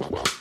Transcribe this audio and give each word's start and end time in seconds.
The 0.00 0.39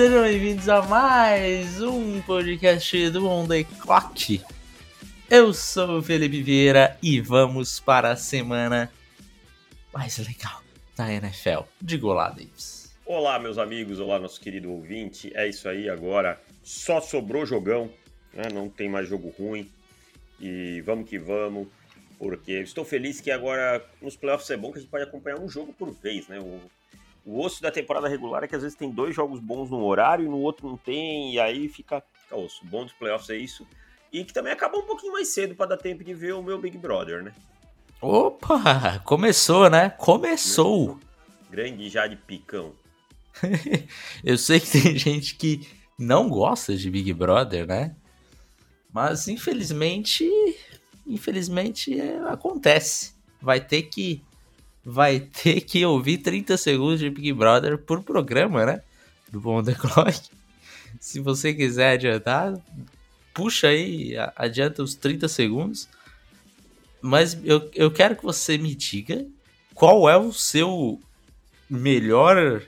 Sejam 0.00 0.22
bem-vindos 0.22 0.66
a 0.66 0.80
mais 0.80 1.82
um 1.82 2.22
podcast 2.22 3.10
do 3.10 3.28
On 3.28 3.46
The 3.46 3.64
Clock. 3.64 4.40
Eu 5.28 5.52
sou 5.52 5.98
o 5.98 6.02
Felipe 6.02 6.42
Vieira 6.42 6.96
e 7.02 7.20
vamos 7.20 7.78
para 7.80 8.12
a 8.12 8.16
semana 8.16 8.90
mais 9.92 10.16
legal 10.16 10.62
da 10.96 11.12
NFL. 11.12 11.64
Diga 11.82 12.06
lá, 12.06 12.30
Davis. 12.30 12.96
Olá, 13.04 13.38
meus 13.38 13.58
amigos, 13.58 14.00
olá, 14.00 14.18
nosso 14.18 14.40
querido 14.40 14.72
ouvinte. 14.72 15.30
É 15.34 15.46
isso 15.46 15.68
aí, 15.68 15.90
agora 15.90 16.40
só 16.62 17.02
sobrou 17.02 17.44
jogão, 17.44 17.92
né? 18.32 18.44
não 18.50 18.70
tem 18.70 18.88
mais 18.88 19.06
jogo 19.06 19.28
ruim. 19.38 19.70
E 20.40 20.80
vamos 20.80 21.10
que 21.10 21.18
vamos 21.18 21.68
porque 22.18 22.52
estou 22.52 22.86
feliz 22.86 23.20
que 23.20 23.30
agora 23.30 23.84
nos 24.00 24.16
playoffs 24.16 24.48
é 24.48 24.56
bom 24.56 24.72
que 24.72 24.78
a 24.78 24.80
gente 24.80 24.90
pode 24.90 25.04
acompanhar 25.04 25.38
um 25.38 25.48
jogo 25.48 25.74
por 25.74 25.92
vez, 25.92 26.26
né? 26.26 26.38
O, 26.40 26.58
o 27.24 27.40
osso 27.40 27.62
da 27.62 27.70
temporada 27.70 28.08
regular 28.08 28.44
é 28.44 28.48
que 28.48 28.56
às 28.56 28.62
vezes 28.62 28.76
tem 28.76 28.90
dois 28.90 29.14
jogos 29.14 29.40
bons 29.40 29.70
num 29.70 29.82
horário 29.84 30.24
e 30.24 30.28
no 30.28 30.38
outro 30.38 30.68
não 30.68 30.76
tem, 30.76 31.34
e 31.34 31.40
aí 31.40 31.68
fica, 31.68 32.02
fica 32.22 32.36
osso. 32.36 32.64
O 32.64 32.66
bom 32.66 32.84
dos 32.84 32.92
playoffs 32.92 33.30
é 33.30 33.36
isso. 33.36 33.66
E 34.12 34.24
que 34.24 34.32
também 34.32 34.52
acaba 34.52 34.78
um 34.78 34.86
pouquinho 34.86 35.12
mais 35.12 35.28
cedo 35.28 35.54
para 35.54 35.70
dar 35.70 35.76
tempo 35.76 36.02
de 36.02 36.14
ver 36.14 36.34
o 36.34 36.42
meu 36.42 36.58
Big 36.58 36.76
Brother, 36.76 37.22
né? 37.22 37.32
Opa! 38.00 38.98
Começou, 39.04 39.68
né? 39.70 39.90
Começou! 39.90 40.98
Grande 41.50 41.88
já 41.88 42.06
de 42.06 42.16
picão. 42.16 42.72
Eu 44.24 44.36
sei 44.38 44.58
que 44.58 44.70
tem 44.70 44.96
gente 44.96 45.36
que 45.36 45.68
não 45.98 46.28
gosta 46.28 46.76
de 46.76 46.90
Big 46.90 47.12
Brother, 47.12 47.66
né? 47.66 47.94
Mas 48.92 49.28
infelizmente 49.28 50.28
infelizmente 51.06 52.00
é, 52.00 52.18
acontece. 52.28 53.14
Vai 53.40 53.60
ter 53.60 53.82
que 53.82 54.22
vai 54.90 55.20
ter 55.20 55.60
que 55.60 55.84
ouvir 55.84 56.18
30 56.18 56.56
segundos 56.56 57.00
de 57.00 57.10
Big 57.10 57.32
Brother 57.32 57.78
por 57.78 58.02
programa, 58.02 58.66
né? 58.66 58.82
Do 59.30 59.40
Bom 59.40 59.62
The 59.62 59.74
Clock. 59.74 60.30
Se 60.98 61.20
você 61.20 61.54
quiser 61.54 61.92
adiantar, 61.92 62.54
puxa 63.32 63.68
aí, 63.68 64.14
adianta 64.36 64.82
os 64.82 64.94
30 64.94 65.28
segundos. 65.28 65.88
Mas 67.00 67.38
eu, 67.44 67.70
eu 67.74 67.90
quero 67.90 68.16
que 68.16 68.22
você 68.22 68.58
me 68.58 68.74
diga 68.74 69.26
qual 69.74 70.08
é 70.08 70.16
o 70.16 70.32
seu 70.32 71.00
melhor 71.68 72.62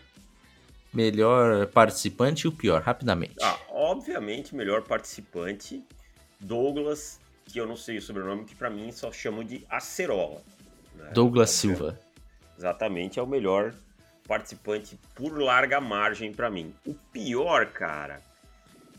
melhor 0.93 1.67
participante 1.69 2.43
e 2.43 2.49
o 2.49 2.53
pior, 2.53 2.83
rapidamente. 2.83 3.37
Ah, 3.43 3.59
obviamente, 3.71 4.55
melhor 4.55 4.83
participante, 4.83 5.83
Douglas 6.39 7.19
que 7.45 7.59
eu 7.61 7.67
não 7.67 7.77
sei 7.77 7.99
o 7.99 8.03
sobrenome, 8.03 8.45
que 8.45 8.55
para 8.55 8.71
mim 8.71 8.91
só 8.93 9.13
chamo 9.13 9.45
de 9.45 9.65
Acerola. 9.69 10.43
Né? 10.95 11.11
Douglas 11.13 11.51
Silva. 11.51 11.99
Exatamente, 12.63 13.19
é 13.19 13.23
o 13.23 13.27
melhor 13.27 13.75
participante 14.29 14.97
por 15.17 15.37
larga 15.37 15.81
margem 15.81 16.33
para 16.33 16.49
mim. 16.49 16.73
O 16.87 16.95
pior, 16.95 17.67
cara. 17.67 18.23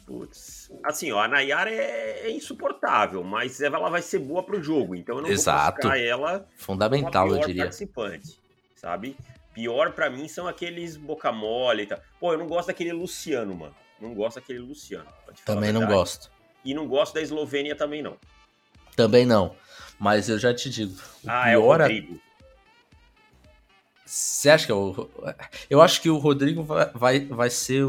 Putz, 0.06 0.70
assim, 0.84 1.14
ó, 1.14 1.22
a 1.22 1.30
Nayara 1.30 1.72
é, 1.72 2.28
é, 2.28 2.32
insuportável, 2.32 3.24
mas 3.24 3.62
ela 3.62 3.90
vai 3.90 4.02
ser 4.02 4.20
boa 4.20 4.44
pro 4.44 4.62
jogo, 4.62 4.96
então 4.96 5.16
eu 5.16 5.22
não 5.22 5.30
Exato. 5.30 5.82
vou 5.82 5.92
buscar 5.92 5.98
ela 5.98 6.46
fundamental, 6.58 7.30
eu 7.30 7.40
diria. 7.40 7.64
participante, 7.64 8.38
sabe? 8.76 9.16
Pior 9.54 9.94
para 9.94 10.10
mim 10.10 10.28
são 10.28 10.46
aqueles 10.46 10.98
boca 10.98 11.32
mole 11.32 11.84
e 11.84 11.88
tal. 11.88 12.02
Pô, 12.20 12.34
eu 12.34 12.38
não 12.38 12.48
gosto 12.48 12.68
daquele 12.68 12.92
Luciano, 12.92 13.56
mano. 13.56 13.76
Não 14.02 14.14
gosto 14.14 14.42
daquele 14.42 14.60
Luciano. 14.60 15.08
Também 15.46 15.72
não 15.72 15.88
gosto. 15.88 16.30
E 16.66 16.74
não 16.74 16.86
gosto 16.86 17.14
da 17.14 17.22
Eslovênia 17.22 17.78
também 17.78 18.02
não. 18.02 18.18
Também 18.94 19.26
não. 19.26 19.56
Mas 19.98 20.28
eu 20.28 20.38
já 20.38 20.54
te 20.54 20.70
digo. 20.70 21.00
ah, 21.26 21.50
é 21.50 21.58
o 21.58 21.62
Rodrigo. 21.62 22.20
Você 24.06 24.50
acha 24.50 24.66
que 24.66 24.72
é 24.72 24.76
o. 24.76 25.10
Eu 25.70 25.82
acho 25.82 26.02
que 26.02 26.10
o 26.10 26.18
Rodrigo 26.18 26.64
vai, 26.94 27.22
vai 27.26 27.50
ser. 27.50 27.84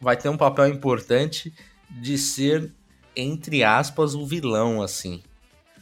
Vai 0.00 0.16
ter 0.16 0.28
um 0.28 0.36
papel 0.36 0.68
importante 0.68 1.52
de 1.90 2.16
ser, 2.16 2.72
entre 3.14 3.62
aspas, 3.62 4.14
o 4.14 4.26
vilão, 4.26 4.82
assim. 4.82 5.22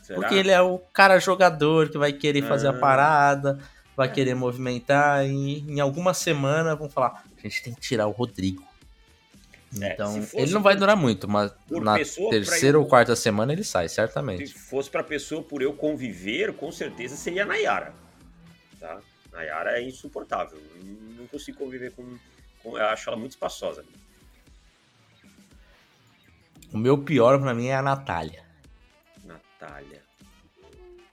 Será? 0.02 0.20
Porque 0.20 0.34
ele 0.34 0.50
é 0.50 0.60
o 0.60 0.78
cara 0.92 1.19
jogador 1.19 1.91
que 1.91 1.98
vai 1.98 2.12
querer 2.12 2.42
fazer 2.42 2.69
ah. 2.69 2.70
a 2.70 2.78
parada, 2.78 3.58
vai 3.96 4.08
é. 4.08 4.10
querer 4.10 4.34
movimentar, 4.34 5.26
e 5.26 5.60
em 5.60 5.80
alguma 5.80 6.14
semana 6.14 6.75
vão 6.75 6.88
falar: 6.88 7.25
a 7.36 7.40
gente 7.42 7.62
tem 7.62 7.75
que 7.75 7.80
tirar 7.80 8.06
o 8.06 8.12
Rodrigo. 8.12 8.66
É, 9.82 9.92
então, 9.92 10.26
ele 10.32 10.52
não 10.52 10.62
vai 10.62 10.75
durar 10.76 10.96
muito, 10.96 11.28
mas 11.28 11.52
na 11.70 11.96
terceira 11.96 12.78
eu... 12.78 12.80
ou 12.80 12.86
quarta 12.86 13.14
semana 13.14 13.52
ele 13.52 13.62
sai, 13.62 13.86
certamente. 13.88 14.46
Se 14.46 14.54
fosse 14.54 14.88
pra 14.88 15.02
pessoa 15.02 15.42
por 15.42 15.60
eu 15.60 15.75
conviver, 15.75 16.54
com 16.54 16.72
certeza 16.72 17.16
seria 17.16 17.42
a 17.42 17.46
Nayara. 17.46 17.92
Tá? 18.80 18.98
Nayara 19.33 19.78
é 19.78 19.83
insuportável. 19.83 20.61
Não 21.16 21.27
consigo 21.27 21.59
conviver 21.59 21.93
com, 21.93 22.19
com. 22.62 22.78
Eu 22.78 22.87
acho 22.87 23.09
ela 23.09 23.19
muito 23.19 23.33
espaçosa. 23.33 23.84
O 26.72 26.78
meu 26.78 26.99
pior 26.99 27.41
pra 27.41 27.55
mim 27.55 27.67
é 27.67 27.75
a 27.75 27.83
Natália. 27.83 28.44
Natália. 29.25 30.03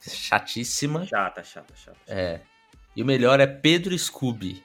Chatíssima. 0.01 1.05
Chata, 1.05 1.43
chata, 1.43 1.73
chata. 1.75 1.97
É. 2.07 2.41
E 2.95 3.01
o 3.01 3.05
melhor 3.05 3.39
é 3.39 3.47
Pedro 3.47 3.97
Scooby. 3.97 4.63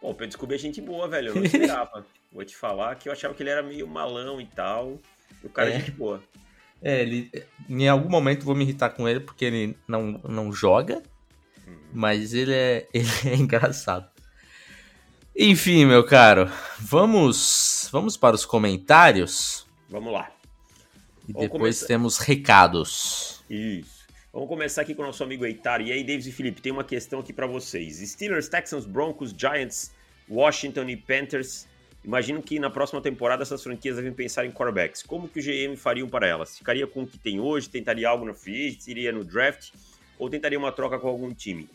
Bom, 0.00 0.10
o 0.10 0.14
Pedro 0.14 0.32
Scooby 0.32 0.54
é 0.54 0.58
gente 0.58 0.80
boa, 0.80 1.08
velho. 1.08 1.28
Eu 1.28 1.34
não 1.36 1.44
esperava. 1.44 2.06
Vou 2.32 2.44
te 2.44 2.56
falar 2.56 2.94
que 2.94 3.08
eu 3.08 3.12
achava 3.12 3.34
que 3.34 3.42
ele 3.42 3.50
era 3.50 3.62
meio 3.62 3.86
malão 3.86 4.40
e 4.40 4.46
tal. 4.46 4.98
E 5.42 5.46
o 5.46 5.50
cara 5.50 5.70
é, 5.70 5.74
é 5.74 5.78
gente 5.80 5.90
boa. 5.90 6.22
É, 6.80 7.02
ele. 7.02 7.30
Em 7.68 7.88
algum 7.88 8.08
momento 8.08 8.44
vou 8.44 8.54
me 8.54 8.62
irritar 8.64 8.90
com 8.90 9.08
ele 9.08 9.20
porque 9.20 9.44
ele 9.44 9.76
não, 9.86 10.12
não 10.24 10.52
joga. 10.52 11.02
Mas 11.92 12.34
ele 12.34 12.52
é, 12.52 12.88
ele 12.94 13.08
é 13.26 13.34
engraçado. 13.34 14.08
Enfim, 15.36 15.86
meu 15.86 16.04
caro, 16.04 16.50
vamos 16.78 17.88
vamos 17.92 18.16
para 18.16 18.34
os 18.34 18.44
comentários. 18.44 19.66
Vamos 19.88 20.12
lá. 20.12 20.30
E 21.28 21.32
vamos 21.32 21.48
depois 21.48 21.76
começar. 21.76 21.86
temos 21.86 22.18
recados. 22.18 23.44
Isso. 23.48 24.00
Vamos 24.32 24.48
começar 24.48 24.82
aqui 24.82 24.94
com 24.94 25.02
o 25.02 25.06
nosso 25.06 25.24
amigo 25.24 25.44
Eitar. 25.44 25.80
E 25.80 25.90
aí, 25.90 26.04
Davis 26.04 26.26
e 26.26 26.32
Felipe, 26.32 26.60
tem 26.60 26.70
uma 26.70 26.84
questão 26.84 27.18
aqui 27.18 27.32
para 27.32 27.46
vocês. 27.46 27.96
Steelers, 27.98 28.48
Texans, 28.48 28.86
Broncos, 28.86 29.34
Giants, 29.36 29.92
Washington 30.28 30.88
e 30.88 30.96
Panthers 30.96 31.66
Imagino 32.02 32.42
que 32.42 32.58
na 32.58 32.70
próxima 32.70 33.00
temporada 33.00 33.42
essas 33.42 33.62
franquias 33.62 33.96
devem 33.96 34.12
pensar 34.12 34.46
em 34.46 34.50
quarterbacks. 34.50 35.02
Como 35.02 35.28
que 35.28 35.38
o 35.38 35.42
GM 35.42 35.76
fariam 35.76 36.08
para 36.08 36.26
elas? 36.26 36.56
Ficaria 36.56 36.86
com 36.86 37.02
o 37.02 37.06
que 37.06 37.18
tem 37.18 37.38
hoje? 37.38 37.68
Tentaria 37.68 38.08
algo 38.08 38.24
no 38.24 38.34
free 38.34 38.68
agent? 38.68 38.86
Iria 38.88 39.12
no 39.12 39.22
draft? 39.22 39.72
Ou 40.18 40.30
tentaria 40.30 40.58
uma 40.58 40.72
troca 40.72 40.98
com 40.98 41.08
algum 41.08 41.32
time? 41.34 41.68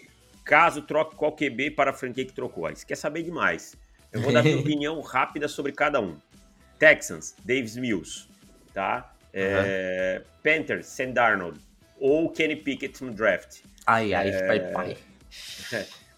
Caso 0.46 0.84
troque 0.84 1.16
qual 1.16 1.36
QB 1.36 1.72
para 1.72 1.90
a 1.90 1.94
franquia 1.94 2.24
que 2.24 2.32
trocou? 2.32 2.68
Aí, 2.68 2.76
você 2.76 2.86
quer 2.86 2.96
saber 2.96 3.24
demais. 3.24 3.76
Eu 4.14 4.22
vou 4.22 4.32
dar 4.32 4.44
minha 4.44 4.58
opinião 4.62 5.02
rápida 5.02 5.48
sobre 5.48 5.72
cada 5.72 6.00
um. 6.00 6.16
Texans, 6.78 7.36
Davis 7.44 7.76
Mills, 7.76 8.28
tá? 8.72 9.12
É, 9.34 10.22
uhum. 10.22 10.26
Panthers, 10.44 10.86
Sam 10.86 11.12
Darnold. 11.12 11.60
Ou 12.00 12.30
Kenny 12.30 12.56
Pickett 12.56 13.04
no 13.04 13.12
draft. 13.12 13.62
Ai, 13.88 14.14
ai, 14.14 14.30
é, 14.30 14.48
pai, 14.48 14.72
pai. 14.72 14.98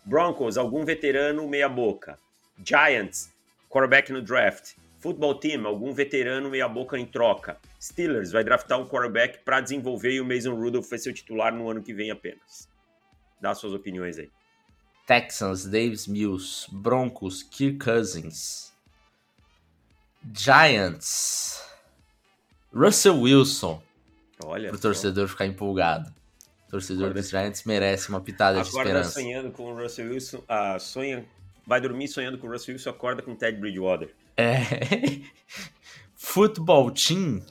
Broncos, 0.04 0.58
algum 0.58 0.84
veterano 0.84 1.48
meia 1.48 1.70
boca. 1.70 2.18
Giants, 2.64 3.32
quarterback 3.70 4.12
no 4.12 4.22
draft. 4.22 4.74
Football 5.00 5.36
team, 5.36 5.66
algum 5.66 5.94
veterano 5.94 6.50
meia 6.50 6.68
boca 6.68 6.98
em 6.98 7.06
troca. 7.06 7.58
Steelers 7.80 8.32
vai 8.32 8.44
draftar 8.44 8.80
um 8.80 8.88
quarterback 8.88 9.40
para 9.46 9.62
desenvolver 9.62 10.12
e 10.12 10.20
o 10.20 10.26
Mason 10.26 10.56
Rudolph 10.56 10.90
vai 10.90 11.00
ser 11.00 11.12
o 11.12 11.14
titular 11.14 11.54
no 11.54 11.70
ano 11.70 11.84
que 11.84 11.94
vem 11.94 12.10
apenas. 12.10 12.68
Dá 13.40 13.54
suas 13.54 13.74
opiniões 13.74 14.18
aí. 14.18 14.30
Texans, 15.06 15.66
Davis 15.66 16.08
Mills, 16.08 16.68
Broncos, 16.72 17.44
Kirk 17.44 17.78
Cousins. 17.78 18.74
Giants, 20.34 21.64
Russell 22.74 23.22
Wilson. 23.22 23.82
Olha. 24.44 24.70
Pro 24.70 24.80
torcedor 24.80 25.28
ficar 25.28 25.46
empolgado. 25.46 26.14
O 26.68 26.72
torcedor 26.72 27.14
dos 27.14 27.30
Giants 27.30 27.64
merece 27.64 28.10
uma 28.10 28.20
pitada 28.20 28.62
de 28.62 28.68
esperança. 28.68 28.92
Agora 28.92 29.04
sonhando 29.06 29.52
com 29.52 29.72
o 29.72 29.82
Russell 29.82 30.10
Wilson, 30.10 30.44
ah, 30.50 30.78
sonha 30.78 31.26
vai 31.66 31.80
dormir 31.80 32.08
sonhando 32.08 32.38
com 32.38 32.48
o 32.48 32.52
Russell 32.52 32.74
Wilson, 32.74 32.90
acorda 32.90 33.22
com 33.22 33.32
o 33.32 33.36
Ted 33.36 33.58
Bridgewater. 33.58 34.14
É. 34.36 34.60
Futebol 36.16 36.92
team, 36.92 37.42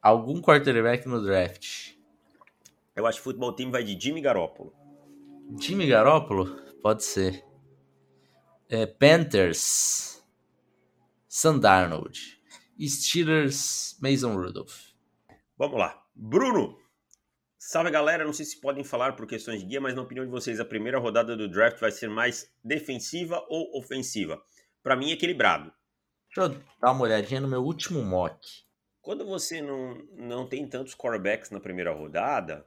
algum 0.00 0.40
quarterback 0.40 1.06
no 1.06 1.22
draft. 1.22 1.89
Eu 3.00 3.06
acho 3.06 3.18
que 3.18 3.22
o 3.22 3.24
futebol 3.24 3.52
team 3.52 3.70
vai 3.70 3.82
de 3.82 3.98
Jimmy 3.98 4.20
Garoppolo. 4.20 4.72
Jimmy 5.58 5.86
Garoppolo? 5.86 6.46
Pode 6.82 7.02
ser. 7.02 7.44
É, 8.68 8.86
Panthers, 8.86 10.22
Sandarnold. 11.26 12.38
Steelers, 12.80 13.98
Mason 14.00 14.34
Rudolph. 14.34 14.90
Vamos 15.58 15.78
lá. 15.78 16.02
Bruno, 16.14 16.78
Salve 17.58 17.90
galera, 17.90 18.24
não 18.24 18.32
sei 18.32 18.44
se 18.46 18.60
podem 18.60 18.82
falar 18.82 19.14
por 19.14 19.26
questões 19.26 19.60
de 19.60 19.66
guia, 19.66 19.80
mas 19.80 19.94
na 19.94 20.02
opinião 20.02 20.24
de 20.24 20.30
vocês, 20.30 20.58
a 20.58 20.64
primeira 20.64 20.98
rodada 20.98 21.36
do 21.36 21.48
draft 21.48 21.78
vai 21.78 21.92
ser 21.92 22.08
mais 22.08 22.50
defensiva 22.64 23.44
ou 23.48 23.78
ofensiva? 23.78 24.42
Para 24.82 24.96
mim, 24.96 25.10
equilibrado. 25.10 25.72
Deixa 26.34 26.52
eu 26.52 26.62
dar 26.80 26.92
uma 26.92 27.02
olhadinha 27.02 27.40
no 27.40 27.46
meu 27.46 27.62
último 27.62 28.02
mock. 28.02 28.38
Quando 29.02 29.26
você 29.26 29.60
não, 29.60 29.94
não 30.14 30.48
tem 30.48 30.66
tantos 30.66 30.94
quarterbacks 30.94 31.50
na 31.50 31.60
primeira 31.60 31.92
rodada, 31.92 32.66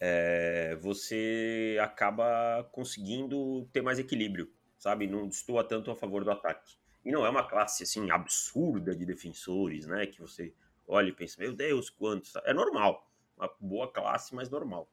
é, 0.00 0.76
você 0.80 1.78
acaba 1.80 2.64
conseguindo 2.72 3.68
ter 3.72 3.82
mais 3.82 3.98
equilíbrio, 3.98 4.50
sabe? 4.78 5.06
Não 5.06 5.28
destoa 5.28 5.62
tanto 5.62 5.90
a 5.90 5.96
favor 5.96 6.24
do 6.24 6.30
ataque. 6.30 6.76
E 7.04 7.12
não 7.12 7.24
é 7.24 7.30
uma 7.30 7.46
classe 7.46 7.82
assim 7.82 8.10
absurda 8.10 8.96
de 8.96 9.04
defensores, 9.04 9.86
né? 9.86 10.06
Que 10.06 10.20
você 10.20 10.54
olha 10.88 11.10
e 11.10 11.12
pensa, 11.12 11.40
meu 11.40 11.52
Deus, 11.52 11.90
quantos. 11.90 12.34
É 12.44 12.54
normal 12.54 13.06
uma 13.36 13.50
boa 13.60 13.90
classe, 13.90 14.34
mas 14.34 14.50
normal. 14.50 14.90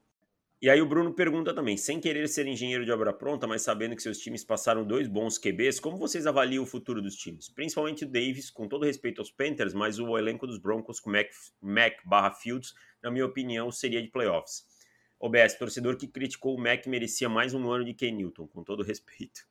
E 0.59 0.71
aí 0.71 0.81
o 0.81 0.87
Bruno 0.87 1.13
pergunta 1.13 1.53
também, 1.53 1.77
sem 1.77 1.99
querer 1.99 2.27
ser 2.27 2.47
engenheiro 2.47 2.83
de 2.83 2.91
obra 2.91 3.13
pronta, 3.13 3.45
mas 3.45 3.61
sabendo 3.61 3.95
que 3.95 4.01
seus 4.01 4.17
times 4.17 4.43
passaram 4.43 4.83
dois 4.83 5.07
bons 5.07 5.37
QBs, 5.37 5.79
como 5.79 5.97
vocês 5.97 6.25
avaliam 6.25 6.63
o 6.63 6.65
futuro 6.65 6.99
dos 6.99 7.15
times? 7.15 7.47
Principalmente 7.47 8.05
o 8.05 8.07
Davis, 8.07 8.49
com 8.49 8.67
todo 8.67 8.83
respeito 8.83 9.21
aos 9.21 9.29
Panthers, 9.29 9.75
mas 9.75 9.99
o 9.99 10.17
elenco 10.17 10.47
dos 10.47 10.57
Broncos 10.57 10.99
com 10.99 11.11
Mac, 11.11 11.27
Mac 11.61 11.93
barra 12.03 12.31
Fields, 12.31 12.73
na 13.03 13.11
minha 13.11 13.25
opinião, 13.25 13.71
seria 13.71 14.01
de 14.01 14.07
playoffs. 14.07 14.65
OBS, 15.19 15.55
torcedor 15.55 15.97
que 15.97 16.07
criticou 16.07 16.55
o 16.55 16.61
Mac 16.61 16.85
merecia 16.85 17.27
mais 17.27 17.53
um 17.53 17.69
ano 17.71 17.83
de 17.83 17.93
Ken 17.93 18.11
Newton, 18.11 18.47
com 18.47 18.63
todo 18.63 18.83
respeito. 18.85 19.47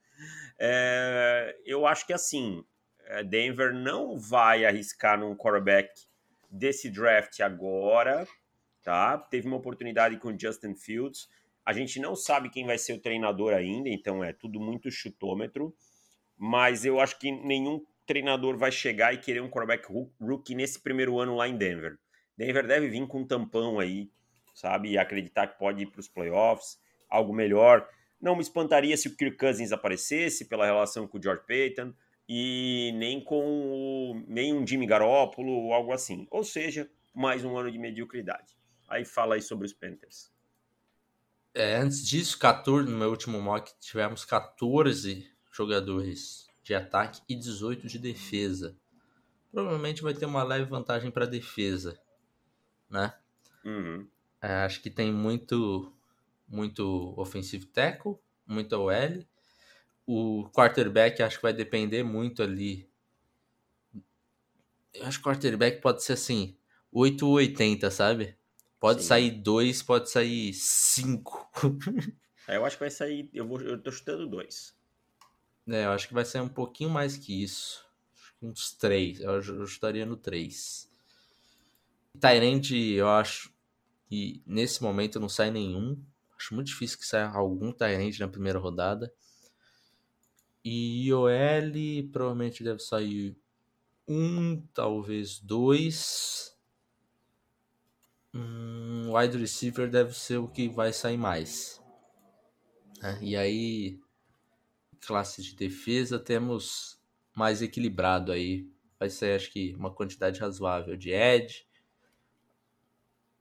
É, 0.58 1.58
eu 1.64 1.86
acho 1.86 2.06
que 2.06 2.12
assim, 2.12 2.64
é, 3.06 3.22
Denver 3.22 3.74
não 3.74 4.18
vai 4.18 4.64
arriscar 4.64 5.18
num 5.18 5.36
quarterback 5.36 5.90
desse 6.50 6.88
draft 6.90 7.40
agora, 7.40 8.26
tá? 8.82 9.18
Teve 9.18 9.46
uma 9.46 9.56
oportunidade 9.56 10.16
com 10.18 10.28
o 10.28 10.38
Justin 10.38 10.74
Fields. 10.74 11.28
A 11.64 11.72
gente 11.72 11.98
não 11.98 12.14
sabe 12.14 12.48
quem 12.48 12.64
vai 12.64 12.78
ser 12.78 12.92
o 12.92 13.00
treinador 13.00 13.52
ainda, 13.52 13.88
então 13.88 14.22
é 14.22 14.32
tudo 14.32 14.60
muito 14.60 14.90
chutômetro. 14.90 15.74
Mas 16.36 16.84
eu 16.84 17.00
acho 17.00 17.18
que 17.18 17.32
nenhum 17.32 17.84
treinador 18.06 18.56
vai 18.56 18.70
chegar 18.70 19.12
e 19.12 19.18
querer 19.18 19.40
um 19.40 19.50
quarterback 19.50 19.88
rookie 20.20 20.54
nesse 20.54 20.80
primeiro 20.80 21.18
ano 21.18 21.34
lá 21.34 21.48
em 21.48 21.56
Denver. 21.56 21.98
Denver 22.36 22.66
deve 22.66 22.88
vir 22.88 23.06
com 23.08 23.20
um 23.20 23.26
tampão 23.26 23.80
aí, 23.80 24.10
sabe? 24.56 24.90
E 24.90 24.98
acreditar 24.98 25.46
que 25.46 25.58
pode 25.58 25.82
ir 25.82 25.86
para 25.86 26.00
os 26.00 26.08
playoffs, 26.08 26.78
algo 27.08 27.32
melhor. 27.32 27.86
Não 28.20 28.34
me 28.34 28.40
espantaria 28.40 28.96
se 28.96 29.06
o 29.06 29.16
Kirk 29.16 29.36
Cousins 29.36 29.70
aparecesse 29.70 30.46
pela 30.46 30.64
relação 30.64 31.06
com 31.06 31.18
o 31.18 31.22
George 31.22 31.42
Payton 31.46 31.92
e 32.26 32.90
nem 32.96 33.22
com 33.22 33.44
o, 33.44 34.24
nem 34.26 34.54
um 34.54 34.66
Jimmy 34.66 34.86
Garoppolo 34.86 35.52
ou 35.52 35.74
algo 35.74 35.92
assim. 35.92 36.26
Ou 36.30 36.42
seja, 36.42 36.90
mais 37.14 37.44
um 37.44 37.56
ano 37.56 37.70
de 37.70 37.78
mediocridade. 37.78 38.56
Aí 38.88 39.04
fala 39.04 39.34
aí 39.34 39.42
sobre 39.42 39.66
os 39.66 39.74
Panthers. 39.74 40.32
É, 41.54 41.76
antes 41.76 42.06
disso, 42.06 42.38
14, 42.38 42.90
no 42.90 42.98
meu 42.98 43.10
último 43.10 43.40
mock, 43.40 43.72
tivemos 43.78 44.24
14 44.24 45.30
jogadores 45.52 46.46
de 46.62 46.74
ataque 46.74 47.20
e 47.28 47.34
18 47.34 47.86
de 47.86 47.98
defesa. 47.98 48.76
Provavelmente 49.52 50.02
vai 50.02 50.14
ter 50.14 50.26
uma 50.26 50.42
leve 50.42 50.64
vantagem 50.64 51.10
para 51.10 51.26
defesa, 51.26 51.98
né? 52.90 53.14
Uhum. 53.64 54.06
É, 54.40 54.48
acho 54.64 54.80
que 54.82 54.90
tem 54.90 55.12
muito, 55.12 55.92
muito 56.48 57.14
ofensivo 57.16 57.66
tackle, 57.66 58.16
muito 58.46 58.74
OL. 58.74 59.26
O 60.06 60.48
quarterback 60.50 61.22
acho 61.22 61.36
que 61.36 61.42
vai 61.42 61.52
depender 61.52 62.02
muito 62.02 62.42
ali. 62.42 62.88
Eu 64.94 65.06
acho 65.06 65.18
que 65.20 65.28
o 65.28 65.32
quarterback 65.32 65.80
pode 65.80 66.02
ser 66.02 66.14
assim, 66.14 66.56
8 66.92 67.26
ou 67.26 67.34
80, 67.34 67.90
sabe? 67.90 68.36
Pode 68.78 69.02
Sim. 69.02 69.08
sair 69.08 69.30
dois, 69.30 69.82
pode 69.82 70.10
sair 70.10 70.52
cinco. 70.54 71.50
é, 72.46 72.56
eu 72.56 72.64
acho 72.64 72.76
que 72.76 72.80
vai 72.84 72.90
sair. 72.90 73.28
Eu, 73.32 73.46
vou, 73.46 73.60
eu 73.60 73.82
tô 73.82 73.90
chutando 73.90 74.26
dois. 74.26 74.74
É, 75.68 75.86
eu 75.86 75.90
acho 75.90 76.06
que 76.06 76.14
vai 76.14 76.24
sair 76.24 76.42
um 76.42 76.48
pouquinho 76.48 76.90
mais 76.90 77.16
que 77.16 77.42
isso. 77.42 77.84
Uns 78.40 78.72
três. 78.72 79.20
Eu, 79.20 79.42
eu 79.42 79.66
chutaria 79.66 80.06
no 80.06 80.16
três. 80.16 80.88
Tyrande, 82.20 82.92
eu 82.92 83.08
acho 83.08 83.55
que 84.08 84.42
nesse 84.46 84.82
momento 84.82 85.20
não 85.20 85.28
sai 85.28 85.50
nenhum. 85.50 86.00
Acho 86.38 86.54
muito 86.54 86.68
difícil 86.68 86.98
que 86.98 87.06
saia 87.06 87.28
algum 87.28 87.72
Tyrande 87.72 88.20
na 88.20 88.28
primeira 88.28 88.58
rodada. 88.58 89.12
E 90.64 91.06
IOL 91.06 92.10
provavelmente 92.10 92.64
deve 92.64 92.80
sair 92.80 93.36
um, 94.08 94.60
talvez 94.74 95.38
dois. 95.40 96.56
Hum, 98.34 99.12
wide 99.12 99.38
receiver 99.38 99.90
deve 99.90 100.12
ser 100.12 100.38
o 100.38 100.48
que 100.48 100.68
vai 100.68 100.92
sair 100.92 101.16
mais. 101.16 101.80
É, 103.02 103.22
e 103.22 103.36
aí, 103.36 104.00
classe 105.00 105.42
de 105.42 105.54
defesa, 105.54 106.18
temos 106.18 107.00
mais 107.34 107.62
equilibrado 107.62 108.32
aí. 108.32 108.68
Vai 108.98 109.10
ser, 109.10 109.36
acho 109.36 109.52
que, 109.52 109.74
uma 109.74 109.92
quantidade 109.92 110.40
razoável 110.40 110.96
de 110.96 111.10
edge, 111.10 111.66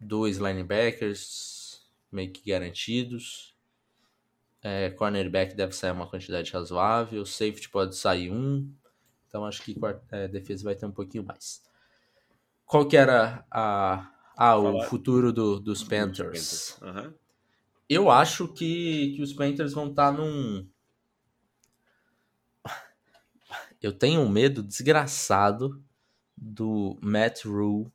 dois 0.06 0.38
linebackers 0.38 1.86
meio 2.12 2.32
que 2.32 2.50
garantidos. 2.50 3.56
É, 4.62 4.90
cornerback 4.90 5.56
deve 5.56 5.74
sair 5.74 5.92
uma 5.92 6.10
quantidade 6.10 6.52
razoável. 6.52 7.26
Safety 7.26 7.70
pode 7.70 7.96
sair 7.96 8.32
um. 8.32 8.72
Então 9.28 9.46
acho 9.46 9.62
que 9.62 9.76
é, 10.12 10.28
defesa 10.28 10.64
vai 10.64 10.76
ter 10.76 10.86
um 10.86 10.92
pouquinho 10.92 11.24
mais. 11.24 11.62
Qual 12.66 12.88
que 12.88 12.98
era 12.98 13.46
a, 13.52 14.10
ah, 14.36 14.58
o 14.58 14.84
futuro 14.84 15.32
do, 15.32 15.60
dos 15.60 15.84
Panthers. 15.84 16.78
Uhum. 16.82 17.14
Eu 17.88 18.10
acho 18.10 18.48
que, 18.48 19.14
que 19.16 19.22
os 19.22 19.32
Panthers 19.34 19.74
vão 19.74 19.90
estar 19.90 20.12
tá 20.12 20.18
num. 20.18 20.68
Eu 23.82 23.94
tenho 23.94 24.22
um 24.22 24.30
medo 24.30 24.62
desgraçado 24.62 25.82
do 26.36 26.98
Matt 27.02 27.46
Rule 27.46 27.92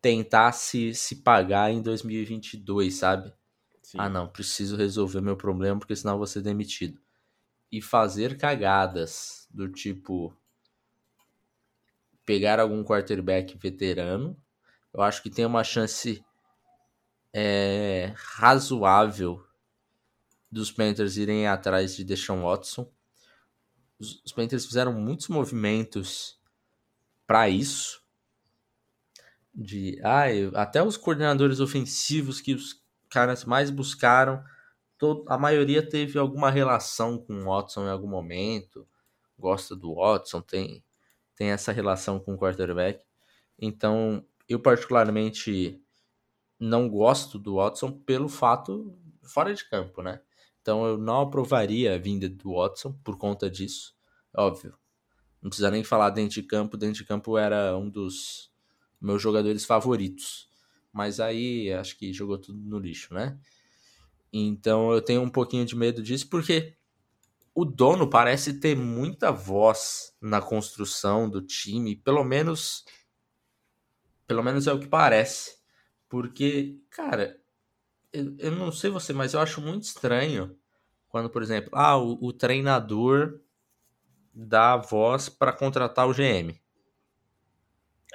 tentar 0.00 0.52
se, 0.52 0.94
se 0.94 1.16
pagar 1.16 1.70
em 1.70 1.82
2022, 1.82 2.94
sabe? 2.94 3.32
Sim. 3.82 3.98
Ah, 3.98 4.08
não, 4.08 4.28
preciso 4.28 4.76
resolver 4.76 5.20
meu 5.20 5.36
problema 5.36 5.78
porque 5.78 5.96
senão 5.96 6.14
eu 6.14 6.18
vou 6.18 6.26
ser 6.26 6.42
demitido. 6.42 7.00
E 7.70 7.82
fazer 7.82 8.36
cagadas 8.36 9.46
do 9.50 9.68
tipo 9.68 10.34
pegar 12.24 12.60
algum 12.60 12.84
quarterback 12.84 13.56
veterano 13.56 14.36
eu 14.92 15.02
acho 15.02 15.22
que 15.22 15.30
tem 15.30 15.44
uma 15.44 15.62
chance 15.62 16.24
é, 17.32 18.12
razoável 18.16 19.46
dos 20.50 20.72
Panthers 20.72 21.16
irem 21.16 21.46
atrás 21.46 21.94
de 21.94 22.04
Deshaun 22.04 22.42
Watson. 22.42 22.90
Os, 23.98 24.22
os 24.24 24.32
Panthers 24.32 24.64
fizeram 24.66 24.92
muitos 24.92 25.28
movimentos 25.28 26.40
para 27.26 27.48
isso. 27.48 28.02
De, 29.60 30.00
ah, 30.04 30.26
até 30.54 30.82
os 30.82 30.96
coordenadores 30.96 31.58
ofensivos 31.58 32.40
que 32.40 32.54
os 32.54 32.80
caras 33.10 33.44
mais 33.44 33.70
buscaram, 33.70 34.42
todo, 34.96 35.24
a 35.26 35.36
maioria 35.36 35.86
teve 35.86 36.18
alguma 36.18 36.50
relação 36.50 37.18
com 37.18 37.34
o 37.34 37.44
Watson 37.46 37.86
em 37.86 37.90
algum 37.90 38.06
momento. 38.08 38.86
Gosta 39.36 39.74
do 39.74 39.96
Watson, 39.96 40.40
tem, 40.40 40.84
tem 41.34 41.50
essa 41.50 41.72
relação 41.72 42.20
com 42.20 42.34
o 42.34 42.38
quarterback. 42.38 43.04
Então, 43.58 44.24
eu, 44.48 44.60
particularmente, 44.60 45.82
não 46.58 46.88
gosto 46.88 47.38
do 47.38 47.56
Watson 47.56 47.90
pelo 47.90 48.28
fato 48.28 48.96
fora 49.22 49.54
de 49.54 49.68
campo, 49.68 50.02
né? 50.02 50.20
Então 50.60 50.84
eu 50.86 50.98
não 50.98 51.22
aprovaria 51.22 51.94
a 51.94 51.98
vinda 51.98 52.28
do 52.28 52.54
Watson 52.54 52.92
por 53.04 53.16
conta 53.16 53.48
disso. 53.48 53.94
Óbvio. 54.36 54.76
Não 55.40 55.48
precisa 55.48 55.70
nem 55.70 55.84
falar 55.84 56.10
dentro 56.10 56.34
de 56.34 56.42
campo. 56.42 56.76
Dentro 56.76 56.96
de 56.96 57.04
campo 57.04 57.38
era 57.38 57.76
um 57.76 57.88
dos 57.88 58.50
meus 59.00 59.22
jogadores 59.22 59.64
favoritos. 59.64 60.48
Mas 60.92 61.20
aí 61.20 61.72
acho 61.72 61.96
que 61.98 62.12
jogou 62.12 62.38
tudo 62.38 62.58
no 62.58 62.78
lixo, 62.78 63.14
né? 63.14 63.38
Então 64.32 64.92
eu 64.92 65.00
tenho 65.00 65.22
um 65.22 65.30
pouquinho 65.30 65.64
de 65.64 65.76
medo 65.76 66.02
disso 66.02 66.28
porque 66.28 66.76
o 67.54 67.64
dono 67.64 68.08
parece 68.08 68.60
ter 68.60 68.76
muita 68.76 69.32
voz 69.32 70.14
na 70.20 70.40
construção 70.40 71.28
do 71.28 71.42
time, 71.42 71.96
pelo 71.96 72.22
menos 72.24 72.84
pelo 74.26 74.42
menos 74.42 74.66
é 74.66 74.72
o 74.72 74.78
que 74.78 74.86
parece. 74.86 75.56
Porque, 76.08 76.78
cara, 76.90 77.40
eu, 78.12 78.36
eu 78.38 78.52
não 78.52 78.70
sei 78.70 78.90
você, 78.90 79.12
mas 79.12 79.34
eu 79.34 79.40
acho 79.40 79.60
muito 79.60 79.84
estranho 79.84 80.56
quando, 81.08 81.30
por 81.30 81.42
exemplo, 81.42 81.70
ah, 81.72 81.96
o, 81.96 82.18
o 82.26 82.32
treinador 82.32 83.40
dá 84.32 84.76
voz 84.76 85.28
para 85.28 85.52
contratar 85.52 86.06
o 86.06 86.12
GM. 86.12 86.54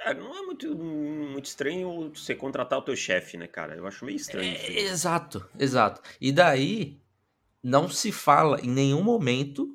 É, 0.04 0.12
não 0.12 0.36
é 0.36 0.42
muito, 0.42 0.76
muito 0.76 1.46
estranho 1.46 2.12
você 2.14 2.34
contratar 2.34 2.78
o 2.78 2.82
teu 2.82 2.94
chefe, 2.94 3.38
né, 3.38 3.46
cara? 3.46 3.74
Eu 3.74 3.86
acho 3.86 4.04
meio 4.04 4.16
estranho. 4.16 4.54
É, 4.54 4.80
exato, 4.80 5.48
exato. 5.58 6.02
E 6.20 6.30
daí, 6.30 7.00
não 7.62 7.88
se 7.88 8.12
fala 8.12 8.60
em 8.60 8.68
nenhum 8.68 9.02
momento, 9.02 9.74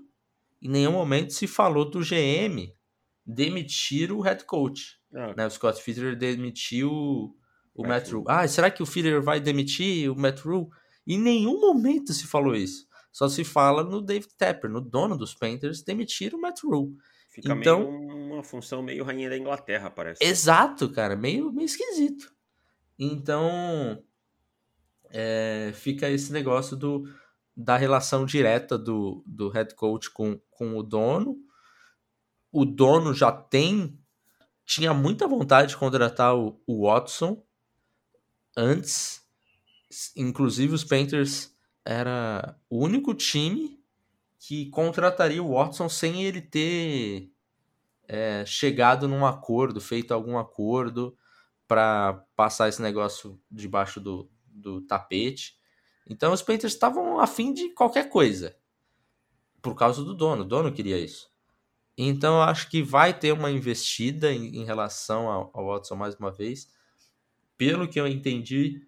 em 0.61 0.69
nenhum 0.69 0.91
momento 0.91 1.33
se 1.33 1.47
falou 1.47 1.89
do 1.89 2.01
GM 2.01 2.71
demitir 3.25 4.11
o 4.11 4.21
head 4.21 4.43
coach. 4.45 4.99
Ah. 5.13 5.33
Né? 5.35 5.47
O 5.47 5.49
Scott 5.49 5.81
Fitter 5.81 6.15
demitiu 6.15 6.91
o 6.91 7.81
Matt, 7.81 7.89
Matt 7.89 8.11
Rule. 8.11 8.25
Ah, 8.27 8.47
será 8.47 8.69
que 8.69 8.83
o 8.83 8.85
Fitter 8.85 9.21
vai 9.23 9.39
demitir 9.39 10.11
o 10.11 10.15
Matt 10.15 10.41
Rule? 10.41 10.67
Em 11.07 11.17
nenhum 11.17 11.59
momento 11.59 12.13
se 12.13 12.27
falou 12.27 12.55
isso. 12.55 12.87
Só 13.11 13.27
se 13.27 13.43
fala 13.43 13.83
no 13.83 14.01
David 14.01 14.29
Tepper, 14.37 14.69
no 14.69 14.79
dono 14.79 15.17
dos 15.17 15.33
Panthers, 15.33 15.81
demitir 15.81 16.35
o 16.35 16.39
Matt 16.39 16.61
Rule. 16.63 16.95
Fica 17.29 17.53
então, 17.53 17.91
meio 17.91 18.18
uma 18.39 18.43
função 18.43 18.81
meio 18.81 19.03
rainha 19.03 19.29
da 19.29 19.37
Inglaterra, 19.37 19.89
parece. 19.89 20.23
Exato, 20.23 20.89
cara. 20.89 21.15
Meio, 21.15 21.51
meio 21.51 21.65
esquisito. 21.65 22.33
Então, 22.97 24.03
é, 25.09 25.71
fica 25.73 26.09
esse 26.09 26.31
negócio 26.31 26.75
do, 26.75 27.03
da 27.55 27.77
relação 27.77 28.25
direta 28.25 28.77
do, 28.77 29.23
do 29.25 29.49
head 29.49 29.75
coach 29.75 30.09
com, 30.09 30.39
com 30.49 30.77
o 30.77 30.83
dono. 30.83 31.37
O 32.51 32.65
dono 32.65 33.13
já 33.13 33.31
tem. 33.31 33.97
Tinha 34.65 34.93
muita 34.93 35.27
vontade 35.27 35.69
de 35.69 35.77
contratar 35.77 36.35
o, 36.35 36.61
o 36.65 36.87
Watson 36.87 37.43
antes. 38.55 39.27
Inclusive, 40.15 40.73
os 40.73 40.83
Panthers 40.83 41.55
era 41.83 42.55
o 42.69 42.83
único 42.83 43.13
time 43.15 43.79
que 44.37 44.69
contrataria 44.69 45.41
o 45.41 45.53
Watson 45.53 45.89
sem 45.89 46.23
ele 46.23 46.41
ter 46.41 47.31
é, 48.09 48.43
chegado 48.43 49.07
num 49.07 49.23
acordo, 49.23 49.79
feito 49.79 50.11
algum 50.15 50.39
acordo 50.39 51.15
para 51.67 52.25
passar 52.35 52.67
esse 52.67 52.81
negócio 52.81 53.39
debaixo 53.51 54.01
do, 54.01 54.27
do 54.47 54.81
tapete. 54.81 55.55
Então 56.09 56.33
os 56.33 56.41
Panthers 56.41 56.73
estavam 56.73 57.19
afim 57.19 57.53
de 57.53 57.69
qualquer 57.69 58.09
coisa. 58.09 58.57
Por 59.61 59.75
causa 59.75 60.03
do 60.03 60.15
dono. 60.15 60.41
O 60.41 60.45
dono 60.45 60.73
queria 60.73 60.97
isso. 60.97 61.29
Então 61.95 62.37
eu 62.37 62.41
acho 62.41 62.67
que 62.67 62.81
vai 62.81 63.13
ter 63.13 63.31
uma 63.31 63.51
investida 63.51 64.33
em, 64.33 64.55
em 64.55 64.65
relação 64.65 65.29
ao, 65.29 65.51
ao, 65.53 65.67
Watson 65.67 65.95
mais 65.95 66.15
uma 66.15 66.31
vez. 66.31 66.67
Pelo 67.55 67.87
que 67.87 67.99
eu 67.99 68.07
entendi, 68.07 68.81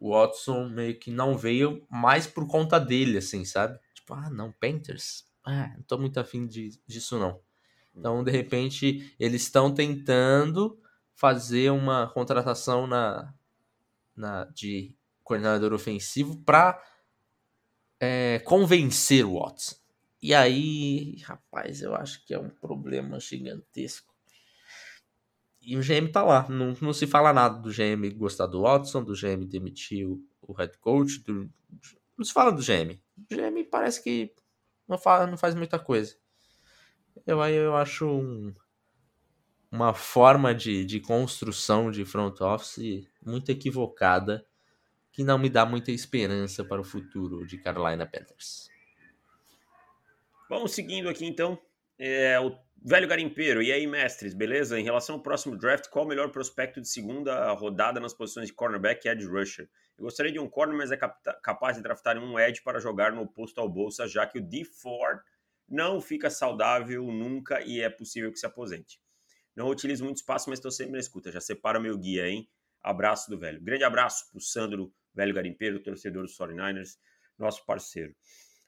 o 0.00 0.10
Watson 0.10 0.68
meio 0.68 0.98
que 0.98 1.12
não 1.12 1.38
veio 1.38 1.86
mais 1.88 2.26
por 2.26 2.48
conta 2.48 2.80
dele, 2.80 3.18
assim, 3.18 3.44
sabe? 3.44 3.78
Tipo, 3.94 4.14
ah, 4.14 4.28
não, 4.30 4.50
Panthers? 4.50 5.24
Ah, 5.44 5.72
não 5.76 5.82
tô 5.82 5.98
muito 5.98 6.18
afim 6.18 6.46
de, 6.48 6.70
disso 6.84 7.16
não. 7.16 7.40
Então, 7.94 8.22
de 8.22 8.30
repente, 8.30 9.14
eles 9.18 9.42
estão 9.42 9.72
tentando 9.72 10.78
fazer 11.14 11.70
uma 11.70 12.08
contratação 12.08 12.86
na, 12.86 13.34
na 14.16 14.44
de 14.46 14.94
coordenador 15.22 15.72
ofensivo 15.72 16.38
para 16.44 16.82
é, 18.00 18.38
convencer 18.40 19.24
o 19.24 19.38
Watson. 19.38 19.76
E 20.22 20.34
aí, 20.34 21.16
rapaz, 21.22 21.82
eu 21.82 21.94
acho 21.94 22.24
que 22.24 22.34
é 22.34 22.38
um 22.38 22.50
problema 22.50 23.18
gigantesco. 23.18 24.14
E 25.62 25.76
o 25.76 25.80
GM 25.80 26.10
tá 26.10 26.22
lá, 26.22 26.48
não, 26.48 26.74
não 26.80 26.92
se 26.92 27.06
fala 27.06 27.32
nada 27.32 27.58
do 27.58 27.70
GM 27.70 28.10
gostar 28.16 28.46
do 28.46 28.62
Watson, 28.62 29.04
do 29.04 29.12
GM 29.12 29.46
demitir 29.46 30.08
o, 30.08 30.22
o 30.40 30.52
head 30.52 30.76
coach, 30.78 31.18
do, 31.20 31.50
não 32.16 32.24
se 32.24 32.32
fala 32.32 32.50
do 32.50 32.62
GM. 32.62 33.00
O 33.16 33.34
GM 33.34 33.64
parece 33.70 34.02
que 34.02 34.34
não, 34.88 34.98
fala, 34.98 35.26
não 35.26 35.36
faz 35.36 35.54
muita 35.54 35.78
coisa. 35.78 36.16
Eu 37.30 37.40
eu 37.44 37.76
acho 37.76 38.08
um, 38.08 38.52
uma 39.70 39.94
forma 39.94 40.52
de, 40.52 40.84
de 40.84 40.98
construção 40.98 41.88
de 41.88 42.04
front 42.04 42.40
office 42.40 43.06
muito 43.24 43.52
equivocada 43.52 44.44
que 45.12 45.22
não 45.22 45.38
me 45.38 45.48
dá 45.48 45.64
muita 45.64 45.92
esperança 45.92 46.64
para 46.64 46.80
o 46.80 46.84
futuro 46.84 47.46
de 47.46 47.56
Carolina 47.56 48.04
Panthers. 48.04 48.68
Vamos 50.48 50.72
seguindo 50.72 51.08
aqui 51.08 51.24
então. 51.24 51.56
É, 51.96 52.40
o 52.40 52.58
velho 52.84 53.06
garimpeiro, 53.06 53.62
e 53.62 53.70
aí, 53.70 53.86
mestres, 53.86 54.34
beleza? 54.34 54.80
Em 54.80 54.82
relação 54.82 55.14
ao 55.14 55.22
próximo 55.22 55.56
draft, 55.56 55.88
qual 55.88 56.04
o 56.04 56.08
melhor 56.08 56.32
prospecto 56.32 56.80
de 56.80 56.88
segunda 56.88 57.52
rodada 57.52 58.00
nas 58.00 58.12
posições 58.12 58.48
de 58.48 58.54
cornerback 58.54 59.06
e 59.06 59.08
edge 59.08 59.26
rusher? 59.26 59.68
Eu 59.96 60.02
gostaria 60.02 60.32
de 60.32 60.40
um 60.40 60.48
corner, 60.48 60.76
mas 60.76 60.90
é 60.90 60.96
capaz 60.96 61.76
de 61.76 61.82
draftar 61.84 62.18
um 62.18 62.36
edge 62.40 62.60
para 62.60 62.80
jogar 62.80 63.12
no 63.12 63.22
oposto 63.22 63.60
ao 63.60 63.68
Bolsa, 63.68 64.08
já 64.08 64.26
que 64.26 64.38
o 64.38 64.42
D 64.42 64.64
Ford 64.64 65.20
não 65.70 66.00
fica 66.00 66.28
saudável 66.28 67.04
nunca 67.06 67.62
e 67.62 67.80
é 67.80 67.88
possível 67.88 68.32
que 68.32 68.38
se 68.38 68.46
aposente. 68.46 69.00
Não 69.54 69.68
utilizo 69.68 70.04
muito 70.04 70.18
espaço, 70.18 70.50
mas 70.50 70.58
estou 70.58 70.70
sempre 70.70 70.92
na 70.92 70.98
escuta. 70.98 71.30
Já 71.30 71.40
separa 71.40 71.78
meu 71.78 71.96
guia, 71.96 72.28
hein? 72.28 72.48
Abraço 72.82 73.30
do 73.30 73.38
velho. 73.38 73.60
Grande 73.60 73.84
abraço 73.84 74.30
pro 74.30 74.40
Sandro, 74.40 74.92
velho 75.14 75.34
garimpeiro, 75.34 75.82
torcedor 75.82 76.24
dos 76.24 76.36
49ers, 76.36 76.96
nosso 77.38 77.64
parceiro. 77.64 78.14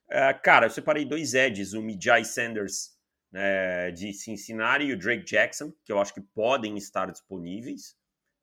Uh, 0.09 0.41
cara, 0.43 0.67
eu 0.67 0.71
separei 0.71 1.05
dois 1.05 1.35
edges, 1.35 1.73
o 1.73 1.83
Mijai 1.83 2.25
Sanders 2.25 2.97
né, 3.33 3.91
de 3.91 4.13
Cincinnati 4.13 4.85
e 4.85 4.93
o 4.93 4.99
Drake 4.99 5.25
Jackson, 5.25 5.73
que 5.85 5.91
eu 5.91 5.99
acho 5.99 6.13
que 6.13 6.21
podem 6.21 6.77
estar 6.77 7.11
disponíveis, 7.11 7.97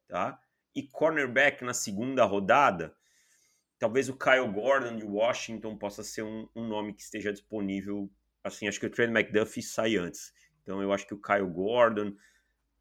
tá? 0.08 0.40
E 0.76 0.84
cornerback 0.84 1.64
na 1.64 1.74
segunda 1.74 2.26
rodada, 2.26 2.96
talvez 3.78 4.10
o 4.10 4.18
Kyle 4.18 4.52
Gordon 4.52 4.98
de 4.98 5.06
Washington 5.06 5.78
possa 5.78 6.04
ser 6.04 6.24
um, 6.24 6.50
um 6.56 6.68
nome 6.68 6.94
que 6.94 7.02
esteja 7.02 7.32
disponível. 7.32 8.10
Assim, 8.44 8.68
acho 8.68 8.80
que 8.80 8.86
o 8.86 8.90
Trent 8.90 9.12
McDuffie 9.12 9.62
sai 9.62 9.98
antes. 9.98 10.34
Então 10.62 10.82
eu 10.82 10.92
acho 10.94 11.08
que 11.08 11.14
o 11.14 11.22
Kyle 11.22 11.48
Gordon, 11.48 12.14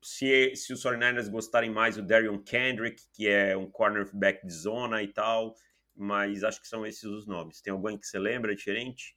se, 0.02 0.54
se 0.54 0.72
os 0.72 0.82
49ers 0.82 1.30
gostarem 1.30 1.70
mais, 1.70 1.96
o 1.96 2.02
Darion 2.02 2.38
Kendrick, 2.38 3.02
que 3.12 3.28
é 3.28 3.56
um 3.56 3.70
cornerback 3.70 4.46
de 4.46 4.52
zona 4.52 5.02
e 5.02 5.08
tal, 5.08 5.54
mas 5.96 6.44
acho 6.44 6.60
que 6.60 6.68
são 6.68 6.86
esses 6.86 7.04
os 7.04 7.26
nomes. 7.26 7.60
Tem 7.60 7.72
alguém 7.72 7.98
que 7.98 8.06
você 8.06 8.18
lembra 8.18 8.54
diferente? 8.54 9.16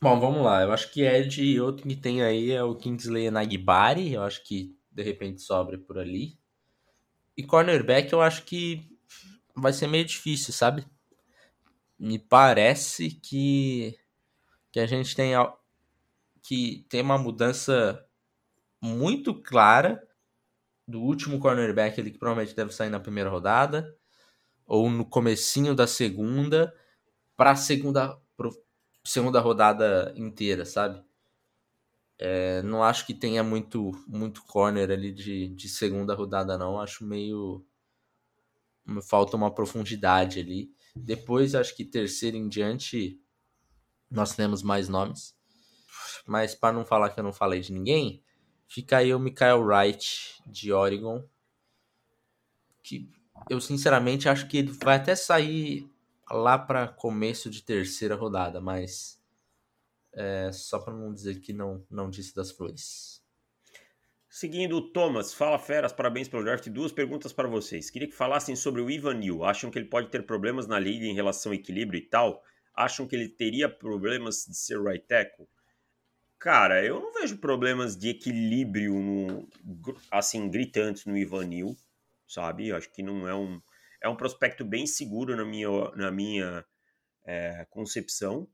Bom, 0.00 0.18
vamos 0.18 0.42
lá. 0.42 0.62
Eu 0.62 0.72
acho 0.72 0.90
que 0.90 1.02
Ed 1.02 1.40
e 1.40 1.60
outro 1.60 1.86
que 1.86 1.94
tem 1.94 2.22
aí 2.22 2.50
é 2.50 2.62
o 2.62 2.74
Kingsley 2.74 3.30
Nagbari. 3.30 4.12
Eu 4.12 4.22
acho 4.22 4.42
que 4.42 4.76
de 4.90 5.02
repente 5.02 5.40
sobra 5.40 5.78
por 5.78 5.98
ali. 5.98 6.36
E 7.36 7.42
cornerback 7.44 8.12
eu 8.12 8.20
acho 8.20 8.44
que 8.44 8.90
vai 9.54 9.72
ser 9.72 9.86
meio 9.86 10.04
difícil, 10.04 10.52
sabe? 10.52 10.84
Me 11.98 12.18
parece 12.18 13.10
que, 13.10 13.96
que 14.72 14.80
a 14.80 14.86
gente 14.86 15.14
tem 15.14 15.34
que 16.42 16.84
tem 16.88 17.02
uma 17.02 17.18
mudança 17.18 18.04
muito 18.80 19.34
clara 19.42 20.02
do 20.88 21.00
último 21.00 21.38
cornerback 21.38 21.98
ele 22.00 22.10
que 22.10 22.18
provavelmente 22.18 22.56
deve 22.56 22.72
sair 22.72 22.90
na 22.90 23.00
primeira 23.00 23.30
rodada 23.30 23.96
ou 24.66 24.90
no 24.90 25.04
comecinho 25.04 25.74
da 25.74 25.86
segunda 25.86 26.74
para 27.36 27.56
segunda 27.56 28.18
segunda 29.04 29.40
rodada 29.40 30.12
inteira, 30.16 30.64
sabe? 30.64 31.02
É, 32.18 32.62
não 32.62 32.84
acho 32.84 33.06
que 33.06 33.14
tenha 33.14 33.42
muito 33.42 33.90
muito 34.06 34.44
corner 34.44 34.90
ali 34.90 35.12
de, 35.12 35.48
de 35.48 35.68
segunda 35.68 36.14
rodada 36.14 36.56
não, 36.56 36.80
acho 36.80 37.04
meio 37.04 37.64
falta 39.02 39.36
uma 39.36 39.54
profundidade 39.54 40.40
ali. 40.40 40.70
Depois 40.94 41.54
acho 41.54 41.74
que 41.76 41.84
terceiro 41.84 42.36
em 42.36 42.48
diante 42.48 43.20
nós 44.12 44.36
temos 44.36 44.62
mais 44.62 44.88
nomes. 44.88 45.34
Mas 46.26 46.54
para 46.54 46.72
não 46.72 46.84
falar 46.84 47.10
que 47.10 47.18
eu 47.18 47.24
não 47.24 47.32
falei 47.32 47.60
de 47.60 47.72
ninguém, 47.72 48.22
fica 48.68 48.98
aí 48.98 49.14
o 49.14 49.18
Mikael 49.18 49.62
Wright 49.62 50.42
de 50.46 50.72
Oregon, 50.72 51.24
que 52.82 53.10
eu 53.50 53.60
sinceramente 53.60 54.28
acho 54.28 54.46
que 54.48 54.58
ele 54.58 54.72
vai 54.72 54.96
até 54.96 55.14
sair 55.14 55.88
lá 56.30 56.58
para 56.58 56.88
começo 56.88 57.50
de 57.50 57.62
terceira 57.62 58.14
rodada, 58.14 58.60
mas 58.60 59.20
é, 60.12 60.50
só 60.52 60.78
para 60.78 60.94
não 60.94 61.12
dizer 61.12 61.40
que 61.40 61.52
não, 61.52 61.84
não 61.90 62.08
disse 62.08 62.34
das 62.34 62.50
flores. 62.50 63.22
Seguindo 64.28 64.76
o 64.76 64.92
Thomas, 64.92 65.34
fala 65.34 65.58
feras, 65.58 65.92
parabéns 65.92 66.26
pelo 66.26 66.42
draft. 66.42 66.66
Duas 66.68 66.90
perguntas 66.90 67.34
para 67.34 67.46
vocês. 67.46 67.90
Queria 67.90 68.08
que 68.08 68.14
falassem 68.14 68.56
sobre 68.56 68.80
o 68.80 68.90
Ivan 68.90 69.14
Neal. 69.14 69.44
Acham 69.44 69.70
que 69.70 69.78
ele 69.78 69.90
pode 69.90 70.08
ter 70.08 70.24
problemas 70.24 70.66
na 70.66 70.78
liga 70.78 71.04
em 71.04 71.14
relação 71.14 71.52
ao 71.52 71.56
equilíbrio 71.56 71.98
e 71.98 72.06
tal? 72.06 72.42
Acham 72.74 73.06
que 73.06 73.14
ele 73.14 73.28
teria 73.28 73.68
problemas 73.68 74.46
de 74.46 74.56
ser 74.56 74.80
right 74.82 75.06
tackle? 75.06 75.46
Cara, 76.38 76.84
eu 76.84 77.00
não 77.00 77.12
vejo 77.12 77.38
problemas 77.38 77.96
de 77.96 78.08
equilíbrio 78.08 78.94
no, 78.94 79.48
assim 80.10 80.48
gritantes 80.50 81.04
no 81.06 81.16
Ivan 81.16 81.46
Neal 81.46 81.76
sabe? 82.32 82.68
Eu 82.68 82.76
acho 82.76 82.90
que 82.90 83.02
não 83.02 83.28
é 83.28 83.34
um 83.34 83.60
é 84.00 84.08
um 84.08 84.16
prospecto 84.16 84.64
bem 84.64 84.86
seguro 84.86 85.36
na 85.36 85.44
minha 85.44 85.68
na 85.94 86.10
minha 86.10 86.64
é, 87.24 87.66
concepção. 87.70 88.48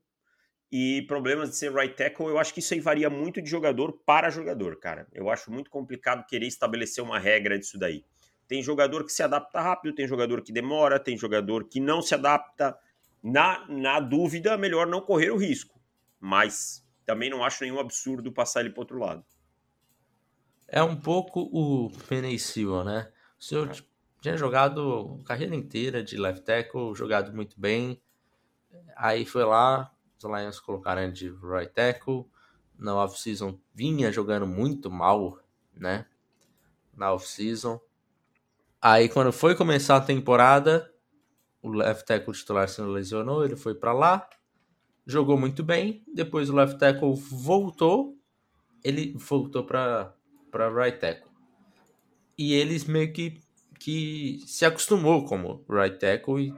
E 0.71 1.01
problemas 1.07 1.49
de 1.49 1.55
ser 1.55 1.73
right 1.73 1.95
tackle, 1.95 2.27
eu 2.27 2.37
acho 2.37 2.53
que 2.53 2.59
isso 2.59 2.75
aí 2.75 2.79
varia 2.79 3.09
muito 3.09 3.41
de 3.41 3.49
jogador 3.49 3.91
para 4.05 4.29
jogador, 4.29 4.79
cara. 4.79 5.07
Eu 5.11 5.27
acho 5.27 5.51
muito 5.51 5.71
complicado 5.71 6.27
querer 6.27 6.45
estabelecer 6.45 7.03
uma 7.03 7.17
regra 7.17 7.57
disso 7.57 7.79
daí. 7.79 8.05
Tem 8.47 8.61
jogador 8.61 9.03
que 9.03 9.11
se 9.11 9.23
adapta 9.23 9.59
rápido, 9.59 9.95
tem 9.95 10.07
jogador 10.07 10.43
que 10.43 10.51
demora, 10.51 10.99
tem 10.99 11.17
jogador 11.17 11.67
que 11.67 11.79
não 11.79 12.03
se 12.03 12.13
adapta. 12.13 12.77
Na, 13.21 13.67
na 13.67 13.99
dúvida, 13.99 14.57
melhor 14.57 14.87
não 14.87 15.01
correr 15.01 15.31
o 15.31 15.37
risco. 15.37 15.79
Mas 16.19 16.85
também 17.05 17.29
não 17.29 17.43
acho 17.43 17.63
nenhum 17.63 17.79
absurdo 17.79 18.31
passar 18.31 18.61
ele 18.61 18.69
para 18.69 18.81
outro 18.81 18.99
lado. 18.99 19.25
É 20.67 20.83
um 20.83 20.95
pouco 20.95 21.49
o 21.51 21.91
Silva, 22.37 22.83
né? 22.83 23.11
O 23.39 23.43
senhor 23.43 23.71
tinha 24.21 24.37
jogado 24.37 25.19
a 25.21 25.23
carreira 25.25 25.55
inteira 25.55 26.03
de 26.03 26.17
left 26.17 26.43
tackle, 26.43 26.93
jogado 26.93 27.33
muito 27.33 27.59
bem. 27.59 27.99
Aí 28.95 29.25
foi 29.25 29.43
lá, 29.43 29.91
os 30.17 30.23
Lions 30.23 30.59
colocaram 30.59 31.01
ele 31.01 31.11
de 31.11 31.29
right 31.29 31.73
tackle. 31.73 32.25
Na 32.77 32.95
off-season 32.95 33.59
vinha 33.73 34.11
jogando 34.11 34.45
muito 34.45 34.91
mal, 34.91 35.39
né? 35.73 36.05
Na 36.95 37.13
off-season. 37.13 37.79
Aí 38.81 39.09
quando 39.09 39.33
foi 39.33 39.55
começar 39.55 39.97
a 39.97 40.01
temporada, 40.01 40.93
o 41.61 41.69
left 41.69 42.05
tackle 42.05 42.33
titular 42.33 42.67
se 42.67 42.81
lesionou, 42.81 43.43
ele 43.43 43.55
foi 43.55 43.75
para 43.75 43.93
lá, 43.93 44.29
jogou 45.05 45.37
muito 45.37 45.63
bem. 45.63 46.03
Depois 46.13 46.49
o 46.49 46.55
left 46.55 46.77
tackle 46.77 47.13
voltou, 47.15 48.17
ele 48.83 49.13
voltou 49.17 49.63
para 49.63 50.13
right 50.73 50.99
tackle. 50.99 51.29
E 52.37 52.53
eles 52.53 52.85
meio 52.85 53.11
que 53.11 53.41
que 53.79 54.43
se 54.45 54.65
acostumou 54.65 55.23
como 55.23 55.65
right 55.69 55.97
tackle 55.97 56.49
e 56.49 56.53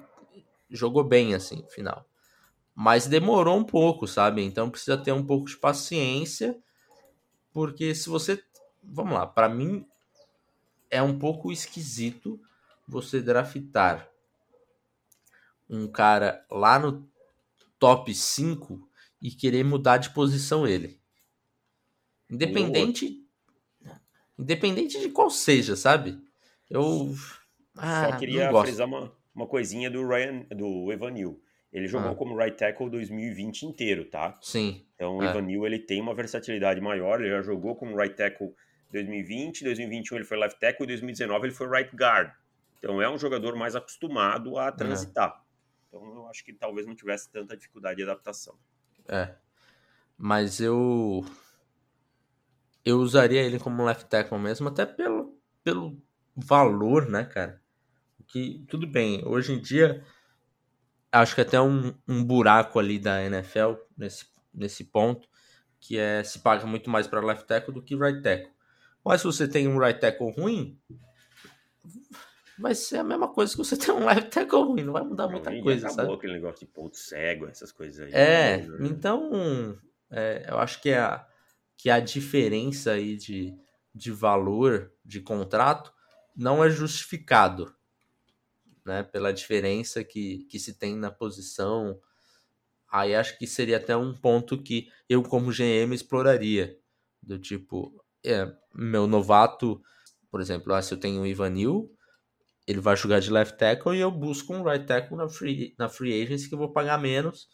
jogou 0.72 1.04
bem 1.04 1.36
assim, 1.36 1.64
final. 1.70 2.04
Mas 2.74 3.06
demorou 3.06 3.58
um 3.58 3.64
pouco, 3.64 4.08
sabe? 4.08 4.42
Então 4.42 4.72
precisa 4.72 4.98
ter 4.98 5.12
um 5.12 5.24
pouco 5.24 5.48
de 5.48 5.56
paciência, 5.56 6.58
porque 7.54 7.94
se 7.94 8.10
você, 8.10 8.44
vamos 8.84 9.14
lá, 9.14 9.28
para 9.28 9.48
mim 9.48 9.86
é 10.90 11.02
um 11.02 11.20
pouco 11.20 11.52
esquisito 11.52 12.42
você 12.88 13.22
draftar 13.22 14.11
um 15.72 15.88
cara 15.88 16.46
lá 16.52 16.78
no 16.78 17.10
top 17.80 18.14
5 18.14 18.88
e 19.22 19.32
querer 19.32 19.64
mudar 19.64 19.98
de 19.98 20.10
posição 20.12 20.68
ele. 20.68 21.00
Independente 22.30 23.22
independente 24.38 25.00
de 25.00 25.10
qual 25.10 25.30
seja, 25.30 25.76
sabe? 25.76 26.20
Eu 26.70 27.14
ah, 27.78 28.10
só 28.10 28.18
queria 28.18 28.52
frisar 28.62 28.88
uma, 28.88 29.12
uma 29.36 29.46
coisinha 29.46 29.90
do 29.90 30.06
Ryan 30.08 30.46
do 30.56 30.92
Evan 30.92 31.12
Neal. 31.12 31.36
Ele 31.72 31.88
jogou 31.88 32.12
ah. 32.12 32.16
como 32.16 32.36
right 32.36 32.58
tackle 32.58 32.90
2020 32.90 33.64
inteiro, 33.64 34.06
tá? 34.06 34.38
Sim. 34.42 34.86
Então 34.96 35.18
o 35.18 35.24
é. 35.24 35.30
Evan 35.30 35.42
Neal 35.42 35.66
ele 35.66 35.80
tem 35.80 36.02
uma 36.02 36.14
versatilidade 36.14 36.82
maior, 36.82 37.22
ele 37.22 37.30
já 37.30 37.42
jogou 37.42 37.76
como 37.76 37.96
right 37.96 38.16
tackle 38.16 38.54
2020, 38.92 39.64
2021 39.64 40.18
ele 40.18 40.26
foi 40.26 40.38
left 40.38 40.60
tackle 40.60 40.86
e 40.86 40.88
2019 40.88 41.48
ele 41.48 41.54
foi 41.54 41.70
right 41.70 41.96
guard. 41.96 42.32
Então 42.80 43.02
é 43.02 43.10
um 43.10 43.18
jogador 43.18 43.56
mais 43.56 43.76
acostumado 43.76 44.58
a 44.58 44.72
transitar. 44.72 45.30
É. 45.30 45.41
Então 45.92 46.08
eu 46.16 46.28
acho 46.28 46.44
que 46.46 46.54
talvez 46.54 46.88
não 46.88 46.96
tivesse 46.96 47.30
tanta 47.30 47.58
dificuldade 47.58 47.98
de 47.98 48.04
adaptação. 48.04 48.58
É. 49.10 49.36
Mas 50.18 50.62
eu 50.62 51.26
eu 52.86 53.00
usaria 53.00 53.42
ele 53.42 53.60
como 53.60 53.84
left 53.84 54.06
tackle 54.06 54.40
mesmo, 54.40 54.70
até 54.70 54.86
pelo, 54.86 55.38
pelo 55.64 56.02
valor, 56.34 57.10
né, 57.10 57.26
cara? 57.26 57.62
Que 58.26 58.66
tudo 58.70 58.88
bem, 58.88 59.22
hoje 59.28 59.52
em 59.52 59.60
dia 59.60 60.02
acho 61.12 61.36
que 61.36 61.42
até 61.42 61.60
um, 61.60 61.94
um 62.08 62.24
buraco 62.24 62.80
ali 62.80 62.98
da 62.98 63.22
NFL 63.22 63.74
nesse, 63.98 64.26
nesse 64.54 64.86
ponto, 64.86 65.28
que 65.78 65.98
é 65.98 66.24
se 66.24 66.40
paga 66.40 66.66
muito 66.66 66.90
mais 66.90 67.06
para 67.06 67.20
left 67.20 67.46
tackle 67.46 67.74
do 67.74 67.82
que 67.82 67.96
right 67.96 68.22
tackle. 68.22 68.54
Mas 69.04 69.20
se 69.20 69.28
você 69.28 69.46
tem 69.46 69.68
um 69.68 69.78
right 69.78 70.00
tackle 70.00 70.32
ruim, 70.32 70.80
vai 72.62 72.76
ser 72.76 72.98
a 72.98 73.04
mesma 73.04 73.28
coisa 73.28 73.52
que 73.52 73.58
você 73.58 73.76
tem 73.78 73.94
um 73.94 74.06
left 74.06 74.30
tackle 74.30 74.64
ruim, 74.64 74.84
não 74.84 74.94
vai 74.94 75.04
mudar 75.04 75.28
muita 75.28 75.50
não, 75.50 75.62
coisa, 75.62 75.88
acabou 75.88 76.06
sabe? 76.06 76.18
aquele 76.18 76.34
negócio 76.34 76.66
de 76.66 76.72
ponto 76.72 76.98
cego, 76.98 77.48
essas 77.48 77.72
coisas 77.72 78.00
aí. 78.06 78.12
É, 78.14 78.58
né? 78.58 78.88
então 78.88 79.78
é, 80.10 80.46
eu 80.48 80.60
acho 80.60 80.82
que 80.82 80.90
é 80.90 81.00
a, 81.00 81.26
que 81.76 81.90
a 81.90 82.00
diferença 82.00 82.92
aí 82.92 83.18
de, 83.18 83.58
de 83.94 84.12
valor 84.12 84.92
de 85.04 85.20
contrato 85.20 85.92
não 86.36 86.64
é 86.64 86.70
justificado, 86.70 87.74
né? 88.86 89.04
Pela 89.04 89.34
diferença 89.34 90.04
que, 90.04 90.46
que 90.50 90.60
se 90.60 90.74
tem 90.74 90.96
na 90.96 91.12
posição. 91.12 92.00
Aí 92.92 93.16
acho 93.16 93.38
que 93.38 93.48
seria 93.48 93.78
até 93.78 93.96
um 93.96 94.14
ponto 94.14 94.62
que 94.62 94.90
eu, 95.08 95.24
como 95.24 95.52
GM, 95.52 95.94
exploraria. 95.94 96.78
Do 97.22 97.38
tipo, 97.38 98.04
é, 98.26 98.52
meu 98.74 99.06
novato, 99.06 99.82
por 100.30 100.42
exemplo, 100.42 100.74
ah, 100.74 100.82
se 100.82 100.94
eu 100.94 101.00
tenho 101.00 101.22
o 101.22 101.28
Ivanil, 101.28 101.96
ele 102.68 102.80
vai 102.80 102.96
jogar 102.96 103.20
de 103.20 103.32
left 103.32 103.58
tackle 103.58 103.96
e 103.96 104.00
eu 104.00 104.12
busco 104.12 104.54
um 104.54 104.64
right 104.64 104.86
tackle 104.86 105.18
na 105.18 105.28
free, 105.28 105.76
na 105.78 105.90
free 105.90 106.22
agency 106.22 106.48
que 106.48 106.54
eu 106.54 106.60
vou 106.60 106.72
pagar 106.72 106.98
menos, 106.98 107.48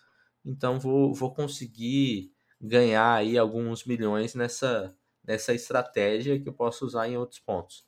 então 0.45 0.79
vou, 0.79 1.13
vou 1.13 1.33
conseguir 1.33 2.31
ganhar 2.59 3.13
aí 3.13 3.37
alguns 3.37 3.85
milhões 3.85 4.33
nessa, 4.35 4.95
nessa 5.23 5.53
estratégia 5.53 6.39
que 6.39 6.47
eu 6.47 6.53
posso 6.53 6.85
usar 6.85 7.07
em 7.07 7.17
outros 7.17 7.39
pontos. 7.39 7.85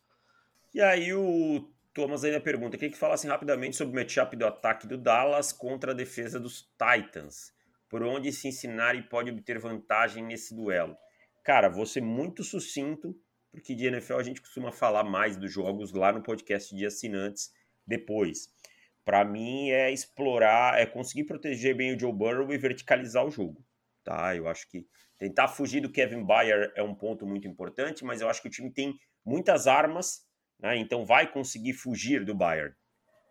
E 0.74 0.82
aí 0.82 1.14
o 1.14 1.68
Thomas 1.94 2.24
ainda 2.24 2.40
pergunta, 2.40 2.78
queria 2.78 2.92
que 2.94 3.00
falassem 3.00 3.30
rapidamente 3.30 3.76
sobre 3.76 3.94
o 3.94 3.96
matchup 4.00 4.36
do 4.36 4.46
ataque 4.46 4.88
do 4.88 4.98
Dallas 4.98 5.52
contra 5.52 5.92
a 5.92 5.96
defesa 5.96 6.40
dos 6.40 6.70
Titans. 6.78 7.52
Por 7.90 8.04
onde 8.04 8.32
Cincinnati 8.32 9.02
pode 9.02 9.32
obter 9.32 9.58
vantagem 9.58 10.24
nesse 10.24 10.56
duelo? 10.56 10.96
Cara, 11.44 11.68
vou 11.68 11.86
ser 11.86 12.02
muito 12.02 12.44
sucinto, 12.44 13.20
porque 13.52 13.76
de 13.76 13.88
NFL 13.88 14.16
a 14.16 14.24
gente 14.24 14.42
costuma 14.42 14.72
falar 14.72 15.04
mais 15.04 15.36
dos 15.36 15.52
jogos 15.52 15.92
lá 15.92 16.12
no 16.12 16.22
podcast 16.22 16.76
de 16.76 16.86
assinantes 16.86 17.52
depois. 17.86 18.54
Para 19.04 19.26
mim 19.26 19.72
é 19.72 19.92
explorar, 19.92 20.80
é 20.80 20.86
conseguir 20.86 21.24
proteger 21.24 21.76
bem 21.76 21.96
o 21.96 22.00
Joe 22.00 22.14
Burrow 22.14 22.54
e 22.54 22.58
verticalizar 22.58 23.26
o 23.26 23.32
jogo. 23.32 23.66
Tá? 24.04 24.36
Eu 24.36 24.48
acho 24.48 24.70
que 24.70 24.86
tentar 25.18 25.48
fugir 25.48 25.82
do 25.82 25.92
Kevin 25.92 26.26
Byard 26.26 26.72
é 26.76 26.84
um 26.84 26.94
ponto 26.94 27.26
muito 27.26 27.48
importante, 27.48 28.06
mas 28.06 28.22
eu 28.22 28.30
acho 28.30 28.42
que 28.42 28.48
o 28.48 28.52
time 28.52 28.72
tem 28.72 29.00
muitas 29.26 29.68
armas, 29.68 30.26
né? 30.60 30.78
então 30.78 31.06
vai 31.06 31.32
conseguir 31.32 31.74
fugir 31.74 32.24
do 32.24 32.36
Byard. 32.36 32.76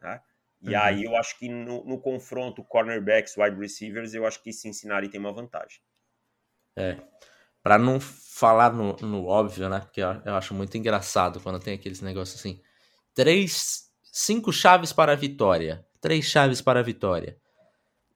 Né? 0.00 0.20
E 0.60 0.70
uhum. 0.70 0.80
aí 0.80 1.04
eu 1.04 1.16
acho 1.16 1.38
que 1.38 1.48
no, 1.48 1.84
no 1.84 2.00
confronto 2.00 2.64
cornerbacks, 2.64 3.36
wide 3.36 3.56
receivers, 3.56 4.14
eu 4.14 4.26
acho 4.26 4.42
que 4.42 4.52
Cincinnati 4.52 5.08
tem 5.08 5.20
uma 5.20 5.32
vantagem. 5.32 5.80
É, 6.76 6.96
para 7.68 7.76
não 7.76 8.00
falar 8.00 8.72
no, 8.72 8.96
no, 9.02 9.26
óbvio, 9.26 9.68
né? 9.68 9.80
Porque 9.80 10.00
eu, 10.00 10.08
eu, 10.24 10.34
acho 10.36 10.54
muito 10.54 10.78
engraçado 10.78 11.38
quando 11.38 11.60
tem 11.60 11.74
aqueles 11.74 12.00
negócios 12.00 12.40
assim. 12.40 12.62
Três, 13.14 13.90
cinco 14.10 14.50
chaves 14.50 14.90
para 14.90 15.12
a 15.12 15.14
vitória. 15.14 15.84
Três 16.00 16.24
chaves 16.24 16.62
para 16.62 16.80
a 16.80 16.82
vitória. 16.82 17.36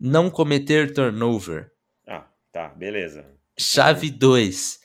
Não 0.01 0.31
cometer 0.31 0.95
turnover. 0.95 1.71
Ah, 2.09 2.25
tá, 2.51 2.69
beleza. 2.69 3.27
Chave 3.59 4.11
2. 4.11 4.81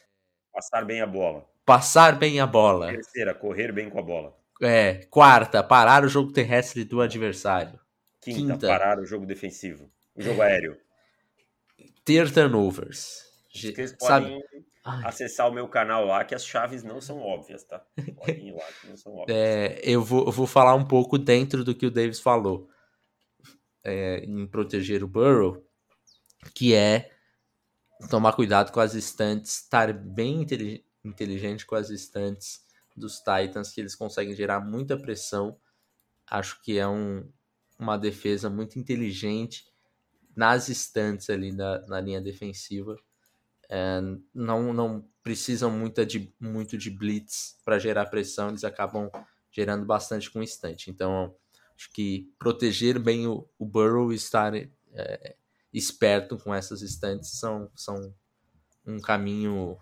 Passar 0.51 0.83
bem 0.83 0.99
a 0.99 1.07
bola. 1.07 1.45
Passar 1.65 2.19
bem 2.19 2.41
a 2.41 2.45
bola. 2.45 2.89
Terceira, 2.89 3.33
correr 3.33 3.71
bem 3.71 3.89
com 3.89 3.99
a 3.99 4.03
bola. 4.03 4.35
É, 4.61 5.05
quarta, 5.09 5.63
parar 5.63 6.03
o 6.03 6.09
jogo 6.09 6.33
terrestre 6.33 6.83
do 6.83 6.99
adversário. 6.99 7.79
Quinta, 8.19 8.53
Quinta. 8.53 8.67
parar 8.67 8.99
o 8.99 9.05
jogo 9.05 9.25
defensivo. 9.25 9.89
O 10.13 10.21
jogo 10.21 10.41
aéreo. 10.41 10.77
Ter 12.03 12.29
turnovers. 12.33 13.26
Vocês 13.61 13.93
podem 13.93 14.43
acessar 15.03 15.49
o 15.49 15.53
meu 15.53 15.67
canal 15.67 16.05
lá, 16.05 16.23
que 16.23 16.33
as 16.33 16.45
chaves 16.45 16.83
não 16.83 17.01
são 17.01 17.19
óbvias, 17.19 17.63
tá? 17.63 17.79
Podem 18.15 18.49
ir 18.49 18.53
lá, 18.53 18.65
que 18.81 18.87
não 18.87 18.97
são 18.97 19.13
óbvias. 19.13 19.37
É, 19.37 19.81
eu, 19.83 20.03
vou, 20.03 20.25
eu 20.25 20.31
vou 20.31 20.47
falar 20.47 20.75
um 20.75 20.85
pouco 20.85 21.17
dentro 21.17 21.63
do 21.63 21.75
que 21.75 21.85
o 21.85 21.91
Davis 21.91 22.19
falou 22.19 22.69
é, 23.83 24.19
em 24.19 24.47
proteger 24.47 25.03
o 25.03 25.07
Burrow, 25.07 25.65
que 26.53 26.73
é 26.73 27.11
tomar 28.09 28.33
cuidado 28.33 28.71
com 28.71 28.79
as 28.79 28.93
estantes, 28.93 29.63
estar 29.63 29.91
bem 29.91 30.45
inteligente 31.03 31.65
com 31.65 31.75
as 31.75 31.89
estantes 31.89 32.65
dos 32.95 33.17
Titans, 33.17 33.71
que 33.71 33.81
eles 33.81 33.95
conseguem 33.95 34.35
gerar 34.35 34.59
muita 34.59 34.97
pressão. 34.97 35.59
Acho 36.25 36.61
que 36.61 36.77
é 36.77 36.87
um, 36.87 37.29
uma 37.77 37.97
defesa 37.97 38.49
muito 38.49 38.79
inteligente 38.79 39.65
nas 40.35 40.69
estantes 40.69 41.29
ali 41.29 41.51
na, 41.51 41.79
na 41.87 41.99
linha 41.99 42.21
defensiva 42.21 42.95
é, 43.69 43.99
não, 44.33 44.73
não 44.73 45.09
precisam 45.23 45.69
muito 45.69 46.05
de, 46.05 46.33
muito 46.39 46.77
de 46.77 46.89
blitz 46.89 47.57
para 47.65 47.79
gerar 47.79 48.05
pressão, 48.05 48.49
eles 48.49 48.63
acabam 48.63 49.09
gerando 49.51 49.85
bastante 49.85 50.31
com 50.31 50.39
o 50.39 50.43
instante. 50.43 50.89
Então, 50.89 51.35
acho 51.75 51.91
que 51.91 52.31
proteger 52.39 52.99
bem 52.99 53.27
o, 53.27 53.47
o 53.57 53.65
Burrow 53.65 54.11
e 54.11 54.15
estar 54.15 54.53
é, 54.55 55.35
esperto 55.73 56.37
com 56.37 56.53
essas 56.53 56.81
estantes 56.81 57.31
são, 57.39 57.69
são 57.75 58.13
um 58.85 58.99
caminho 58.99 59.77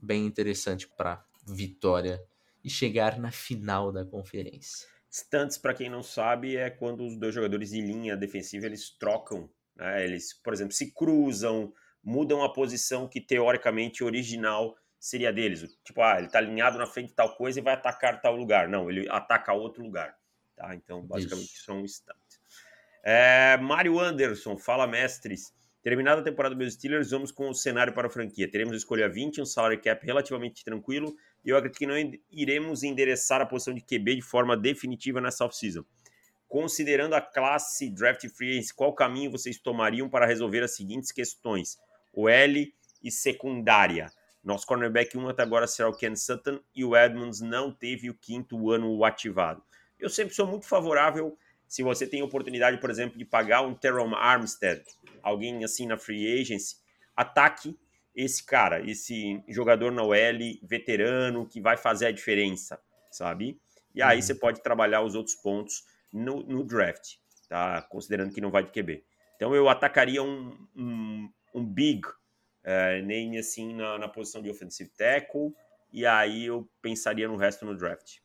bem 0.00 0.26
interessante 0.26 0.88
para 0.88 1.24
vitória 1.46 2.22
e 2.64 2.70
chegar 2.70 3.18
na 3.18 3.30
final 3.30 3.92
da 3.92 4.04
conferência. 4.04 4.88
Stunts, 5.10 5.58
para 5.58 5.74
quem 5.74 5.90
não 5.90 6.02
sabe, 6.02 6.56
é 6.56 6.70
quando 6.70 7.06
os 7.06 7.18
dois 7.18 7.34
jogadores 7.34 7.70
de 7.70 7.80
linha 7.80 8.16
defensiva 8.16 8.66
eles 8.66 8.90
trocam, 8.90 9.50
né? 9.76 10.04
eles, 10.04 10.32
por 10.32 10.54
exemplo, 10.54 10.72
se 10.72 10.92
cruzam, 10.92 11.72
mudam 12.02 12.42
a 12.42 12.52
posição 12.52 13.08
que 13.08 13.20
teoricamente 13.20 14.02
original 14.02 14.76
seria 14.98 15.32
deles. 15.32 15.76
Tipo, 15.84 16.02
ah, 16.02 16.16
ele 16.16 16.26
está 16.26 16.38
alinhado 16.38 16.78
na 16.78 16.86
frente 16.86 17.08
de 17.08 17.14
tal 17.14 17.34
coisa 17.36 17.58
e 17.58 17.62
vai 17.62 17.74
atacar 17.74 18.20
tal 18.20 18.36
lugar. 18.36 18.68
Não, 18.68 18.90
ele 18.90 19.08
ataca 19.10 19.52
outro 19.52 19.82
lugar. 19.82 20.16
Tá? 20.56 20.74
Então, 20.74 21.02
basicamente, 21.02 21.54
isso. 21.54 21.64
são 21.64 21.80
instantes. 21.80 22.40
É, 23.04 23.56
Mário 23.56 23.98
Anderson, 23.98 24.56
fala 24.56 24.86
mestres. 24.86 25.52
Terminada 25.82 26.20
a 26.20 26.24
temporada 26.24 26.54
dos 26.54 26.74
Steelers, 26.74 27.10
vamos 27.10 27.32
com 27.32 27.48
o 27.48 27.54
cenário 27.54 27.92
para 27.92 28.06
a 28.06 28.10
franquia. 28.10 28.48
Teremos 28.48 28.76
escolha 28.76 29.08
20, 29.08 29.40
um 29.40 29.44
salary 29.44 29.80
cap 29.80 30.06
relativamente 30.06 30.64
tranquilo, 30.64 31.12
e 31.44 31.48
eu 31.48 31.56
acredito 31.56 31.78
que 31.78 31.86
não 31.86 31.96
iremos 32.30 32.84
endereçar 32.84 33.40
a 33.40 33.46
posição 33.46 33.74
de 33.74 33.80
QB 33.80 34.14
de 34.14 34.22
forma 34.22 34.56
definitiva 34.56 35.20
nessa 35.20 35.44
off-season. 35.44 35.84
Considerando 36.46 37.14
a 37.14 37.20
classe 37.20 37.90
draft 37.90 38.28
free 38.28 38.50
agency, 38.50 38.72
qual 38.72 38.94
caminho 38.94 39.32
vocês 39.32 39.58
tomariam 39.58 40.08
para 40.08 40.24
resolver 40.24 40.62
as 40.62 40.76
seguintes 40.76 41.10
questões? 41.10 41.76
O 42.12 42.28
L 42.28 42.72
e 43.02 43.10
secundária. 43.10 44.10
Nosso 44.42 44.66
cornerback 44.66 45.16
1 45.16 45.28
até 45.28 45.42
agora 45.42 45.66
será 45.66 45.88
o 45.88 45.96
Ken 45.96 46.16
Sutton 46.16 46.60
e 46.74 46.84
o 46.84 46.96
Edmonds 46.96 47.40
não 47.40 47.72
teve 47.72 48.10
o 48.10 48.14
quinto 48.14 48.70
ano 48.70 49.04
ativado. 49.04 49.62
Eu 49.98 50.10
sempre 50.10 50.34
sou 50.34 50.46
muito 50.46 50.66
favorável 50.66 51.38
se 51.68 51.82
você 51.82 52.06
tem 52.06 52.22
oportunidade, 52.22 52.78
por 52.78 52.90
exemplo, 52.90 53.16
de 53.16 53.24
pagar 53.24 53.62
um 53.62 53.74
Teron 53.74 54.14
Armstead, 54.14 54.82
alguém 55.22 55.64
assim 55.64 55.86
na 55.86 55.96
free 55.96 56.40
agency, 56.40 56.76
ataque 57.16 57.78
esse 58.14 58.44
cara, 58.44 58.80
esse 58.88 59.42
jogador 59.48 59.90
na 59.90 60.02
OL, 60.02 60.58
veterano, 60.62 61.46
que 61.46 61.60
vai 61.60 61.76
fazer 61.76 62.06
a 62.06 62.12
diferença, 62.12 62.78
sabe? 63.10 63.58
E 63.94 64.02
aí 64.02 64.16
uhum. 64.16 64.22
você 64.22 64.34
pode 64.34 64.62
trabalhar 64.62 65.02
os 65.02 65.14
outros 65.14 65.34
pontos 65.34 65.84
no, 66.12 66.42
no, 66.42 66.62
draft, 66.62 67.14
tá? 67.48 67.80
Considerando 67.82 68.32
que 68.34 68.40
não 68.40 68.50
vai 68.50 68.64
de 68.64 68.70
QB. 68.70 69.02
Então 69.36 69.54
eu 69.54 69.68
atacaria 69.68 70.22
um, 70.22 70.68
um, 70.76 71.30
um 71.54 71.64
big 71.64 72.06
é, 72.64 73.02
name 73.02 73.38
assim 73.38 73.74
na, 73.74 73.98
na 73.98 74.08
posição 74.08 74.42
de 74.42 74.50
offensive 74.50 74.90
tackle, 74.90 75.54
e 75.92 76.06
aí 76.06 76.46
eu 76.46 76.68
pensaria 76.80 77.28
no 77.28 77.36
resto 77.36 77.64
no 77.64 77.76
draft. 77.76 78.18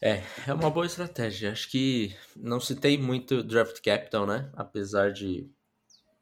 É, 0.00 0.22
é 0.46 0.54
uma 0.54 0.70
boa 0.70 0.86
estratégia. 0.86 1.50
Acho 1.50 1.68
que 1.70 2.14
não 2.36 2.60
se 2.60 2.76
tem 2.76 2.96
muito 2.96 3.42
draft 3.42 3.80
capital, 3.82 4.26
né? 4.26 4.50
Apesar 4.54 5.12
de, 5.12 5.50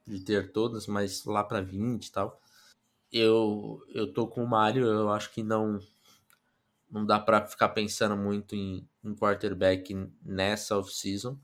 de 0.06 0.20
ter 0.24 0.50
todas, 0.50 0.86
mas 0.86 1.24
lá 1.24 1.44
para 1.44 1.60
20 1.60 2.06
e 2.06 2.12
tal. 2.12 2.40
Eu, 3.12 3.82
eu 3.94 4.12
tô 4.12 4.26
com 4.26 4.42
o 4.42 4.48
Mário, 4.48 4.86
eu 4.86 5.10
acho 5.10 5.30
que 5.32 5.42
não 5.42 5.78
não 6.90 7.04
dá 7.04 7.18
para 7.18 7.44
ficar 7.44 7.70
pensando 7.70 8.16
muito 8.16 8.54
em, 8.54 8.88
em 9.04 9.14
quarterback 9.14 9.94
nessa 10.22 10.78
off-season. 10.78 11.38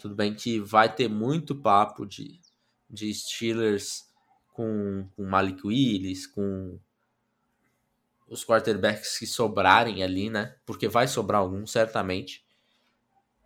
Tudo 0.00 0.14
bem 0.14 0.34
que 0.34 0.60
vai 0.60 0.92
ter 0.92 1.08
muito 1.08 1.54
papo 1.54 2.04
de, 2.04 2.40
de 2.88 3.12
Steelers 3.12 4.08
com, 4.52 5.08
com 5.14 5.24
Malik 5.24 5.66
Willis, 5.66 6.26
com 6.26 6.78
os 8.28 8.44
quarterbacks 8.44 9.18
que 9.18 9.26
sobrarem 9.26 10.02
ali, 10.02 10.28
né? 10.28 10.56
Porque 10.66 10.88
vai 10.88 11.08
sobrar 11.08 11.40
algum, 11.40 11.66
certamente. 11.66 12.44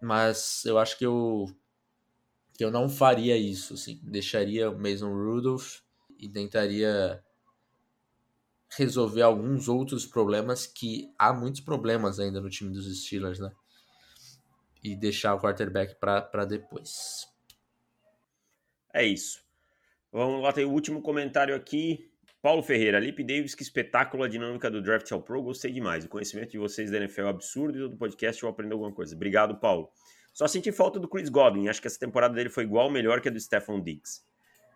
Mas 0.01 0.65
eu 0.65 0.79
acho 0.79 0.99
que 0.99 1.07
eu, 1.07 1.47
que 2.55 2.65
eu 2.65 2.71
não 2.71 2.89
faria 2.89 3.37
isso, 3.37 3.75
assim. 3.75 4.01
Deixaria 4.03 4.71
o 4.71 4.79
Mason 4.79 5.13
Rudolph 5.13 5.81
e 6.19 6.29
tentaria 6.29 7.23
resolver 8.77 9.23
alguns 9.23 9.69
outros 9.69 10.07
problemas 10.07 10.67
que 10.67 11.13
há 11.19 11.33
muitos 11.33 11.61
problemas 11.61 12.19
ainda 12.19 12.41
no 12.41 12.49
time 12.49 12.73
dos 12.73 12.87
Steelers, 13.05 13.39
né? 13.39 13.53
E 14.83 14.97
deixar 14.97 15.35
o 15.35 15.41
quarterback 15.41 15.95
para 15.97 16.45
depois. 16.45 17.32
É 18.93 19.05
isso. 19.05 19.43
Vamos 20.13 20.43
lá, 20.43 20.53
tem 20.53 20.65
o 20.65 20.71
último 20.71 21.01
comentário 21.01 21.55
aqui. 21.55 22.11
Paulo 22.43 22.63
Ferreira, 22.63 22.99
Lip 22.99 23.23
Davis, 23.23 23.55
que 23.55 23.63
espetáculo 23.63 24.25
a 24.25 24.29
dinâmica 24.29 24.71
do 24.71 24.83
Draft 24.83 25.11
ao 25.13 25.23
Pro, 25.23 25.43
gostei 25.43 25.73
demais. 25.73 26.05
O 26.05 26.09
conhecimento 26.09 26.51
de 26.51 26.59
vocês 26.59 26.91
da 26.91 26.99
NFL 26.99 27.23
é 27.23 27.29
absurdo 27.29 27.79
e 27.79 27.89
do 27.89 27.97
podcast 27.97 28.43
eu 28.43 28.49
aprendi 28.49 28.73
alguma 28.73 28.93
coisa. 28.93 29.15
Obrigado, 29.15 29.57
Paulo. 29.57 29.89
Só 30.33 30.49
senti 30.49 30.73
falta 30.73 30.99
do 30.99 31.09
Chris 31.09 31.29
Godwin, 31.29 31.69
acho 31.69 31.81
que 31.81 31.87
essa 31.87 32.01
temporada 32.01 32.35
dele 32.35 32.51
foi 32.51 32.65
igual, 32.65 32.91
melhor 32.91 33.21
que 33.21 33.29
a 33.29 33.31
do 33.31 33.39
Stephon 33.39 33.81
Diggs. 33.81 34.23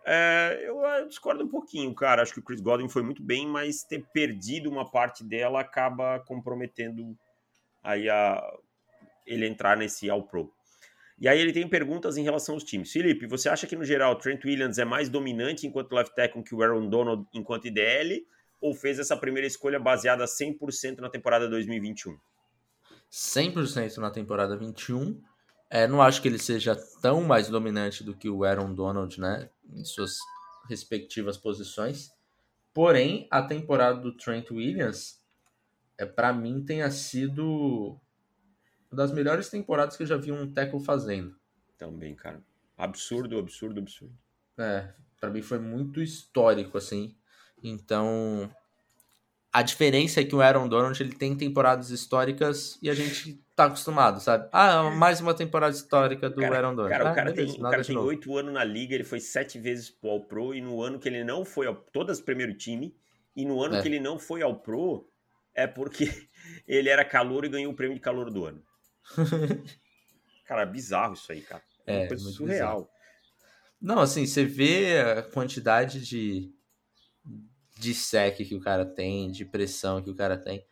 É, 0.05 0.61
eu, 0.63 0.81
eu, 0.81 1.09
discordo 1.09 1.43
um 1.43 1.49
pouquinho, 1.49 1.93
cara. 1.93 2.23
Acho 2.23 2.35
que 2.35 2.39
o 2.39 2.43
Chris 2.43 2.61
Godwin 2.61 2.89
foi 2.89 3.03
muito 3.03 3.21
bem, 3.21 3.47
mas 3.47 3.83
ter 3.83 4.07
perdido 4.13 4.71
uma 4.71 4.89
parte 4.89 5.25
dela 5.25 5.61
acaba 5.61 6.21
comprometendo 6.21 7.19
aí 7.83 8.09
a, 8.09 8.41
ele 9.27 9.47
entrar 9.47 9.77
nesse 9.77 10.09
All 10.09 10.23
Pro. 10.23 10.55
E 11.19 11.27
aí 11.27 11.41
ele 11.41 11.53
tem 11.53 11.67
perguntas 11.67 12.17
em 12.17 12.23
relação 12.23 12.55
aos 12.55 12.65
times. 12.65 12.93
Felipe, 12.93 13.27
você 13.27 13.49
acha 13.49 13.67
que 13.67 13.75
no 13.75 13.85
geral 13.85 14.13
o 14.13 14.17
Trent 14.17 14.45
Williams 14.45 14.79
é 14.79 14.85
mais 14.85 15.09
dominante 15.09 15.67
enquanto 15.67 15.95
left 15.95 16.15
tackle 16.15 16.43
que 16.43 16.55
o 16.55 16.63
Aaron 16.63 16.89
Donald 16.89 17.27
enquanto 17.33 17.67
IDL? 17.67 18.27
Ou 18.61 18.75
fez 18.75 18.99
essa 18.99 19.17
primeira 19.17 19.47
escolha 19.47 19.79
baseada 19.79 20.25
100% 20.25 20.99
na 20.99 21.09
temporada 21.09 21.49
2021? 21.49 22.19
100% 23.11 23.97
na 23.99 24.11
temporada 24.11 24.57
21. 24.57 25.21
É, 25.71 25.87
não 25.87 26.03
acho 26.03 26.21
que 26.21 26.29
ele 26.29 26.39
seja 26.39 26.77
tão 27.01 27.23
mais 27.23 27.49
dominante 27.49 28.05
do 28.05 28.15
que 28.15 28.29
o 28.29 28.45
Aaron 28.45 28.75
Donald, 28.75 29.19
né? 29.21 29.49
Em 29.75 29.85
suas 29.85 30.19
respectivas 30.69 31.37
posições. 31.37 32.11
Porém, 32.75 33.27
a 33.31 33.43
temporada 33.43 33.99
do 33.99 34.15
Trent 34.17 34.51
Williams, 34.51 35.21
é, 35.97 36.05
para 36.05 36.33
mim, 36.33 36.63
tenha 36.65 36.91
sido 36.91 37.99
uma 38.91 38.97
das 38.97 39.13
melhores 39.13 39.49
temporadas 39.49 39.97
que 39.97 40.03
eu 40.03 40.07
já 40.07 40.17
vi 40.17 40.33
um 40.33 40.51
tackle 40.51 40.81
fazendo. 40.81 41.37
Também, 41.79 42.15
cara. 42.15 42.43
Absurdo, 42.77 43.39
absurdo, 43.39 43.81
absurdo. 43.81 44.15
É, 44.59 44.93
para 45.21 45.31
mim 45.31 45.43
foi 45.43 45.59
muito 45.59 46.01
histórico, 46.01 46.79
assim. 46.79 47.17
Então, 47.63 48.51
a 49.53 49.63
diferença 49.63 50.21
é 50.21 50.25
que 50.25 50.35
o 50.35 50.43
Aaron 50.43 50.69
Donald 50.69 51.03
ele 51.03 51.15
tem 51.15 51.35
temporadas 51.35 51.91
históricas 51.91 52.79
e 52.83 52.91
a 52.91 52.95
gente 52.95 53.43
tá 53.55 53.65
acostumado, 53.65 54.21
sabe? 54.21 54.49
Ah, 54.53 54.91
mais 54.91 55.21
uma 55.21 55.33
temporada 55.33 55.75
histórica 55.75 56.29
do 56.29 56.43
cara, 56.43 56.57
Aaron 56.57 56.75
Donald. 56.75 56.91
Cara, 56.91 57.09
ah, 57.09 57.13
o 57.13 57.15
cara 57.15 57.33
beleza, 57.33 57.85
tem 57.85 57.97
oito 57.97 58.37
anos 58.37 58.53
na 58.53 58.63
liga, 58.63 58.95
ele 58.95 59.03
foi 59.03 59.19
sete 59.19 59.59
vezes 59.59 59.89
pro 59.89 60.11
All 60.11 60.21
Pro 60.21 60.55
e 60.55 60.61
no 60.61 60.83
ano 60.83 60.99
que 60.99 61.09
ele 61.09 61.25
não 61.25 61.43
foi 61.43 61.67
ao 61.67 61.75
todas 61.75 62.21
primeiro 62.21 62.53
time 62.53 62.95
e 63.35 63.47
no 63.47 63.63
ano 63.63 63.77
é. 63.77 63.83
que 63.83 63.89
ele 63.89 63.99
não 63.99 64.19
foi 64.19 64.43
ao 64.43 64.57
Pro 64.57 65.09
é 65.55 65.67
porque 65.67 66.05
ele 66.69 66.91
era 66.91 67.03
calor 67.03 67.47
e 67.47 67.49
ganhou 67.49 67.73
o 67.73 67.75
prêmio 67.75 67.95
de 67.95 68.03
calor 68.03 68.31
do 68.31 68.45
ano. 68.45 68.63
cara, 70.47 70.63
é 70.63 70.67
bizarro 70.67 71.15
isso 71.15 71.31
aí, 71.31 71.43
cara. 71.43 71.63
É, 71.87 72.01
uma 72.01 72.09
coisa 72.09 72.31
surreal. 72.31 72.77
Bizarro. 72.77 72.97
Não, 73.81 74.01
assim, 74.01 74.27
você 74.27 74.45
vê 74.45 74.99
a 75.01 75.23
quantidade 75.23 76.01
de, 76.05 76.51
de 77.79 77.95
sec 77.95 78.37
que 78.37 78.55
o 78.55 78.61
cara 78.61 78.85
tem, 78.85 79.31
de 79.31 79.45
pressão 79.45 80.03
que 80.03 80.11
o 80.11 80.15
cara 80.15 80.37
tem. 80.37 80.65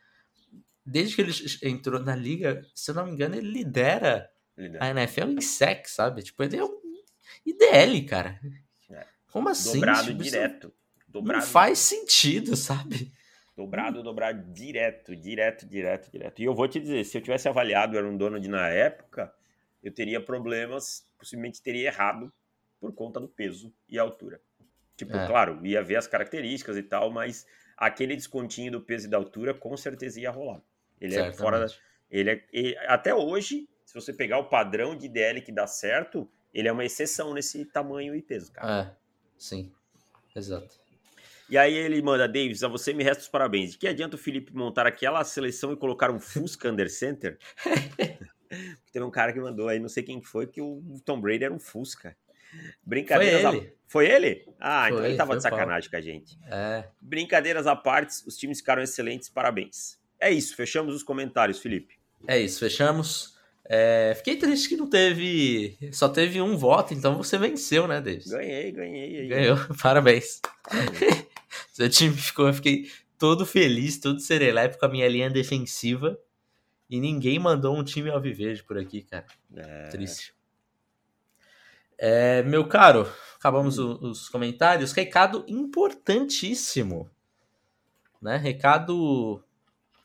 Desde 0.84 1.14
que 1.14 1.22
ele 1.22 1.32
entrou 1.62 2.00
na 2.00 2.14
liga, 2.14 2.62
se 2.74 2.90
eu 2.90 2.94
não 2.94 3.06
me 3.06 3.12
engano, 3.12 3.36
ele 3.36 3.50
lidera, 3.50 4.28
lidera. 4.56 4.84
a 4.84 4.90
NFL 4.90 5.30
em 5.30 5.40
sec, 5.40 5.86
sabe? 5.86 6.22
Tipo, 6.22 6.42
ele 6.42 6.56
é 6.56 6.64
um 6.64 6.80
IDL, 7.44 8.06
cara. 8.06 8.40
É. 8.90 9.06
Como 9.30 9.48
assim? 9.48 9.80
Dobrado 9.80 10.08
tipo, 10.08 10.22
direto. 10.22 10.74
Dobrado. 11.08 11.44
Não 11.44 11.50
faz 11.50 11.78
sentido, 11.78 12.56
sabe? 12.56 13.12
Dobrado, 13.56 14.02
dobrado, 14.02 14.52
direto, 14.52 15.14
direto, 15.14 15.66
direto, 15.66 16.10
direto. 16.10 16.42
E 16.42 16.44
eu 16.44 16.54
vou 16.54 16.66
te 16.66 16.80
dizer, 16.80 17.04
se 17.04 17.16
eu 17.16 17.22
tivesse 17.22 17.48
avaliado 17.48 17.96
era 17.96 18.06
um 18.06 18.16
Donald 18.16 18.46
na 18.48 18.68
época, 18.68 19.32
eu 19.82 19.92
teria 19.92 20.20
problemas, 20.20 21.08
possivelmente 21.18 21.62
teria 21.62 21.86
errado 21.86 22.32
por 22.80 22.92
conta 22.92 23.20
do 23.20 23.28
peso 23.28 23.72
e 23.88 23.98
altura. 23.98 24.40
Tipo, 24.96 25.16
é. 25.16 25.26
claro, 25.26 25.64
ia 25.64 25.82
ver 25.82 25.96
as 25.96 26.06
características 26.06 26.76
e 26.76 26.82
tal, 26.82 27.10
mas 27.10 27.46
aquele 27.76 28.16
descontinho 28.16 28.72
do 28.72 28.80
peso 28.80 29.06
e 29.06 29.10
da 29.10 29.16
altura 29.16 29.54
com 29.54 29.76
certeza 29.76 30.20
ia 30.20 30.30
rolar. 30.30 30.60
Ele 31.00 31.12
Certamente. 31.12 31.36
é 31.36 31.42
fora 31.42 31.60
da, 31.60 31.66
ele 32.10 32.30
é 32.30 32.44
ele, 32.52 32.76
até 32.86 33.14
hoje, 33.14 33.68
se 33.84 33.94
você 33.94 34.12
pegar 34.12 34.38
o 34.38 34.48
padrão 34.48 34.96
de 34.96 35.08
DL 35.08 35.40
que 35.42 35.52
dá 35.52 35.66
certo, 35.66 36.30
ele 36.52 36.68
é 36.68 36.72
uma 36.72 36.84
exceção 36.84 37.34
nesse 37.34 37.64
tamanho 37.64 38.14
e 38.14 38.22
peso, 38.22 38.52
cara. 38.52 38.90
É. 38.90 38.96
Sim. 39.38 39.72
Exato. 40.34 40.80
E 41.48 41.58
aí 41.58 41.74
ele 41.74 42.00
manda, 42.00 42.26
Davis, 42.26 42.62
a 42.62 42.68
você 42.68 42.92
me 42.92 43.04
resta 43.04 43.22
os 43.22 43.28
parabéns. 43.28 43.72
De 43.72 43.78
que 43.78 43.86
adianta 43.86 44.16
o 44.16 44.18
Felipe 44.18 44.54
montar 44.54 44.86
aquela 44.86 45.22
seleção 45.24 45.72
e 45.72 45.76
colocar 45.76 46.10
um 46.10 46.18
Fusca 46.18 46.70
under 46.70 46.90
center? 46.90 47.38
Teve 48.92 49.04
um 49.04 49.10
cara 49.10 49.32
que 49.32 49.40
mandou 49.40 49.68
aí, 49.68 49.78
não 49.78 49.88
sei 49.88 50.02
quem 50.02 50.22
foi, 50.22 50.46
que 50.46 50.60
o 50.60 50.82
Tom 51.04 51.20
Brady 51.20 51.44
era 51.44 51.52
um 51.52 51.58
Fusca. 51.58 52.16
Brincadeiras 52.84 53.42
foi 53.42 53.56
ele. 53.56 53.66
A... 53.66 53.84
Foi 53.86 54.06
ele? 54.06 54.48
Ah, 54.60 54.86
foi, 54.88 54.92
então 54.92 55.06
ele 55.06 55.16
tava 55.16 55.36
de 55.36 55.42
sacanagem 55.42 55.90
com 55.90 55.96
a 55.96 56.00
gente. 56.00 56.38
É. 56.50 56.84
Brincadeiras 57.00 57.66
à 57.66 57.76
parte, 57.76 58.14
os 58.26 58.36
times 58.36 58.58
ficaram 58.58 58.82
excelentes, 58.82 59.28
parabéns. 59.28 59.98
É 60.20 60.30
isso, 60.30 60.56
fechamos 60.56 60.94
os 60.94 61.02
comentários, 61.02 61.58
Felipe. 61.58 61.94
É 62.26 62.38
isso, 62.38 62.60
fechamos. 62.60 63.34
É, 63.66 64.12
fiquei 64.16 64.36
triste 64.36 64.68
que 64.68 64.76
não 64.76 64.88
teve. 64.88 65.78
Só 65.92 66.08
teve 66.08 66.40
um 66.40 66.56
voto, 66.56 66.92
então 66.92 67.16
você 67.16 67.38
venceu, 67.38 67.88
né, 67.88 68.00
Davis? 68.00 68.26
Ganhei, 68.26 68.72
ganhei. 68.72 69.26
Ganhou, 69.26 69.56
parabéns. 69.82 70.40
parabéns. 70.62 71.23
Seu 71.74 71.90
time 71.90 72.16
ficou, 72.16 72.46
eu 72.46 72.54
fiquei 72.54 72.88
todo 73.18 73.44
feliz, 73.44 73.98
todo 73.98 74.20
serelepe 74.20 74.78
com 74.78 74.86
a 74.86 74.88
minha 74.88 75.08
linha 75.08 75.28
defensiva. 75.28 76.16
E 76.88 77.00
ninguém 77.00 77.36
mandou 77.36 77.76
um 77.76 77.82
time 77.82 78.10
alviverde 78.10 78.62
por 78.62 78.78
aqui, 78.78 79.02
cara. 79.02 79.26
É... 79.56 79.88
Triste. 79.88 80.32
É, 81.98 82.44
meu 82.44 82.68
caro, 82.68 83.10
acabamos 83.36 83.76
hum. 83.78 83.98
os 84.02 84.28
comentários. 84.28 84.92
Recado 84.92 85.44
importantíssimo. 85.48 87.10
Né? 88.22 88.36
Recado. 88.36 89.42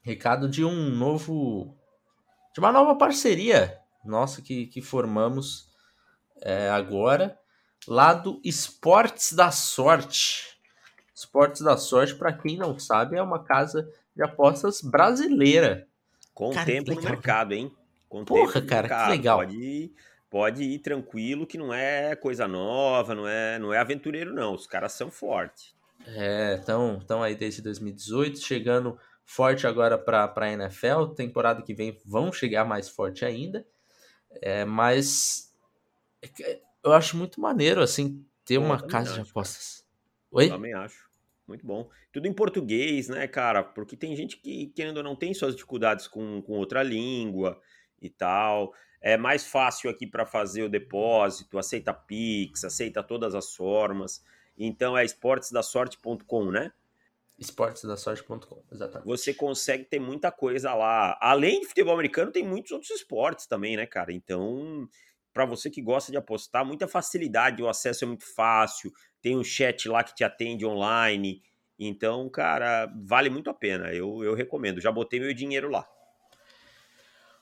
Recado 0.02 0.50
de 0.50 0.66
um 0.66 0.90
novo. 0.90 1.78
De 2.52 2.60
uma 2.60 2.72
nova 2.72 2.96
parceria 2.96 3.80
nossa 4.04 4.42
que, 4.42 4.66
que 4.66 4.82
formamos 4.82 5.70
é, 6.42 6.68
agora. 6.70 7.40
Lá 7.88 8.14
do 8.14 8.42
Esportes 8.44 9.34
da 9.34 9.52
Sorte. 9.52 10.59
Esportes 11.20 11.62
da 11.62 11.76
Sorte, 11.78 12.16
para 12.16 12.32
quem 12.32 12.58
não 12.58 12.80
sabe, 12.80 13.18
é 13.18 13.22
uma 13.22 13.44
casa 13.44 13.92
de 14.16 14.24
apostas 14.24 14.82
brasileira. 14.82 15.88
Com 16.34 16.52
Cara, 16.52 16.66
tempo 16.66 16.94
no 16.94 17.02
mercado, 17.02 17.54
hein? 17.54 17.72
Porra, 18.26 18.62
cara, 18.62 18.88
que 18.88 19.12
legal. 19.12 19.40
Pode 19.40 19.56
ir, 19.58 19.94
pode 20.30 20.64
ir 20.64 20.80
tranquilo, 20.80 21.46
que 21.46 21.58
não 21.58 21.74
é 21.74 22.16
coisa 22.16 22.48
nova, 22.48 23.14
não 23.14 23.28
é, 23.28 23.60
não 23.60 23.74
é 23.74 23.78
aventureiro, 23.78 24.34
não. 24.34 24.56
Os 24.56 24.66
caras 24.66 24.94
são 24.94 25.12
fortes. 25.12 25.76
É, 26.08 26.56
estão 26.56 27.22
aí 27.22 27.36
desde 27.36 27.62
2018, 27.62 28.40
chegando 28.40 28.98
forte 29.26 29.68
agora 29.68 29.98
para 29.98 30.34
a 30.36 30.52
NFL. 30.52 31.08
Temporada 31.16 31.62
que 31.62 31.74
vem 31.74 32.00
vão 32.06 32.32
chegar 32.32 32.64
mais 32.64 32.88
forte 32.88 33.26
ainda. 33.26 33.66
É, 34.42 34.64
mas 34.64 35.54
é 36.22 36.60
eu 36.82 36.94
acho 36.94 37.18
muito 37.18 37.42
maneiro, 37.42 37.82
assim, 37.82 38.26
ter 38.46 38.56
eu 38.56 38.64
uma 38.64 38.82
casa 38.82 39.12
acho, 39.12 39.24
de 39.24 39.30
apostas. 39.30 39.86
Oi? 40.32 40.46
Eu 40.46 40.52
também 40.52 40.74
acho. 40.74 41.09
Muito 41.50 41.66
bom. 41.66 41.90
Tudo 42.14 42.28
em 42.28 42.34
português, 42.34 43.10
né, 43.10 43.28
cara? 43.28 43.64
Porque 43.64 43.98
tem 43.98 44.16
gente 44.16 44.38
que, 44.38 44.68
querendo 44.68 44.98
ou 44.98 45.04
não, 45.04 45.16
tem 45.16 45.34
suas 45.34 45.56
dificuldades 45.56 46.08
com, 46.08 46.44
com 46.44 46.54
outra 46.54 46.84
língua 46.84 47.60
e 48.00 48.08
tal. 48.08 48.72
É 49.02 49.18
mais 49.18 49.48
fácil 49.48 49.90
aqui 49.90 50.06
para 50.06 50.28
fazer 50.28 50.62
o 50.62 50.70
depósito, 50.70 51.58
aceita 51.58 51.92
Pix, 51.92 52.64
aceita 52.64 53.02
todas 53.02 53.34
as 53.34 53.56
formas. 53.56 54.24
Então 54.56 54.96
é 54.96 55.04
esportesdasorte.com, 55.04 56.52
né? 56.52 56.72
Esportesdasorte.com, 57.40 58.62
exatamente. 58.72 59.08
Você 59.08 59.34
consegue 59.34 59.86
ter 59.86 60.00
muita 60.00 60.32
coisa 60.32 60.76
lá. 60.76 61.18
Além 61.20 61.62
de 61.62 61.68
futebol 61.68 61.96
americano, 61.96 62.32
tem 62.32 62.46
muitos 62.46 62.72
outros 62.72 62.92
esportes 62.92 63.48
também, 63.48 63.76
né, 63.76 63.88
cara? 63.88 64.14
Então, 64.14 64.88
para 65.34 65.46
você 65.46 65.70
que 65.70 65.82
gosta 65.82 66.12
de 66.12 66.18
apostar, 66.18 66.64
muita 66.64 66.88
facilidade, 66.88 67.64
o 67.64 67.70
acesso 67.70 68.04
é 68.04 68.08
muito 68.08 68.26
fácil, 68.36 68.92
tem 69.22 69.38
um 69.38 69.44
chat 69.44 69.88
lá 69.88 70.04
que 70.04 70.16
te 70.16 70.24
atende 70.24 70.66
online. 70.66 71.42
Então, 71.78 72.30
cara, 72.30 72.92
vale 73.06 73.30
muito 73.30 73.50
a 73.50 73.54
pena. 73.54 73.94
Eu, 73.94 74.24
eu 74.24 74.34
recomendo. 74.34 74.82
Já 74.82 74.92
botei 74.92 75.20
meu 75.20 75.34
dinheiro 75.34 75.70
lá. 75.70 75.88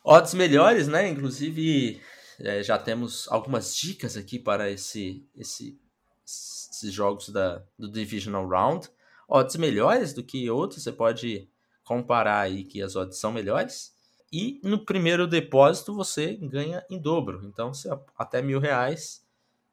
Odds 0.03 0.33
melhores, 0.33 0.87
né? 0.87 1.07
Inclusive, 1.07 2.01
é, 2.39 2.63
já 2.63 2.77
temos 2.77 3.27
algumas 3.29 3.75
dicas 3.75 4.15
aqui 4.15 4.39
para 4.39 4.69
esse, 4.69 5.27
esse, 5.35 5.79
esses 6.25 6.93
jogos 6.93 7.29
da, 7.29 7.63
do 7.77 7.89
Divisional 7.89 8.47
Round. 8.47 8.89
Odds 9.27 9.57
melhores 9.57 10.13
do 10.13 10.23
que 10.23 10.49
outros, 10.49 10.83
você 10.83 10.91
pode 10.91 11.49
comparar 11.83 12.39
aí 12.41 12.63
que 12.63 12.81
as 12.81 12.95
odds 12.95 13.17
são 13.17 13.31
melhores. 13.31 13.93
E 14.31 14.59
no 14.63 14.85
primeiro 14.85 15.27
depósito 15.27 15.93
você 15.93 16.35
ganha 16.35 16.85
em 16.89 16.99
dobro. 16.99 17.41
Então, 17.45 17.73
se, 17.73 17.89
até 18.17 18.41
mil 18.41 18.59
reais, 18.59 19.25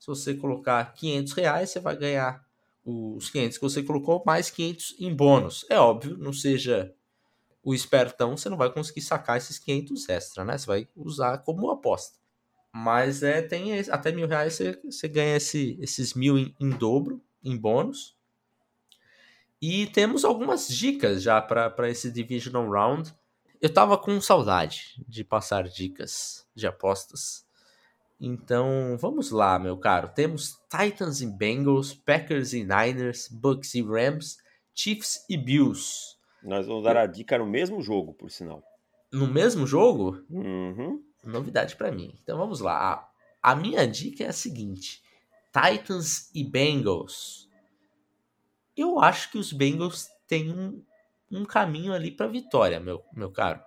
se 0.05 0.07
você 0.07 0.35
colocar 0.35 0.93
500 0.93 1.33
reais, 1.33 1.71
você 1.71 1.81
vai 1.81 1.97
ganhar 1.97 2.45
os 2.85 3.31
500 3.31 3.57
que 3.57 3.65
você 3.65 3.83
colocou, 3.83 4.23
mais 4.27 4.51
500 4.51 4.97
em 5.01 5.15
bônus. 5.15 5.65
É 5.71 5.79
óbvio, 5.79 6.19
não 6.19 6.31
seja 6.31 6.95
o 7.63 7.73
espertão, 7.73 8.37
você 8.37 8.51
não 8.51 8.59
vai 8.59 8.71
conseguir 8.71 9.01
sacar 9.01 9.39
esses 9.39 9.59
500 9.59 10.09
extra, 10.11 10.45
né? 10.45 10.59
Você 10.59 10.67
vai 10.67 10.89
usar 10.95 11.39
como 11.39 11.71
aposta. 11.71 12.19
Mas 12.71 13.23
é, 13.23 13.41
tem 13.41 13.79
até 13.89 14.13
mil 14.13 14.29
reais 14.29 14.53
você, 14.55 14.79
você 14.85 15.09
ganha 15.09 15.37
esse, 15.37 15.79
esses 15.81 16.13
mil 16.13 16.37
em, 16.37 16.55
em 16.61 16.69
dobro, 16.69 17.25
em 17.43 17.57
bônus. 17.57 18.15
E 19.63 19.87
temos 19.87 20.23
algumas 20.23 20.69
dicas 20.69 21.23
já 21.23 21.41
para 21.41 21.89
esse 21.89 22.11
Divisional 22.11 22.69
Round. 22.69 23.15
Eu 23.59 23.73
tava 23.73 23.97
com 23.97 24.21
saudade 24.21 25.03
de 25.09 25.25
passar 25.25 25.67
dicas 25.67 26.47
de 26.55 26.67
apostas. 26.67 27.47
Então, 28.27 28.97
vamos 28.99 29.31
lá, 29.31 29.59
meu 29.59 29.77
caro. 29.77 30.09
Temos 30.09 30.59
Titans 30.71 31.21
e 31.21 31.27
Bengals, 31.27 31.93
Packers 31.93 32.55
e 32.55 32.65
Niners, 32.65 33.29
Bucks 33.29 33.75
e 33.75 33.83
Rams, 33.83 34.39
Chiefs 34.75 35.27
e 35.29 35.37
Bills. 35.37 36.17
Nós 36.43 36.67
vamos 36.67 36.85
dar 36.85 36.97
a 36.97 37.05
dica 37.05 37.37
no 37.37 37.45
mesmo 37.45 37.83
jogo, 37.83 38.15
por 38.15 38.31
sinal. 38.31 38.63
No 39.13 39.27
mesmo 39.27 39.67
jogo? 39.67 40.25
Uhum. 40.31 41.05
Novidade 41.23 41.77
para 41.77 41.93
mim. 41.93 42.19
Então 42.23 42.39
vamos 42.39 42.61
lá. 42.61 42.95
A, 43.43 43.53
a 43.53 43.55
minha 43.55 43.87
dica 43.87 44.25
é 44.25 44.29
a 44.29 44.33
seguinte: 44.33 45.03
Titans 45.53 46.31
e 46.35 46.43
Bengals. 46.43 47.47
Eu 48.75 49.01
acho 49.01 49.31
que 49.31 49.37
os 49.37 49.53
Bengals 49.53 50.09
têm 50.27 50.51
um, 50.51 50.83
um 51.31 51.45
caminho 51.45 51.93
ali 51.93 52.11
para 52.11 52.27
vitória, 52.27 52.81
meu, 52.81 53.05
meu 53.13 53.31
caro. 53.31 53.61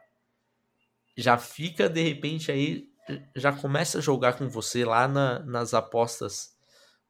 Já 1.15 1.37
fica 1.37 1.87
de 1.87 2.01
repente 2.01 2.51
aí, 2.51 2.89
já 3.35 3.51
começa 3.51 3.97
a 3.97 4.01
jogar 4.01 4.37
com 4.37 4.49
você 4.49 4.83
lá 4.85 5.07
na, 5.07 5.39
nas 5.39 5.73
apostas 5.73 6.55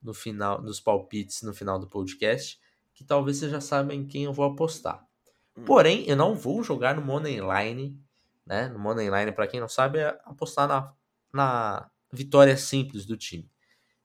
no 0.01 0.13
final, 0.13 0.61
nos 0.61 0.79
palpites 0.79 1.41
no 1.41 1.53
final 1.53 1.79
do 1.79 1.87
podcast, 1.87 2.59
que 2.93 3.03
talvez 3.03 3.37
vocês 3.37 3.51
já 3.51 3.61
sabem 3.61 4.05
quem 4.05 4.23
eu 4.23 4.33
vou 4.33 4.45
apostar. 4.45 5.05
Hum. 5.55 5.65
Porém, 5.65 6.03
eu 6.07 6.15
não 6.15 6.35
vou 6.35 6.63
jogar 6.63 6.95
no 6.95 7.01
Money 7.01 7.39
Line, 7.39 7.99
né? 8.45 8.67
No 8.69 8.79
Money 8.79 9.09
Line, 9.09 9.31
para 9.31 9.47
quem 9.47 9.59
não 9.59 9.69
sabe, 9.69 9.99
é 9.99 10.07
apostar 10.25 10.67
na, 10.67 10.93
na 11.33 11.89
vitória 12.11 12.55
simples 12.57 13.05
do 13.05 13.17
time. 13.17 13.49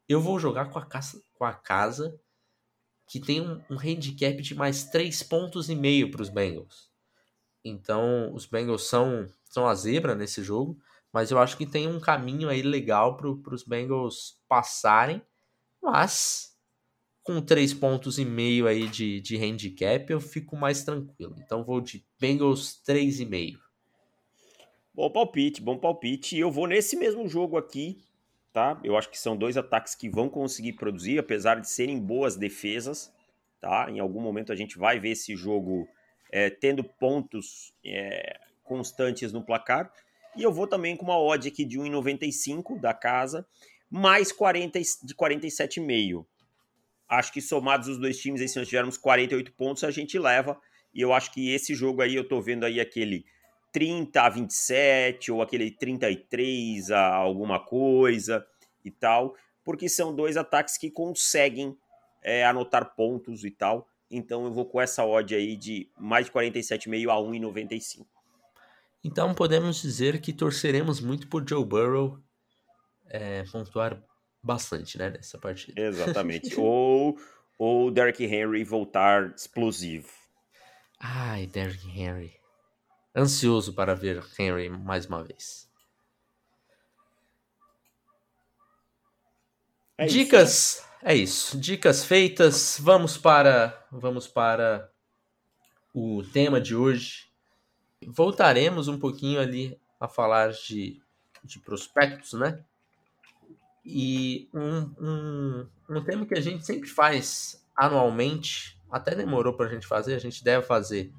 Eu 0.09 0.21
vou 0.21 0.39
jogar 0.39 0.67
com 0.71 0.79
a 0.79 0.85
casa, 0.85 1.23
com 1.35 1.45
a 1.45 1.53
casa 1.53 2.19
que 3.07 3.21
tem 3.21 3.41
um, 3.41 3.63
um 3.71 3.79
handicap 3.79 4.41
de 4.41 4.55
mais 4.55 4.85
3 4.85 5.23
pontos 5.25 5.69
e 5.69 5.75
meio 5.75 6.11
para 6.11 6.23
os 6.23 6.29
Bengals. 6.29 6.91
Então, 7.65 8.33
os 8.35 8.47
Bengals 8.47 8.89
são, 8.89 9.27
são 9.45 9.69
a 9.69 9.75
zebra 9.75 10.15
nesse 10.15 10.43
jogo, 10.43 10.79
mas 11.13 11.31
eu 11.31 11.39
acho 11.39 11.57
que 11.57 11.67
tem 11.67 11.87
um 11.87 12.01
caminho 12.01 12.49
aí 12.49 12.63
legal 12.63 13.17
para 13.17 13.55
os 13.55 13.63
Bengals 13.63 14.41
passarem, 14.49 15.21
mas 15.83 16.53
com 17.23 17.41
três 17.41 17.73
pontos 17.73 18.19
e 18.19 18.25
meio 18.25 18.67
aí 18.67 18.89
de, 18.89 19.21
de 19.21 19.37
handicap, 19.37 20.11
eu 20.11 20.21
fico 20.21 20.57
mais 20.57 20.83
tranquilo. 20.85 21.37
Então 21.39 21.63
vou 21.63 21.81
de 21.81 22.05
Bengals 22.19 22.83
3,5. 22.87 23.59
Bom 24.95 25.11
palpite, 25.11 25.63
bom 25.63 25.79
palpite. 25.79 26.37
Eu 26.37 26.51
vou 26.51 26.67
nesse 26.67 26.97
mesmo 26.97 27.29
jogo 27.29 27.57
aqui, 27.57 28.03
tá? 28.53 28.81
Eu 28.83 28.97
acho 28.97 29.09
que 29.09 29.19
são 29.19 29.37
dois 29.37 29.57
ataques 29.57 29.95
que 29.95 30.09
vão 30.09 30.29
conseguir 30.29 30.75
produzir, 30.75 31.19
apesar 31.19 31.61
de 31.61 31.71
serem 31.71 31.99
boas 31.99 32.37
defesas, 32.37 33.13
tá? 33.61 33.91
Em 33.91 34.01
algum 34.01 34.21
momento 34.21 34.53
a 34.53 34.57
gente 34.57 34.77
vai 34.77 34.99
ver 34.99 35.11
esse 35.11 35.37
jogo 35.37 35.89
é, 36.31 36.51
tendo 36.51 36.83
pontos 36.83 37.73
é, 37.85 38.39
constantes 38.65 39.33
no 39.33 39.45
placar. 39.45 39.93
E 40.37 40.43
eu 40.43 40.53
vou 40.53 40.67
também 40.67 40.97
com 40.97 41.05
uma 41.05 41.19
odd 41.19 41.49
aqui 41.49 41.65
de 41.65 41.79
1,95 41.79 42.81
da 42.81 42.95
casa, 42.95 43.47
mais 43.91 44.33
40 44.33 44.79
de 44.79 45.15
47,5 45.15 46.25
acho 47.13 47.31
que 47.31 47.43
somados 47.43 47.89
os 47.89 47.99
dois 47.99 48.19
times, 48.19 48.41
aí, 48.41 48.49
se 48.49 48.59
nós 48.59 48.67
tivermos 48.67 48.97
48 48.97 49.53
pontos, 49.53 49.85
a 49.85 49.91
gente 49.91 50.19
leva. 50.19 50.59
E 50.95 51.01
eu 51.01 51.13
acho 51.13 51.31
que 51.33 51.53
esse 51.53 51.75
jogo 51.75 52.01
aí, 52.01 52.15
eu 52.15 52.27
tô 52.27 52.41
vendo 52.41 52.65
aí 52.65 52.81
aquele 52.81 53.25
30 53.71 54.23
a 54.23 54.29
27, 54.29 55.31
ou 55.31 55.43
aquele 55.43 55.71
33 55.71 56.91
a 56.91 57.15
alguma 57.15 57.61
coisa 57.61 58.47
e 58.85 58.91
tal, 58.91 59.37
porque 59.63 59.89
são 59.89 60.15
dois 60.15 60.37
ataques 60.37 60.77
que 60.77 60.91
conseguem 60.91 61.77
é, 62.23 62.45
anotar 62.45 62.95
pontos 62.95 63.45
e 63.45 63.51
tal. 63.51 63.87
Então 64.11 64.45
eu 64.45 64.53
vou 64.53 64.67
com 64.67 64.81
essa 64.81 65.05
odd 65.05 65.35
aí 65.35 65.57
de 65.57 65.91
mais 65.99 66.27
de 66.27 66.33
47,5 66.33 67.11
a 67.11 67.17
1,95. 67.17 68.07
Então 69.05 69.35
podemos 69.35 69.83
dizer 69.83 70.21
que 70.21 70.33
torceremos 70.33 71.01
muito 71.01 71.29
por 71.29 71.49
Joe 71.49 71.65
Burrow 71.65 72.23
é, 73.07 73.43
pontuar 73.45 74.03
bastante, 74.43 74.97
né, 74.97 75.11
nessa 75.11 75.39
partida. 75.39 75.81
Exatamente. 75.81 76.55
ou 76.59 77.17
ou 77.59 77.91
Derrick 77.91 78.25
Henry 78.25 78.65
voltar 78.65 79.33
explosivo. 79.37 80.09
Ai, 80.99 81.47
Derrick 81.47 81.89
Henry. 81.89 82.35
Ansioso 83.15 83.75
para 83.75 83.95
ver 83.95 84.25
Henry 84.39 84.69
mais 84.69 85.07
uma 85.07 85.23
vez. 85.23 85.71
É 89.99 90.07
Dicas, 90.07 90.51
isso, 90.51 90.83
né? 90.83 91.13
é 91.13 91.15
isso. 91.15 91.59
Dicas 91.59 92.05
feitas. 92.05 92.79
Vamos 92.81 93.17
para 93.17 93.87
vamos 93.93 94.27
para 94.27 94.91
o 95.95 96.23
tema 96.33 96.61
de 96.61 96.75
hoje. 96.75 97.32
Voltaremos 98.09 98.89
um 98.89 98.99
pouquinho 98.99 99.41
ali 99.41 99.79
a 99.99 100.09
falar 100.09 100.53
de, 100.53 101.01
de 101.45 101.59
prospectos, 101.59 102.33
né? 102.33 102.65
E 103.85 104.49
um, 104.55 104.91
um, 105.01 105.67
um 105.89 106.05
tema 106.05 106.27
que 106.27 106.37
a 106.37 106.41
gente 106.41 106.65
sempre 106.65 106.89
faz 106.89 107.65
anualmente, 107.77 108.79
até 108.91 109.15
demorou 109.15 109.55
para 109.55 109.67
a 109.67 109.69
gente 109.69 109.87
fazer, 109.87 110.15
a 110.15 110.19
gente 110.19 110.45
deve 110.45 110.65
fazer 110.65 111.13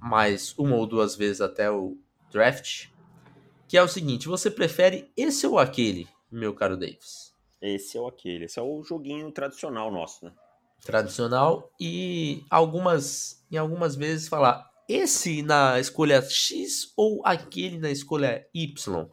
mais 0.00 0.54
uma 0.58 0.76
ou 0.76 0.86
duas 0.86 1.16
vezes 1.16 1.40
até 1.40 1.70
o 1.70 1.98
draft, 2.30 2.88
que 3.68 3.76
é 3.76 3.82
o 3.82 3.88
seguinte: 3.88 4.28
você 4.28 4.50
prefere 4.50 5.10
esse 5.16 5.46
ou 5.46 5.58
aquele, 5.58 6.08
meu 6.30 6.54
caro 6.54 6.76
Davis? 6.76 7.34
Esse 7.60 7.98
ou 7.98 8.06
aquele, 8.06 8.44
esse 8.44 8.58
é 8.58 8.62
o 8.62 8.82
joguinho 8.82 9.30
tradicional 9.32 9.90
nosso, 9.90 10.24
né? 10.24 10.32
Tradicional 10.82 11.70
e 11.80 12.44
algumas, 12.48 13.44
em 13.50 13.56
algumas 13.56 13.96
vezes 13.96 14.28
falar 14.28 14.70
esse 14.88 15.42
na 15.42 15.78
escolha 15.80 16.22
X 16.22 16.92
ou 16.96 17.22
aquele 17.24 17.78
na 17.78 17.90
escolha 17.90 18.46
Y 18.54 19.08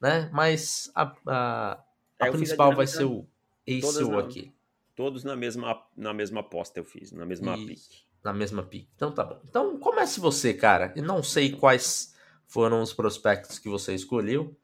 né? 0.00 0.30
Mas 0.32 0.90
a, 0.94 1.14
a, 1.26 1.84
a 2.20 2.26
é, 2.26 2.30
principal 2.30 2.74
vai 2.74 2.86
ser 2.86 3.04
o 3.04 3.26
Ace 3.66 4.02
ou 4.02 4.18
aqui. 4.18 4.52
Todos 4.94 5.22
na 5.22 5.36
mesma, 5.36 5.86
na 5.96 6.12
mesma 6.12 6.40
aposta 6.40 6.80
eu 6.80 6.84
fiz, 6.84 7.12
na 7.12 7.24
mesma 7.24 7.56
pick. 7.56 7.80
Na 8.22 8.32
mesma 8.32 8.62
pick. 8.62 8.88
Então 8.96 9.12
tá 9.12 9.24
bom. 9.24 9.40
Então 9.48 9.78
comece 9.78 10.18
você, 10.18 10.52
cara. 10.54 10.92
Eu 10.96 11.04
não 11.04 11.22
sei 11.22 11.52
quais 11.52 12.14
foram 12.46 12.82
os 12.82 12.92
prospectos 12.92 13.58
que 13.58 13.68
você 13.68 13.94
escolheu. 13.94 14.56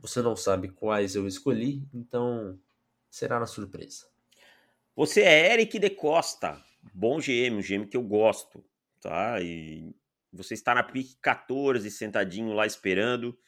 Você 0.00 0.20
não 0.20 0.36
sabe 0.36 0.68
quais 0.68 1.14
eu 1.14 1.26
escolhi, 1.26 1.82
então 1.94 2.58
será 3.08 3.40
na 3.40 3.46
surpresa. 3.46 4.06
Você 4.94 5.22
é 5.22 5.54
Eric 5.54 5.78
de 5.78 5.88
Costa, 5.88 6.62
bom 6.92 7.18
GM, 7.18 7.56
um 7.56 7.62
GM 7.62 7.86
que 7.86 7.96
eu 7.96 8.02
gosto, 8.02 8.62
tá? 9.04 9.40
E 9.42 9.94
você 10.32 10.54
está 10.54 10.74
na 10.74 10.82
pick 10.82 11.16
14, 11.20 11.88
sentadinho 11.90 12.54
lá 12.54 12.66
esperando, 12.66 13.38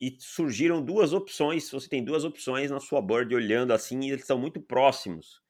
e 0.00 0.14
surgiram 0.20 0.82
duas 0.82 1.12
opções. 1.12 1.70
Você 1.70 1.88
tem 1.88 2.04
duas 2.04 2.22
opções 2.22 2.70
na 2.70 2.78
sua 2.78 3.00
board 3.00 3.34
olhando 3.34 3.72
assim, 3.72 4.00
e 4.00 4.10
eles 4.10 4.20
estão 4.20 4.38
muito 4.38 4.60
próximos. 4.60 5.40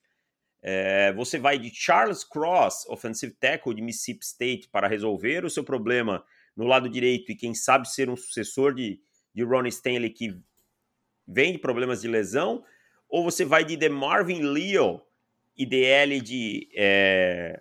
É, 0.62 1.12
você 1.14 1.38
vai 1.38 1.58
de 1.58 1.70
Charles 1.74 2.22
Cross, 2.22 2.86
offensive 2.88 3.32
tackle 3.34 3.74
de 3.74 3.82
Mississippi 3.82 4.24
State, 4.24 4.68
para 4.68 4.86
resolver 4.86 5.44
o 5.44 5.50
seu 5.50 5.64
problema 5.64 6.24
no 6.56 6.64
lado 6.64 6.88
direito 6.88 7.32
e 7.32 7.36
quem 7.36 7.54
sabe 7.54 7.90
ser 7.90 8.08
um 8.08 8.16
sucessor 8.16 8.74
de, 8.74 9.00
de 9.34 9.42
Ronnie 9.42 9.70
Stanley 9.70 10.10
que 10.10 10.38
vem 11.26 11.52
de 11.52 11.58
problemas 11.58 12.02
de 12.02 12.08
lesão, 12.08 12.64
ou 13.08 13.24
você 13.24 13.44
vai 13.44 13.64
de 13.64 13.88
Marvin 13.88 14.42
Leo, 14.42 15.00
IDL 15.56 16.20
de, 16.20 16.68
é, 16.74 17.60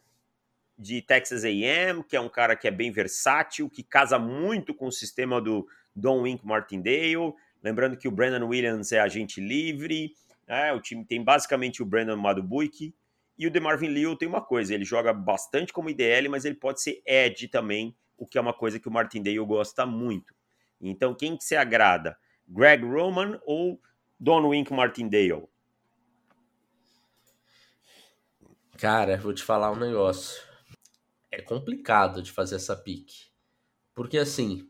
de 0.79 1.01
Texas 1.01 1.43
A&M, 1.43 2.01
que 2.05 2.15
é 2.15 2.21
um 2.21 2.29
cara 2.29 2.55
que 2.55 2.65
é 2.65 2.71
bem 2.71 2.89
versátil, 2.89 3.69
que 3.69 3.83
casa 3.83 4.17
muito 4.17 4.73
com 4.73 4.87
o 4.87 4.91
sistema 4.91 5.41
do 5.41 5.67
Don 5.93 6.21
Wink 6.21 6.47
Martindale, 6.47 7.33
lembrando 7.61 7.97
que 7.97 8.07
o 8.07 8.11
Brandon 8.11 8.47
Williams 8.47 8.93
é 8.93 9.01
agente 9.01 9.41
livre, 9.41 10.13
né? 10.47 10.71
o 10.71 10.79
time 10.79 11.03
tem 11.03 11.21
basicamente 11.21 11.83
o 11.83 11.85
Brandon 11.85 12.15
Madubuike, 12.15 12.95
e 13.37 13.45
o 13.45 13.51
DeMarvin 13.51 13.89
Leo 13.89 14.15
tem 14.15 14.27
uma 14.27 14.41
coisa, 14.41 14.73
ele 14.73 14.85
joga 14.85 15.13
bastante 15.13 15.73
como 15.73 15.89
IDL, 15.89 16.29
mas 16.29 16.45
ele 16.45 16.55
pode 16.55 16.81
ser 16.81 17.01
edge 17.05 17.49
também, 17.49 17.95
o 18.17 18.25
que 18.25 18.37
é 18.37 18.41
uma 18.41 18.53
coisa 18.53 18.79
que 18.79 18.87
o 18.87 18.91
Martindale 18.91 19.39
gosta 19.39 19.85
muito. 19.85 20.33
Então, 20.79 21.13
quem 21.13 21.35
que 21.35 21.43
se 21.43 21.55
agrada? 21.55 22.17
Greg 22.47 22.83
Roman 22.85 23.39
ou 23.45 23.81
Don 24.17 24.47
Wink 24.47 24.73
Martindale? 24.73 25.47
Cara, 28.77 29.17
vou 29.17 29.33
te 29.33 29.43
falar 29.43 29.71
um 29.71 29.75
negócio. 29.75 30.48
É 31.31 31.41
complicado 31.41 32.21
de 32.21 32.31
fazer 32.31 32.55
essa 32.55 32.75
pique. 32.75 33.29
Porque 33.93 34.17
assim, 34.17 34.69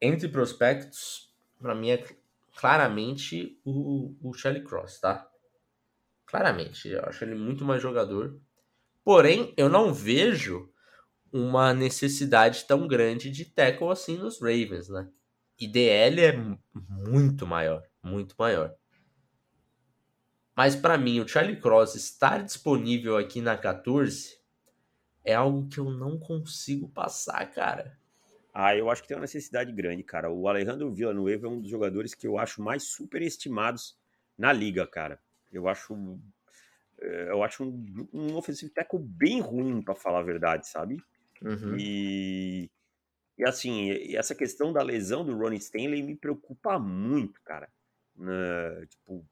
entre 0.00 0.28
prospectos, 0.28 1.34
para 1.58 1.74
mim 1.74 1.90
é 1.90 2.04
claramente 2.56 3.60
o, 3.64 4.14
o 4.20 4.32
Charlie 4.34 4.64
Cross, 4.64 5.00
tá? 5.00 5.30
Claramente, 6.26 6.88
eu 6.88 7.04
acho 7.04 7.24
ele 7.24 7.34
muito 7.34 7.64
mais 7.64 7.80
jogador. 7.80 8.40
Porém, 9.04 9.54
eu 9.56 9.68
não 9.68 9.94
vejo 9.94 10.72
uma 11.32 11.72
necessidade 11.72 12.64
tão 12.64 12.86
grande 12.88 13.30
de 13.30 13.44
tackle 13.44 13.90
assim 13.90 14.16
nos 14.16 14.40
Ravens, 14.40 14.88
né? 14.88 15.08
IDL 15.58 16.20
é 16.20 16.32
muito 16.74 17.46
maior, 17.46 17.82
muito 18.02 18.34
maior. 18.38 18.74
Mas 20.54 20.74
para 20.74 20.98
mim, 20.98 21.20
o 21.20 21.28
Charlie 21.28 21.60
Cross 21.60 21.94
estar 21.94 22.42
disponível 22.42 23.16
aqui 23.16 23.40
na 23.40 23.56
14 23.56 24.35
é 25.26 25.34
algo 25.34 25.68
que 25.68 25.78
eu 25.78 25.90
não 25.90 26.18
consigo 26.18 26.88
passar, 26.88 27.44
cara. 27.52 27.98
Ah, 28.54 28.74
eu 28.74 28.88
acho 28.88 29.02
que 29.02 29.08
tem 29.08 29.16
uma 29.16 29.22
necessidade 29.22 29.70
grande, 29.72 30.02
cara. 30.02 30.30
O 30.30 30.48
Alejandro 30.48 30.90
Villanueva 30.90 31.46
é 31.46 31.50
um 31.50 31.60
dos 31.60 31.70
jogadores 31.70 32.14
que 32.14 32.26
eu 32.26 32.38
acho 32.38 32.62
mais 32.62 32.84
superestimados 32.84 33.98
na 34.38 34.52
liga, 34.52 34.86
cara. 34.86 35.20
Eu 35.52 35.68
acho 35.68 35.94
eh, 37.00 37.28
eu 37.28 37.42
acho 37.42 37.64
um, 37.64 38.08
um 38.12 38.36
offensive 38.36 38.70
tackle 38.72 39.00
bem 39.00 39.40
ruim, 39.40 39.82
para 39.82 39.94
falar 39.94 40.20
a 40.20 40.22
verdade, 40.22 40.68
sabe? 40.68 41.02
Uhum. 41.42 41.76
E, 41.78 42.70
e 43.36 43.44
assim, 43.44 43.90
essa 44.14 44.34
questão 44.34 44.72
da 44.72 44.82
lesão 44.82 45.24
do 45.24 45.36
Ronnie 45.36 45.58
Stanley 45.58 46.02
me 46.02 46.16
preocupa 46.16 46.78
muito, 46.78 47.40
cara. 47.42 47.68
Uh, 48.16 48.86
tipo, 48.86 49.26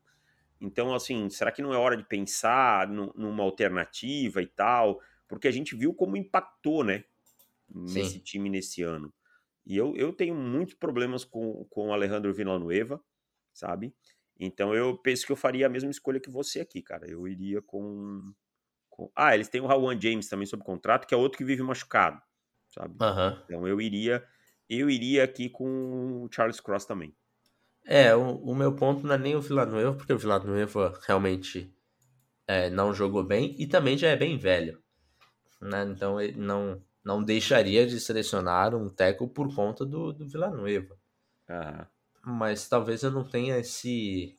então, 0.61 0.95
assim, 0.95 1.31
será 1.31 1.51
que 1.51 1.63
não 1.63 1.73
é 1.73 1.79
hora 1.79 1.97
de 1.97 2.05
pensar 2.05 2.89
numa 2.89 3.43
alternativa 3.43 4.43
e 4.43 4.47
tal? 4.47 5.01
Porque 5.35 5.49
a 5.49 5.53
gente 5.53 5.77
viu 5.77 5.95
como 5.95 6.17
impactou, 6.17 6.85
né? 6.85 7.05
nesse 7.69 8.11
Sim. 8.11 8.19
time 8.21 8.51
nesse 8.51 8.83
ano. 8.83 9.13
E 9.67 9.77
eu, 9.77 9.97
eu 9.97 10.13
tenho 10.13 10.35
muitos 10.35 10.75
problemas 10.75 11.25
com, 11.25 11.65
com 11.71 11.89
o 11.89 11.93
Alejandro 11.93 12.35
Villanueva, 12.35 13.01
sabe? 13.53 13.95
Então 14.39 14.75
eu 14.75 14.99
penso 14.99 15.25
que 15.25 15.33
eu 15.33 15.37
faria 15.37 15.67
a 15.67 15.71
mesma 15.71 15.91
escolha 15.91 16.21
que 16.21 16.31
você 16.31 16.61
aqui, 16.61 16.83
cara. 16.83 17.09
Eu 17.09 17.27
iria 17.27 17.63
com. 17.63 18.33
com... 18.91 19.11
Ah, 19.17 19.35
eles 19.35 19.49
têm 19.49 19.61
o 19.61 19.67
Rawan 19.67 19.99
James 19.99 20.29
também 20.29 20.47
sob 20.47 20.63
contrato, 20.63 21.07
que 21.07 21.15
é 21.15 21.17
outro 21.17 21.39
que 21.39 21.45
vive 21.45 21.63
machucado, 21.63 22.21
sabe? 22.71 22.95
Uhum. 23.01 23.43
Então 23.45 23.69
eu 23.69 23.81
iria. 23.81 24.25
Eu 24.69 24.89
iria 24.89 25.25
aqui 25.25 25.49
com 25.49 26.25
o 26.25 26.29
Charles 26.33 26.59
Cross 26.59 26.87
também. 26.87 27.15
É, 27.87 28.17
o, 28.17 28.37
o 28.37 28.55
meu 28.55 28.75
ponto 28.75 29.07
não 29.07 29.15
é 29.15 29.19
nem 29.19 29.37
o 29.37 29.43
Villanueva, 29.43 29.95
porque 29.95 30.13
o 30.13 30.19
Villanueva 30.19 30.99
realmente 31.07 31.71
é, 32.47 32.71
não 32.71 32.95
jogou 32.95 33.23
bem 33.23 33.55
e 33.59 33.67
também 33.67 33.97
já 33.97 34.09
é 34.09 34.17
bem 34.17 34.39
velho. 34.39 34.84
Né? 35.65 35.83
Então 35.85 36.21
ele 36.21 36.39
não, 36.39 36.79
não 37.03 37.23
deixaria 37.23 37.87
de 37.87 37.99
selecionar 37.99 38.75
um 38.75 38.91
teco 38.91 39.27
por 39.27 39.55
conta 39.55 39.85
do, 39.85 40.13
do 40.13 40.29
Villanueva. 40.29 40.95
Uhum. 41.49 41.87
Mas 42.37 42.69
talvez 42.69 43.03
eu 43.03 43.11
não 43.11 43.25
tenha 43.25 43.57
esse 43.59 44.39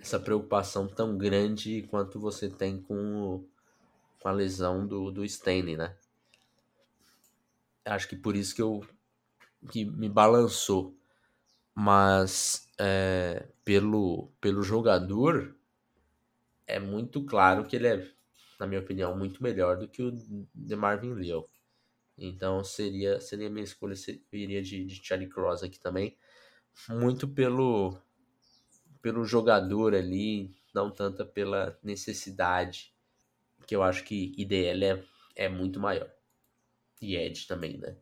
essa 0.00 0.18
preocupação 0.18 0.88
tão 0.88 1.16
grande 1.16 1.82
quanto 1.90 2.20
você 2.20 2.48
tem 2.48 2.80
com, 2.80 2.94
o, 2.94 3.48
com 4.20 4.28
a 4.28 4.32
lesão 4.32 4.86
do, 4.86 5.10
do 5.10 5.24
Stanley, 5.24 5.76
né? 5.76 5.96
Acho 7.84 8.08
que 8.08 8.16
por 8.16 8.36
isso 8.36 8.54
que 8.54 8.62
eu 8.62 8.84
que 9.70 9.84
me 9.84 10.08
balançou. 10.08 10.96
Mas 11.74 12.68
é, 12.78 13.48
pelo, 13.64 14.32
pelo 14.40 14.62
jogador 14.62 15.56
é 16.66 16.78
muito 16.80 17.24
claro 17.24 17.64
que 17.64 17.76
ele 17.76 17.86
é 17.86 18.17
na 18.58 18.66
minha 18.66 18.80
opinião, 18.80 19.16
muito 19.16 19.42
melhor 19.42 19.76
do 19.78 19.88
que 19.88 20.02
o 20.02 20.12
de 20.54 20.76
Marvin 20.76 21.14
Leo. 21.14 21.48
Então 22.16 22.64
seria 22.64 23.20
seria 23.20 23.48
minha 23.48 23.64
escolha, 23.64 23.94
eu 24.08 24.38
iria 24.38 24.62
de, 24.62 24.84
de 24.84 25.00
Charlie 25.04 25.28
Cross 25.28 25.62
aqui 25.62 25.78
também, 25.78 26.16
muito 26.88 27.28
pelo 27.28 27.96
pelo 29.00 29.24
jogador 29.24 29.94
ali, 29.94 30.54
não 30.74 30.90
tanto 30.90 31.24
pela 31.26 31.78
necessidade, 31.82 32.92
que 33.66 33.76
eu 33.76 33.82
acho 33.82 34.04
que 34.04 34.32
IDL 34.36 34.84
é, 34.84 35.04
é 35.36 35.48
muito 35.48 35.78
maior. 35.78 36.10
E 37.00 37.16
Edge 37.16 37.46
também, 37.46 37.78
né? 37.78 37.96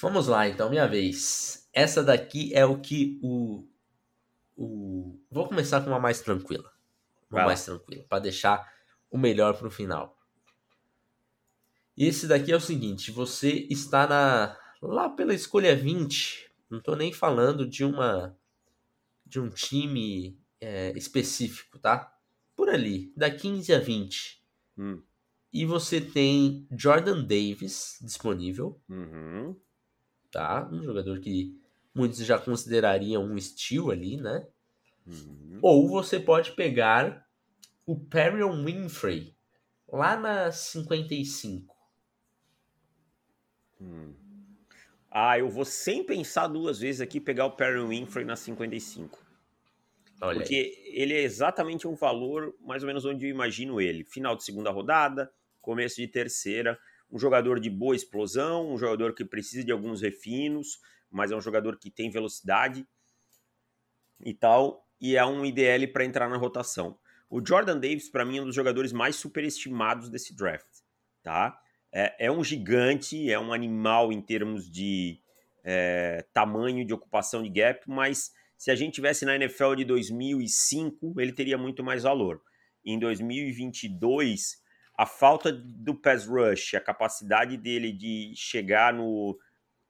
Vamos 0.00 0.26
lá, 0.28 0.48
então, 0.48 0.70
minha 0.70 0.86
vez. 0.86 1.68
Essa 1.72 2.02
daqui 2.02 2.54
é 2.54 2.64
o 2.64 2.80
que 2.80 3.18
o. 3.22 3.68
o... 4.56 5.20
Vou 5.30 5.48
começar 5.48 5.80
com 5.80 5.90
uma 5.90 5.98
mais 5.98 6.20
tranquila. 6.20 6.70
Uma 7.30 7.44
mais 7.44 7.64
tranquila, 7.64 8.04
para 8.08 8.20
deixar 8.20 8.72
o 9.10 9.18
melhor 9.18 9.56
para 9.56 9.68
o 9.68 9.70
final. 9.70 10.16
E 11.96 12.06
esse 12.06 12.26
daqui 12.26 12.52
é 12.52 12.56
o 12.56 12.60
seguinte: 12.60 13.10
você 13.10 13.66
está 13.68 14.06
na 14.06 14.56
lá 14.80 15.08
pela 15.08 15.34
escolha 15.34 15.74
20. 15.74 16.48
Não 16.70 16.78
estou 16.78 16.94
nem 16.94 17.12
falando 17.12 17.66
de 17.66 17.84
uma 17.84 18.36
de 19.26 19.40
um 19.40 19.50
time 19.50 20.38
é, 20.60 20.92
específico, 20.96 21.78
tá? 21.78 22.16
Por 22.56 22.68
ali, 22.68 23.12
da 23.16 23.30
15 23.30 23.74
a 23.74 23.78
20. 23.78 24.42
Hum. 24.78 25.02
E 25.52 25.64
você 25.64 26.00
tem 26.00 26.66
Jordan 26.70 27.22
Davis 27.22 27.98
disponível. 28.00 28.80
Uhum. 28.88 29.56
Tá? 30.30 30.68
Um 30.70 30.82
jogador 30.82 31.20
que 31.20 31.58
muitos 31.94 32.18
já 32.18 32.38
considerariam 32.38 33.24
um 33.24 33.36
estilo 33.36 33.90
ali, 33.90 34.16
né? 34.16 34.46
Uhum. 35.06 35.58
Ou 35.62 35.88
você 35.88 36.20
pode 36.20 36.52
pegar 36.52 37.27
o 37.88 37.96
Perrion 37.96 38.62
Winfrey, 38.66 39.34
lá 39.90 40.14
na 40.14 40.52
55. 40.52 41.74
Hum. 43.80 44.14
Ah, 45.10 45.38
eu 45.38 45.48
vou 45.48 45.64
sem 45.64 46.04
pensar 46.04 46.48
duas 46.48 46.80
vezes 46.80 47.00
aqui 47.00 47.18
pegar 47.18 47.46
o 47.46 47.52
Perry 47.52 47.82
Winfrey 47.82 48.26
na 48.26 48.36
55. 48.36 49.26
Olha 50.20 50.38
porque 50.38 50.54
aí. 50.54 50.92
ele 51.00 51.14
é 51.14 51.22
exatamente 51.22 51.88
um 51.88 51.94
valor 51.94 52.54
mais 52.60 52.82
ou 52.82 52.86
menos 52.88 53.06
onde 53.06 53.24
eu 53.24 53.30
imagino 53.30 53.80
ele. 53.80 54.04
Final 54.04 54.36
de 54.36 54.44
segunda 54.44 54.70
rodada, 54.70 55.32
começo 55.62 55.96
de 55.96 56.06
terceira. 56.06 56.78
Um 57.10 57.18
jogador 57.18 57.58
de 57.58 57.70
boa 57.70 57.96
explosão, 57.96 58.70
um 58.70 58.76
jogador 58.76 59.14
que 59.14 59.24
precisa 59.24 59.64
de 59.64 59.72
alguns 59.72 60.02
refinos, 60.02 60.78
mas 61.10 61.30
é 61.30 61.36
um 61.36 61.40
jogador 61.40 61.78
que 61.78 61.90
tem 61.90 62.10
velocidade 62.10 62.86
e 64.22 64.34
tal. 64.34 64.86
E 65.00 65.16
é 65.16 65.24
um 65.24 65.42
IDL 65.42 65.90
para 65.90 66.04
entrar 66.04 66.28
na 66.28 66.36
rotação. 66.36 66.98
O 67.30 67.44
Jordan 67.44 67.78
Davis, 67.78 68.08
para 68.08 68.24
mim, 68.24 68.38
é 68.38 68.42
um 68.42 68.46
dos 68.46 68.54
jogadores 68.54 68.92
mais 68.92 69.16
superestimados 69.16 70.08
desse 70.08 70.34
draft, 70.34 70.66
tá? 71.22 71.58
É, 71.92 72.26
é 72.26 72.30
um 72.30 72.42
gigante, 72.42 73.30
é 73.30 73.38
um 73.38 73.52
animal 73.52 74.12
em 74.12 74.20
termos 74.20 74.70
de 74.70 75.20
é, 75.62 76.24
tamanho 76.32 76.84
de 76.84 76.94
ocupação 76.94 77.42
de 77.42 77.50
gap, 77.50 77.82
mas 77.86 78.30
se 78.56 78.70
a 78.70 78.74
gente 78.74 78.94
tivesse 78.94 79.24
na 79.24 79.36
NFL 79.36 79.74
de 79.74 79.84
2005, 79.84 81.20
ele 81.20 81.32
teria 81.32 81.58
muito 81.58 81.84
mais 81.84 82.02
valor. 82.02 82.42
Em 82.84 82.98
2022, 82.98 84.62
a 84.96 85.06
falta 85.06 85.52
do 85.52 85.94
pass 85.94 86.26
rush, 86.26 86.74
a 86.74 86.80
capacidade 86.80 87.56
dele 87.56 87.92
de 87.92 88.32
chegar 88.34 88.92
no, 88.92 89.38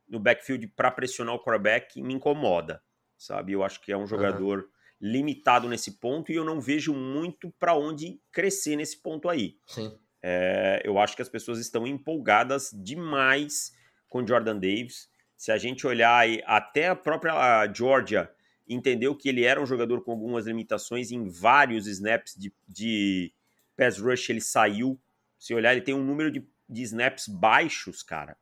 no 0.09 0.20
backfield 0.20 0.66
para 0.68 0.91
pressionar 0.91 1.34
o 1.34 1.43
quarterback 1.43 2.03
me 2.03 2.14
incomoda, 2.14 2.82
sabe? 3.16 3.53
Eu 3.53 3.62
acho 3.62 3.80
que 3.80 3.93
é 3.93 3.97
um 3.97 4.07
jogador 4.07 4.59
uhum. 4.59 4.68
Limitado 5.01 5.68
nesse 5.68 5.92
ponto 5.99 6.32
e 6.32 6.34
eu 6.34 6.44
não 6.44 6.61
vejo 6.61 6.92
muito 6.94 7.53
para 7.59 7.74
onde 7.74 8.20
crescer 8.32 8.76
nesse 8.76 8.99
ponto 8.99 9.28
aí. 9.28 9.57
Sim. 9.66 9.96
É, 10.22 10.82
eu 10.84 10.99
acho 10.99 11.14
que 11.14 11.22
as 11.22 11.28
pessoas 11.28 11.59
estão 11.59 11.86
empolgadas 11.86 12.70
demais 12.72 13.72
com 14.09 14.26
Jordan 14.26 14.57
Davis. 14.57 15.09
Se 15.36 15.53
a 15.53 15.57
gente 15.57 15.86
olhar 15.86 16.26
até 16.44 16.88
a 16.88 16.96
própria 16.96 17.72
Georgia 17.72 18.30
entendeu 18.68 19.14
que 19.14 19.28
ele 19.28 19.44
era 19.44 19.62
um 19.62 19.66
jogador 19.66 20.03
com 20.03 20.11
algumas 20.11 20.46
limitações 20.46 21.11
em 21.12 21.28
vários 21.28 21.86
snaps 21.86 22.34
de, 22.36 22.53
de 22.66 23.32
pass 23.76 23.99
rush, 23.99 24.30
ele 24.30 24.40
saiu. 24.40 25.01
Se 25.38 25.55
olhar, 25.55 25.72
ele 25.72 25.80
tem 25.80 25.94
um 25.94 26.05
número 26.05 26.30
de, 26.30 26.44
de 26.68 26.82
snaps 26.82 27.28
baixos, 27.28 28.03
cara 28.03 28.36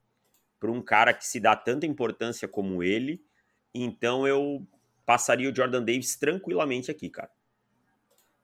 para 0.59 0.71
um 0.71 0.83
cara 0.83 1.13
que 1.13 1.27
se 1.27 1.39
dá 1.39 1.55
tanta 1.55 1.87
importância 1.87 2.49
como 2.49 2.83
ele. 2.83 3.23
Então 3.75 4.27
eu 4.27 4.67
passaria 5.07 5.51
o 5.51 5.55
Jordan 5.55 5.83
Davis 5.83 6.17
tranquilamente 6.17 6.91
aqui, 6.91 7.09
cara. 7.09 7.31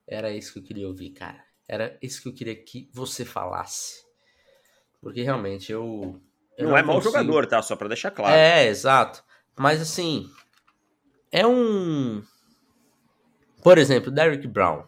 Era 0.06 0.30
isso 0.30 0.52
que 0.52 0.60
eu 0.60 0.62
queria 0.62 0.88
ouvir, 0.88 1.10
cara. 1.10 1.44
Era 1.68 1.98
isso 2.00 2.22
que 2.22 2.28
eu 2.28 2.32
queria 2.32 2.56
que 2.56 2.88
você 2.92 3.24
falasse. 3.24 4.04
Porque 5.00 5.22
realmente 5.22 5.70
eu. 5.70 6.20
eu 6.56 6.64
não, 6.64 6.70
não, 6.70 6.78
é 6.78 6.82
mau 6.82 7.00
jogador, 7.00 7.46
tá? 7.46 7.60
Só 7.60 7.76
para 7.76 7.88
deixar 7.88 8.10
claro. 8.10 8.34
É, 8.34 8.66
exato. 8.66 9.22
Mas 9.58 9.80
assim. 9.80 10.30
É 11.30 11.46
um. 11.46 12.22
Por 13.62 13.78
exemplo, 13.78 14.10
Derrick 14.10 14.46
Brown. 14.46 14.84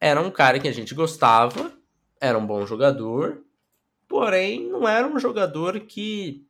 Era 0.00 0.20
um 0.20 0.30
cara 0.30 0.58
que 0.58 0.66
a 0.66 0.72
gente 0.72 0.94
gostava, 0.94 1.72
era 2.20 2.36
um 2.36 2.44
bom 2.44 2.66
jogador, 2.66 3.44
Porém, 4.12 4.68
não 4.68 4.86
era 4.86 5.06
um 5.06 5.18
jogador 5.18 5.80
que 5.80 6.46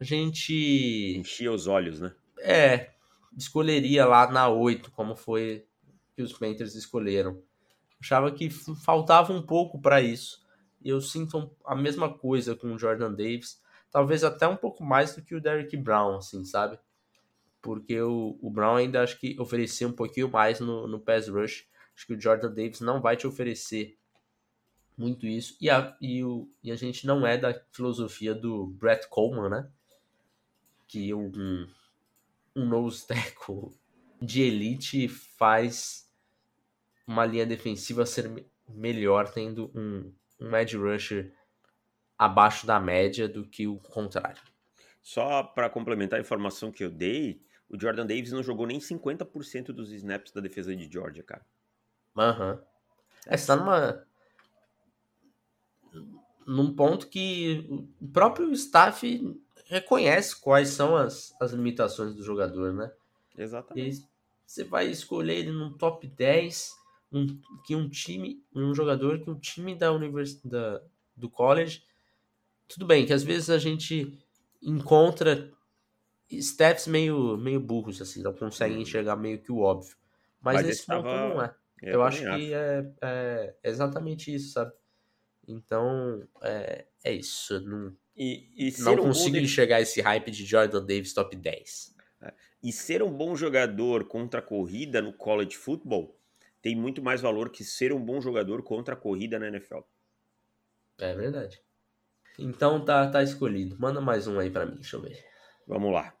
a 0.00 0.02
gente. 0.02 1.14
Enchia 1.18 1.52
os 1.52 1.66
olhos, 1.66 2.00
né? 2.00 2.14
É, 2.38 2.88
escolheria 3.36 4.06
lá 4.06 4.30
na 4.30 4.48
8, 4.48 4.90
como 4.92 5.14
foi 5.14 5.66
que 6.14 6.22
os 6.22 6.32
Panthers 6.32 6.74
escolheram. 6.74 7.42
Achava 8.00 8.30
que 8.32 8.48
faltava 8.50 9.32
um 9.32 9.42
pouco 9.42 9.80
para 9.80 10.00
isso. 10.00 10.44
E 10.82 10.88
eu 10.88 11.00
sinto 11.00 11.50
a 11.64 11.74
mesma 11.74 12.12
coisa 12.12 12.54
com 12.54 12.72
o 12.72 12.78
Jordan 12.78 13.12
Davis. 13.12 13.60
Talvez 13.90 14.24
até 14.24 14.46
um 14.46 14.56
pouco 14.56 14.84
mais 14.84 15.14
do 15.14 15.22
que 15.22 15.34
o 15.34 15.40
Derrick 15.40 15.76
Brown, 15.76 16.16
assim, 16.16 16.44
sabe? 16.44 16.78
Porque 17.60 18.00
o, 18.00 18.38
o 18.40 18.50
Brown 18.50 18.76
ainda 18.76 19.02
acho 19.02 19.18
que 19.18 19.38
oferecia 19.40 19.88
um 19.88 19.92
pouquinho 19.92 20.30
mais 20.30 20.60
no, 20.60 20.86
no 20.86 21.00
pass 21.00 21.28
rush. 21.28 21.66
Acho 21.94 22.06
que 22.06 22.14
o 22.14 22.20
Jordan 22.20 22.48
Davis 22.48 22.80
não 22.80 23.00
vai 23.00 23.16
te 23.16 23.26
oferecer 23.26 23.98
muito 24.96 25.26
isso. 25.26 25.56
E 25.60 25.68
a, 25.68 25.96
e, 26.00 26.22
o, 26.22 26.48
e 26.62 26.70
a 26.70 26.76
gente 26.76 27.06
não 27.06 27.26
é 27.26 27.36
da 27.36 27.58
filosofia 27.72 28.34
do 28.34 28.66
Brett 28.66 29.08
Coleman, 29.08 29.48
né? 29.48 29.70
Que 30.86 31.12
um, 31.12 31.66
um 32.56 32.66
nose 32.66 33.06
tackle 33.06 33.70
de 34.20 34.42
elite 34.42 35.06
faz 35.08 36.10
uma 37.06 37.26
linha 37.26 37.46
defensiva 37.46 38.06
ser 38.06 38.48
melhor 38.68 39.30
tendo 39.30 39.70
um, 39.74 40.12
um 40.40 40.56
edge 40.56 40.76
rusher 40.76 41.32
abaixo 42.18 42.66
da 42.66 42.80
média 42.80 43.28
do 43.28 43.46
que 43.46 43.66
o 43.66 43.78
contrário. 43.78 44.42
Só 45.02 45.42
para 45.42 45.70
complementar 45.70 46.18
a 46.18 46.22
informação 46.22 46.72
que 46.72 46.82
eu 46.82 46.90
dei, 46.90 47.40
o 47.68 47.78
Jordan 47.78 48.06
Davis 48.06 48.32
não 48.32 48.42
jogou 48.42 48.66
nem 48.66 48.80
50% 48.80 49.66
dos 49.66 49.92
snaps 49.92 50.32
da 50.32 50.40
defesa 50.40 50.74
de 50.74 50.90
Georgia, 50.90 51.22
cara. 51.22 51.46
Aham. 52.16 52.54
Uhum. 52.54 52.58
É, 53.26 53.36
você 53.36 53.46
tá 53.46 53.56
numa 53.56 54.06
num 56.46 56.72
ponto 56.74 57.08
que 57.08 57.66
o 58.00 58.08
próprio 58.08 58.52
staff 58.52 59.36
reconhece 59.66 60.40
quais 60.40 60.68
são 60.70 60.96
as, 60.96 61.34
as 61.40 61.52
limitações 61.52 62.14
do 62.14 62.22
jogador, 62.22 62.72
né? 62.72 62.90
Exatamente. 63.36 63.98
E 63.98 64.04
você 64.46 64.64
vai 64.64 64.86
escolher 64.86 65.38
ele 65.38 65.52
num 65.52 65.72
top 65.72 66.06
10, 66.06 66.72
um, 67.12 67.40
que 67.64 67.74
um 67.74 67.88
time, 67.88 68.42
um 68.54 68.74
jogador 68.74 69.20
que 69.20 69.30
um 69.30 69.38
time 69.38 69.74
da 69.74 69.92
universidade 69.92 70.82
do 71.16 71.28
college, 71.28 71.82
tudo 72.68 72.86
bem 72.86 73.06
que 73.06 73.12
às 73.12 73.22
vezes 73.22 73.50
a 73.50 73.58
gente 73.58 74.18
encontra 74.62 75.50
staffs 76.30 76.86
meio 76.86 77.36
meio 77.36 77.60
burros 77.60 78.02
assim, 78.02 78.22
não 78.22 78.34
conseguem 78.34 78.76
uhum. 78.76 78.82
enxergar 78.82 79.16
meio 79.16 79.40
que 79.40 79.50
o 79.50 79.60
óbvio. 79.60 79.96
Mas, 80.40 80.56
Mas 80.56 80.68
esse 80.68 80.86
ponto 80.86 81.04
tava... 81.04 81.28
não 81.28 81.42
é. 81.42 81.54
Eu, 81.82 81.94
Eu 81.94 82.02
acho 82.02 82.22
que 82.22 82.54
é, 82.54 82.92
é 83.02 83.54
exatamente 83.64 84.34
isso, 84.34 84.52
sabe? 84.52 84.72
Então, 85.46 86.26
é, 86.42 86.86
é 87.04 87.12
isso. 87.12 87.60
Não, 87.60 87.94
e, 88.16 88.48
e 88.56 88.80
não 88.80 88.96
consigo 88.96 89.36
um 89.36 89.40
enxergar 89.40 89.80
esse 89.80 90.00
hype 90.00 90.30
de 90.30 90.44
Jordan 90.44 90.84
Davis 90.84 91.12
top 91.12 91.36
10. 91.36 91.94
É, 92.22 92.32
e 92.62 92.72
ser 92.72 93.02
um 93.02 93.12
bom 93.12 93.36
jogador 93.36 94.04
contra 94.04 94.40
a 94.40 94.42
corrida 94.42 95.02
no 95.02 95.12
college 95.12 95.56
football 95.56 96.16
tem 96.62 96.74
muito 96.74 97.02
mais 97.02 97.20
valor 97.20 97.50
que 97.50 97.62
ser 97.62 97.92
um 97.92 98.04
bom 98.04 98.20
jogador 98.20 98.62
contra 98.62 98.94
a 98.94 98.96
corrida 98.96 99.38
na 99.38 99.48
NFL. 99.48 99.80
É 100.98 101.14
verdade. 101.14 101.62
Então 102.38 102.84
tá, 102.84 103.08
tá 103.10 103.22
escolhido. 103.22 103.76
Manda 103.78 104.00
mais 104.00 104.26
um 104.26 104.38
aí 104.38 104.50
para 104.50 104.66
mim, 104.66 104.74
deixa 104.74 104.96
eu 104.96 105.02
ver. 105.02 105.24
Vamos 105.66 105.92
lá. 105.92 106.12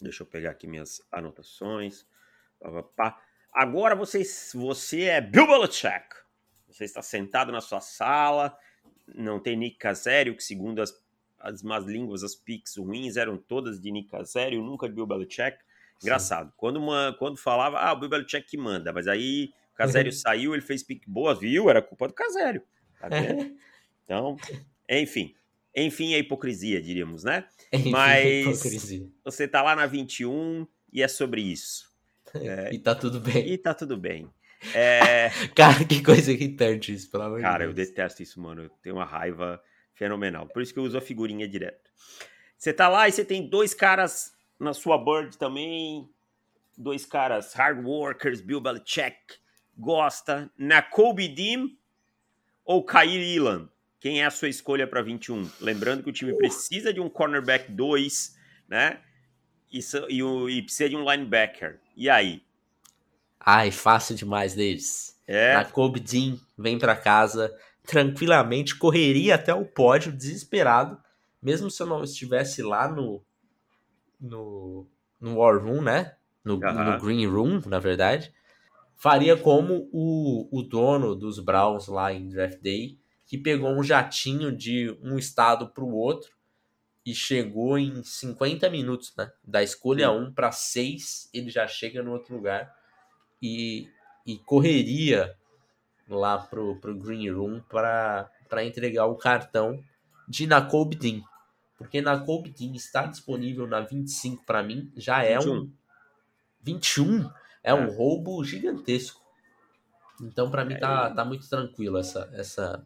Deixa 0.00 0.22
eu 0.22 0.26
pegar 0.26 0.52
aqui 0.52 0.66
minhas 0.66 1.02
anotações. 1.10 2.06
Agora 3.52 3.94
você, 3.94 4.22
você 4.54 5.04
é 5.04 5.20
Bill 5.20 5.46
Belichick. 5.46 6.16
Você 6.68 6.84
está 6.84 7.02
sentado 7.02 7.50
na 7.50 7.60
sua 7.60 7.80
sala, 7.80 8.56
não 9.14 9.38
tem 9.38 9.56
Nick 9.56 9.76
Casério, 9.76 10.36
que 10.36 10.42
segundo 10.42 10.80
as, 10.80 10.92
as 11.38 11.62
más 11.62 11.84
línguas, 11.84 12.22
as 12.22 12.34
pics 12.34 12.76
ruins 12.76 13.16
eram 13.16 13.36
todas 13.36 13.80
de 13.80 13.90
Nick 13.90 14.10
Casério, 14.10 14.62
nunca 14.62 14.88
de 14.88 14.94
Bill 14.94 15.06
Belichick. 15.06 15.58
Engraçado. 16.02 16.52
Quando, 16.56 16.76
uma, 16.76 17.14
quando 17.18 17.36
falava, 17.36 17.78
ah, 17.78 17.92
o 17.92 18.00
Bill 18.00 18.08
Belichick 18.08 18.46
que 18.48 18.56
manda, 18.56 18.92
mas 18.92 19.08
aí 19.08 19.52
o 19.72 19.76
Casério 19.76 20.12
saiu, 20.12 20.54
ele 20.54 20.62
fez 20.62 20.82
pique 20.82 21.08
boa, 21.08 21.34
viu? 21.34 21.68
Era 21.68 21.82
culpa 21.82 22.08
do 22.08 22.14
Casério. 22.14 22.62
Tá 23.00 23.08
então, 24.04 24.36
enfim. 24.88 25.34
Enfim, 25.74 26.14
a 26.14 26.18
hipocrisia, 26.18 26.80
diríamos, 26.80 27.22
né? 27.22 27.44
Enfim, 27.72 27.90
mas 27.90 28.62
você 29.22 29.46
tá 29.46 29.62
lá 29.62 29.76
na 29.76 29.86
21 29.86 30.66
e 30.92 31.02
é 31.02 31.08
sobre 31.08 31.40
isso. 31.40 31.86
É, 32.34 32.74
e 32.74 32.78
tá 32.78 32.94
tudo 32.94 33.20
bem. 33.20 33.48
E 33.48 33.56
tá 33.56 33.72
tudo 33.72 33.96
bem. 33.96 34.28
É... 34.74 35.30
Cara, 35.54 35.84
que 35.84 36.02
coisa 36.02 36.32
irritante 36.32 36.92
isso, 36.92 37.10
pelo 37.10 37.24
amor 37.24 37.40
Cara, 37.40 37.66
de 37.66 37.72
Deus. 37.72 37.78
eu 37.78 37.86
detesto 37.86 38.22
isso, 38.22 38.40
mano. 38.40 38.64
Eu 38.64 38.70
tenho 38.82 38.96
uma 38.96 39.04
raiva 39.04 39.62
fenomenal. 39.94 40.46
Por 40.46 40.62
isso 40.62 40.72
que 40.72 40.78
eu 40.78 40.84
uso 40.84 40.96
a 40.96 41.00
figurinha 41.00 41.48
direto. 41.48 41.90
Você 42.56 42.72
tá 42.72 42.88
lá 42.88 43.08
e 43.08 43.12
você 43.12 43.24
tem 43.24 43.48
dois 43.48 43.74
caras 43.74 44.32
na 44.58 44.72
sua 44.72 44.98
board 44.98 45.36
também. 45.38 46.08
Dois 46.76 47.04
caras 47.04 47.54
hard 47.54 47.84
workers, 47.84 48.40
Bill 48.40 48.60
Belichick, 48.60 49.38
gosta. 49.76 50.50
Na 50.56 50.80
Kobe 50.80 51.28
Dean 51.28 51.70
ou 52.64 52.84
Kyrie 52.84 53.36
Elam? 53.36 53.68
Quem 54.00 54.22
é 54.22 54.26
a 54.26 54.30
sua 54.30 54.48
escolha 54.48 54.86
para 54.86 55.02
21? 55.02 55.50
Lembrando 55.60 56.04
que 56.04 56.10
o 56.10 56.12
time 56.12 56.32
uh. 56.32 56.36
precisa 56.36 56.92
de 56.92 57.00
um 57.00 57.08
cornerback 57.08 57.70
2, 57.72 58.36
né? 58.68 59.00
E, 59.72 59.80
e, 60.08 60.22
e 60.50 60.62
precisa 60.62 60.88
de 60.88 60.96
um 60.96 61.10
linebacker. 61.10 61.80
E 61.96 62.08
aí? 62.08 62.42
Ai, 63.40 63.70
fácil 63.70 64.14
demais 64.14 64.54
deles. 64.54 65.18
É. 65.26 65.54
Na 65.54 65.64
Kobe 65.64 66.00
Dean 66.00 66.38
vem 66.56 66.78
para 66.78 66.96
casa 66.96 67.54
tranquilamente, 67.86 68.76
correria 68.76 69.34
até 69.34 69.54
o 69.54 69.64
pódio, 69.64 70.12
desesperado, 70.12 70.98
mesmo 71.40 71.70
se 71.70 71.82
eu 71.82 71.86
não 71.86 72.04
estivesse 72.04 72.62
lá 72.62 72.86
no 72.86 73.22
no, 74.20 74.86
no 75.20 75.36
War 75.36 75.62
Room, 75.62 75.80
né? 75.80 76.16
No, 76.44 76.58
no 76.58 77.00
Green 77.00 77.26
Room, 77.26 77.62
na 77.66 77.78
verdade. 77.78 78.32
Faria 78.96 79.36
como 79.36 79.88
o, 79.92 80.48
o 80.50 80.62
dono 80.62 81.14
dos 81.14 81.38
Browns 81.38 81.86
lá 81.86 82.12
em 82.12 82.28
Draft 82.28 82.60
Day, 82.60 82.98
que 83.24 83.38
pegou 83.38 83.70
um 83.70 83.82
jatinho 83.82 84.50
de 84.50 84.96
um 85.02 85.16
estado 85.16 85.68
para 85.68 85.84
o 85.84 85.94
outro 85.94 86.32
e 87.06 87.14
chegou 87.14 87.78
em 87.78 88.02
50 88.02 88.68
minutos, 88.68 89.14
né? 89.16 89.30
Da 89.44 89.62
escolha 89.62 90.10
1 90.10 90.32
para 90.32 90.50
6, 90.50 91.30
ele 91.32 91.48
já 91.48 91.66
chega 91.66 92.02
no 92.02 92.12
outro 92.12 92.34
lugar 92.34 92.74
e, 93.40 93.88
e 94.26 94.38
correria 94.38 95.36
lá 96.08 96.38
pro, 96.38 96.76
pro 96.76 96.96
Green 96.96 97.30
Room 97.30 97.60
para 97.60 98.30
entregar 98.64 99.06
o 99.06 99.16
cartão 99.16 99.82
de 100.28 100.46
Nakobe 100.46 100.96
Dean. 100.96 101.22
Porque 101.76 102.00
Nakobe 102.00 102.50
Dean 102.50 102.74
está 102.74 103.06
disponível 103.06 103.66
na 103.66 103.80
25 103.80 104.44
para 104.44 104.62
mim, 104.62 104.90
já 104.96 105.22
é 105.22 105.38
21. 105.38 105.52
um 105.54 105.72
21 106.62 107.22
é, 107.62 107.70
é 107.70 107.74
um 107.74 107.90
roubo 107.90 108.42
gigantesco. 108.44 109.20
Então 110.20 110.50
para 110.50 110.64
mim 110.64 110.74
é, 110.74 110.78
tá, 110.78 111.10
tá 111.14 111.24
muito 111.24 111.48
tranquilo 111.48 111.98
essa 111.98 112.28
essa 112.32 112.84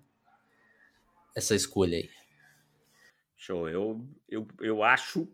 essa 1.34 1.54
escolha 1.54 1.96
aí. 1.96 2.10
Show. 3.36 3.68
Eu, 3.68 4.06
eu, 4.28 4.46
eu 4.60 4.82
acho, 4.84 5.28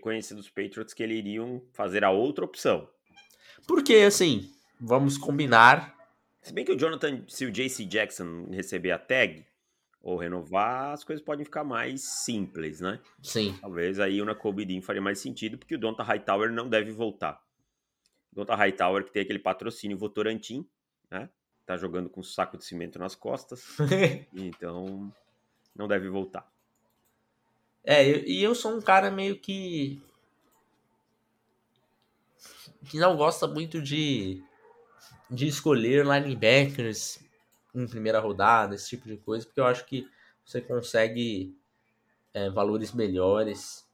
conhecendo 0.00 0.38
os 0.38 0.48
Patriots, 0.48 0.94
que 0.94 1.02
eles 1.02 1.18
iriam 1.18 1.62
fazer 1.74 2.02
a 2.02 2.10
outra 2.10 2.46
opção. 2.46 2.88
Porque, 3.66 3.94
assim, 3.96 4.50
vamos 4.80 5.16
combinar, 5.16 5.94
Se 6.42 6.52
bem 6.52 6.64
que 6.64 6.72
o 6.72 6.78
Jonathan, 6.78 7.24
se 7.26 7.44
o 7.44 7.50
JC 7.50 7.84
Jackson 7.84 8.46
receber 8.50 8.92
a 8.92 8.98
tag 8.98 9.44
ou 10.00 10.16
renovar, 10.16 10.92
as 10.92 11.02
coisas 11.02 11.24
podem 11.24 11.44
ficar 11.44 11.64
mais 11.64 12.02
simples, 12.22 12.80
né? 12.80 13.00
Sim. 13.20 13.58
Talvez 13.60 13.98
aí 13.98 14.22
o 14.22 14.24
Nakobe 14.24 14.64
Dean 14.64 14.80
faria 14.80 15.02
mais 15.02 15.18
sentido, 15.18 15.58
porque 15.58 15.74
o 15.74 15.78
Donta 15.78 16.04
Hightower 16.04 16.52
não 16.52 16.68
deve 16.68 16.92
voltar. 16.92 17.42
O 18.30 18.36
Donta 18.36 18.54
Hightower 18.54 19.02
que 19.02 19.12
tem 19.12 19.22
aquele 19.22 19.40
patrocínio 19.40 19.98
Votorantim, 19.98 20.64
né? 21.10 21.28
Tá 21.66 21.76
jogando 21.76 22.08
com 22.08 22.20
um 22.20 22.22
saco 22.22 22.56
de 22.56 22.64
cimento 22.64 22.96
nas 22.96 23.16
costas. 23.16 23.76
então, 24.32 25.12
não 25.74 25.88
deve 25.88 26.08
voltar. 26.08 26.48
É, 27.82 28.04
e 28.28 28.42
eu 28.42 28.54
sou 28.54 28.76
um 28.76 28.80
cara 28.80 29.10
meio 29.10 29.38
que. 29.38 30.00
Que 32.86 32.98
não 32.98 33.16
gosta 33.16 33.46
muito 33.46 33.80
de. 33.80 34.42
de 35.30 35.46
escolher 35.46 36.04
linebackers 36.06 37.18
em 37.74 37.86
primeira 37.86 38.20
rodada, 38.20 38.74
esse 38.74 38.88
tipo 38.88 39.06
de 39.06 39.16
coisa, 39.18 39.44
porque 39.44 39.60
eu 39.60 39.66
acho 39.66 39.84
que 39.84 40.08
você 40.44 40.60
consegue 40.60 41.54
é, 42.32 42.48
valores 42.48 42.92
melhores 42.92 43.86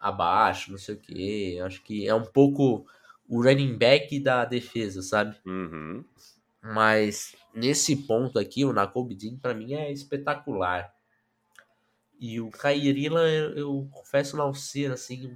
abaixo, 0.00 0.70
não 0.70 0.78
sei 0.78 0.94
o 0.94 0.98
que. 0.98 1.60
Acho 1.60 1.82
que 1.82 2.08
é 2.08 2.14
um 2.14 2.24
pouco 2.24 2.86
o 3.28 3.42
running 3.42 3.76
back 3.76 4.18
da 4.20 4.44
defesa, 4.44 5.02
sabe? 5.02 5.36
Uhum. 5.44 6.04
Mas 6.62 7.36
nesse 7.54 7.96
ponto 7.96 8.38
aqui, 8.38 8.64
o 8.64 8.72
Nakobe 8.72 9.14
Dean 9.14 9.36
para 9.36 9.54
mim 9.54 9.74
é 9.74 9.90
espetacular. 9.92 10.92
E 12.18 12.40
o 12.40 12.50
Kairila, 12.50 13.28
eu, 13.28 13.56
eu 13.56 13.88
confesso 13.90 14.36
não 14.36 14.54
ser 14.54 14.90
assim 14.90 15.26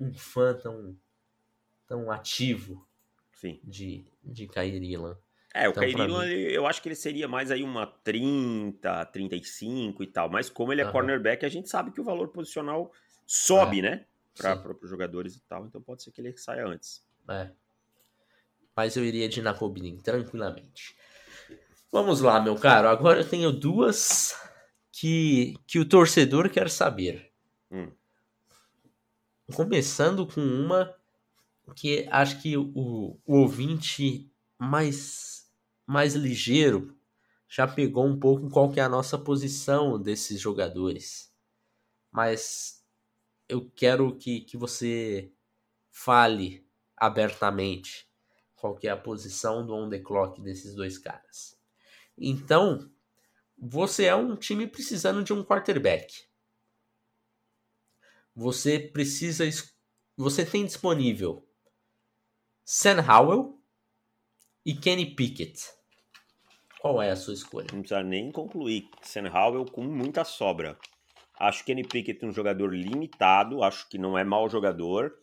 um, 0.00 0.06
um 0.08 0.14
fã 0.14 0.54
tão, 0.54 0.96
tão 1.86 2.10
ativo 2.10 2.86
Sim. 3.32 3.60
de, 3.62 4.04
de 4.22 4.46
Kairila. 4.46 5.20
É, 5.52 5.68
o 5.68 5.70
Então, 5.70 5.82
Kairila, 5.82 6.24
mim- 6.26 6.32
eu 6.32 6.66
acho 6.66 6.82
que 6.82 6.88
ele 6.88 6.96
seria 6.96 7.28
mais 7.28 7.50
aí 7.50 7.62
uma 7.62 7.86
30, 7.86 9.04
35 9.06 10.02
e 10.02 10.06
tal. 10.06 10.28
Mas 10.28 10.50
como 10.50 10.72
ele 10.72 10.80
é 10.80 10.84
Aham. 10.84 10.92
cornerback, 10.92 11.44
a 11.44 11.48
gente 11.48 11.68
sabe 11.68 11.92
que 11.92 12.00
o 12.00 12.04
valor 12.04 12.28
posicional 12.28 12.92
sobe, 13.26 13.80
né? 13.80 14.04
Para 14.36 14.60
os 14.82 14.90
jogadores 14.90 15.36
e 15.36 15.40
tal. 15.42 15.64
Então 15.66 15.80
pode 15.80 16.02
ser 16.02 16.10
que 16.10 16.20
ele 16.20 16.36
saia 16.36 16.66
antes. 16.66 17.06
É. 17.28 17.50
Mas 18.76 18.96
eu 18.96 19.04
iria 19.04 19.28
de 19.28 19.40
Nakobe 19.40 19.80
Dean, 19.80 19.96
tranquilamente. 19.98 20.96
Vamos 21.92 22.20
lá, 22.20 22.40
meu 22.40 22.56
caro. 22.56 22.88
Agora 22.88 23.20
eu 23.20 23.28
tenho 23.28 23.52
duas 23.52 24.34
que, 24.90 25.54
que 25.68 25.78
o 25.78 25.88
torcedor 25.88 26.50
quer 26.50 26.68
saber. 26.68 27.30
Hum. 27.70 27.92
Começando 29.54 30.26
com 30.26 30.40
uma 30.40 30.92
que 31.72 32.06
acho 32.10 32.42
que 32.42 32.56
o, 32.56 33.18
o 33.24 33.36
ouvinte 33.38 34.30
mais, 34.58 35.50
mais 35.86 36.14
ligeiro 36.14 36.96
já 37.48 37.66
pegou 37.66 38.06
um 38.06 38.18
pouco 38.18 38.50
qual 38.50 38.70
que 38.70 38.80
é 38.80 38.82
a 38.82 38.88
nossa 38.88 39.16
posição 39.16 40.00
desses 40.00 40.40
jogadores. 40.40 41.32
Mas 42.10 42.84
eu 43.48 43.70
quero 43.70 44.16
que, 44.16 44.40
que 44.40 44.56
você 44.56 45.32
fale 45.90 46.66
abertamente 46.96 48.08
qual 48.56 48.74
que 48.74 48.88
é 48.88 48.90
a 48.90 48.96
posição 48.96 49.64
do 49.64 49.74
on 49.74 49.88
the 49.88 49.98
clock 49.98 50.40
desses 50.42 50.74
dois 50.74 50.98
caras. 50.98 51.58
Então, 52.16 52.90
você 53.56 54.04
é 54.04 54.14
um 54.14 54.36
time 54.36 54.66
precisando 54.66 55.22
de 55.22 55.32
um 55.32 55.44
quarterback. 55.44 56.24
Você 58.34 58.78
precisa. 58.78 59.44
Você 60.16 60.44
tem 60.44 60.64
disponível 60.64 61.43
Sam 62.66 63.04
Howell 63.06 63.58
e 64.64 64.74
Kenny 64.74 65.14
Pickett. 65.14 65.68
Qual 66.80 67.02
é 67.02 67.10
a 67.10 67.16
sua 67.16 67.34
escolha? 67.34 67.66
Não 67.70 67.80
precisa 67.80 68.02
nem 68.02 68.32
concluir. 68.32 68.88
Sam 69.02 69.28
Howell 69.28 69.66
com 69.66 69.82
muita 69.82 70.24
sobra. 70.24 70.78
Acho 71.38 71.58
que 71.58 71.66
Kenny 71.66 71.86
Pickett 71.86 72.24
é 72.24 72.26
um 72.26 72.32
jogador 72.32 72.74
limitado. 72.74 73.62
Acho 73.62 73.86
que 73.86 73.98
não 73.98 74.16
é 74.16 74.24
mau 74.24 74.48
jogador. 74.48 75.14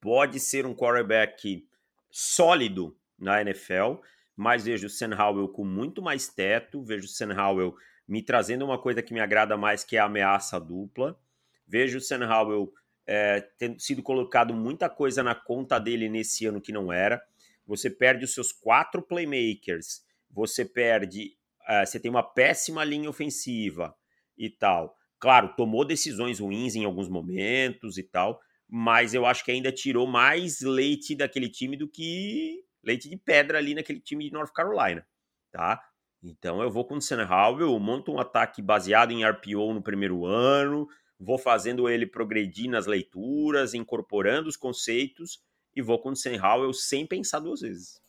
Pode 0.00 0.40
ser 0.40 0.64
um 0.64 0.74
quarterback 0.74 1.68
sólido 2.10 2.96
na 3.18 3.42
NFL, 3.42 3.96
mas 4.34 4.64
vejo 4.64 4.86
o 4.86 4.90
Sam 4.90 5.14
Howell 5.14 5.48
com 5.48 5.62
muito 5.62 6.00
mais 6.00 6.26
teto. 6.26 6.82
Vejo 6.82 7.04
o 7.04 7.08
Sam 7.08 7.38
Howell 7.38 7.76
me 8.08 8.22
trazendo 8.22 8.64
uma 8.64 8.78
coisa 8.78 9.02
que 9.02 9.12
me 9.12 9.20
agrada 9.20 9.58
mais, 9.58 9.84
que 9.84 9.94
é 9.94 10.00
a 10.00 10.06
ameaça 10.06 10.58
dupla. 10.58 11.20
Vejo 11.68 11.98
o 11.98 12.00
Sam 12.00 12.26
Howell 12.26 12.72
é, 13.06 13.40
tendo 13.58 13.80
sido 13.80 14.02
colocado 14.02 14.54
muita 14.54 14.88
coisa 14.88 15.22
na 15.22 15.34
conta 15.34 15.78
dele 15.78 16.08
nesse 16.08 16.46
ano 16.46 16.60
que 16.60 16.72
não 16.72 16.92
era. 16.92 17.22
Você 17.66 17.88
perde 17.88 18.24
os 18.24 18.34
seus 18.34 18.52
quatro 18.52 19.02
playmakers, 19.02 20.02
você 20.30 20.64
perde, 20.64 21.32
eh, 21.66 21.86
você 21.86 21.98
tem 21.98 22.10
uma 22.10 22.22
péssima 22.22 22.84
linha 22.84 23.08
ofensiva 23.08 23.94
e 24.36 24.50
tal. 24.50 24.96
Claro, 25.18 25.54
tomou 25.56 25.84
decisões 25.84 26.40
ruins 26.40 26.74
em 26.74 26.84
alguns 26.84 27.08
momentos 27.08 27.96
e 27.96 28.02
tal, 28.02 28.40
mas 28.68 29.14
eu 29.14 29.24
acho 29.24 29.44
que 29.44 29.50
ainda 29.50 29.72
tirou 29.72 30.06
mais 30.06 30.60
leite 30.60 31.14
daquele 31.14 31.48
time 31.48 31.76
do 31.76 31.88
que 31.88 32.62
leite 32.82 33.08
de 33.08 33.16
pedra 33.16 33.56
ali 33.56 33.74
naquele 33.74 34.00
time 34.00 34.24
de 34.24 34.32
North 34.32 34.52
Carolina, 34.52 35.06
tá? 35.50 35.80
Então 36.22 36.62
eu 36.62 36.70
vou 36.70 36.84
com 36.84 36.96
o 36.96 37.00
Sam 37.00 37.26
Howell, 37.26 37.78
monto 37.78 38.12
um 38.12 38.18
ataque 38.18 38.60
baseado 38.60 39.12
em 39.12 39.24
RPO 39.24 39.72
no 39.72 39.82
primeiro 39.82 40.26
ano, 40.26 40.86
vou 41.18 41.38
fazendo 41.38 41.88
ele 41.88 42.06
progredir 42.06 42.68
nas 42.68 42.86
leituras, 42.86 43.74
incorporando 43.74 44.48
os 44.48 44.56
conceitos 44.56 45.42
e 45.74 45.82
vou 45.82 45.98
com 45.98 46.10
o 46.10 46.16
Sam 46.16 46.40
Howell 46.42 46.72
sem 46.72 47.06
pensar 47.06 47.40
duas 47.40 47.60
vezes. 47.60 48.00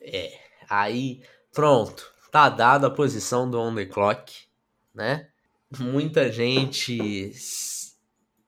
É, 0.00 0.38
aí, 0.68 1.22
pronto. 1.52 2.12
Tá 2.30 2.48
dada 2.48 2.88
a 2.88 2.90
posição 2.90 3.50
do 3.50 3.58
on 3.58 3.74
the 3.74 3.86
clock, 3.86 4.46
né? 4.94 5.28
Muita 5.78 6.30
gente 6.30 7.32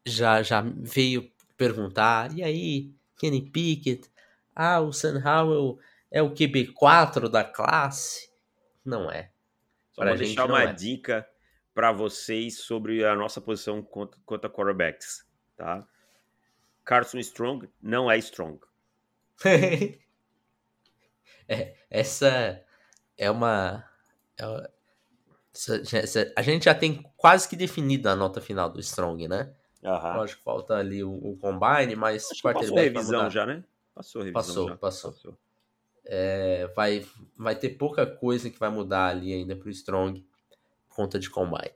já, 0.06 0.42
já 0.42 0.60
veio 0.60 1.30
perguntar, 1.56 2.34
e 2.36 2.42
aí, 2.42 2.94
Kenny 3.18 3.42
Pickett? 3.42 4.10
Ah, 4.54 4.80
o 4.80 4.92
Sam 4.92 5.22
Howell 5.24 5.78
é 6.10 6.22
o 6.22 6.30
QB4 6.30 7.28
da 7.28 7.44
classe? 7.44 8.30
Não 8.84 9.10
é. 9.10 9.30
Só 9.92 10.02
Pra 10.02 10.10
vou 10.10 10.18
gente 10.18 10.26
deixar 10.28 10.46
uma 10.46 10.62
é. 10.62 10.72
dica 10.72 11.26
para 11.74 11.92
vocês 11.92 12.58
sobre 12.60 13.04
a 13.04 13.14
nossa 13.14 13.40
posição 13.40 13.82
contra, 13.82 14.20
contra 14.24 14.50
quarterbacks, 14.50 15.24
tá? 15.56 15.86
Carson 16.84 17.18
Strong 17.18 17.68
não 17.80 18.10
é 18.10 18.18
strong. 18.18 18.58
É, 21.48 21.74
essa 21.90 22.64
é 23.18 23.30
uma. 23.30 23.84
é 24.36 24.46
uma- 24.46 24.70
essa- 25.52 25.96
essa- 25.98 26.32
a 26.36 26.42
gente 26.42 26.64
já 26.66 26.74
tem 26.74 27.02
quase 27.16 27.48
que 27.48 27.56
definido 27.56 28.08
a 28.08 28.14
nota 28.14 28.40
final 28.40 28.70
do 28.70 28.78
Strong, 28.80 29.26
né? 29.26 29.52
Aham. 29.82 30.16
Lógico, 30.18 30.42
falta 30.42 30.74
ali 30.76 31.02
o, 31.02 31.10
o 31.12 31.36
combine, 31.38 31.96
mas 31.96 32.28
passou 32.40 32.78
a 32.78 32.82
revisão 32.82 33.28
já, 33.30 33.44
né? 33.46 33.64
Passou 33.94 34.22
a 34.22 34.24
revisão 34.24 34.42
Passou, 34.42 34.68
já. 34.68 34.76
passou. 34.76 35.38
É, 36.04 36.66
vai, 36.68 37.04
vai 37.36 37.56
ter 37.56 37.70
pouca 37.70 38.06
coisa 38.06 38.48
que 38.48 38.58
vai 38.58 38.70
mudar 38.70 39.08
ali 39.08 39.32
ainda 39.32 39.56
pro 39.56 39.70
Strong 39.70 40.24
conta 41.00 41.18
de 41.18 41.30
combine. 41.30 41.72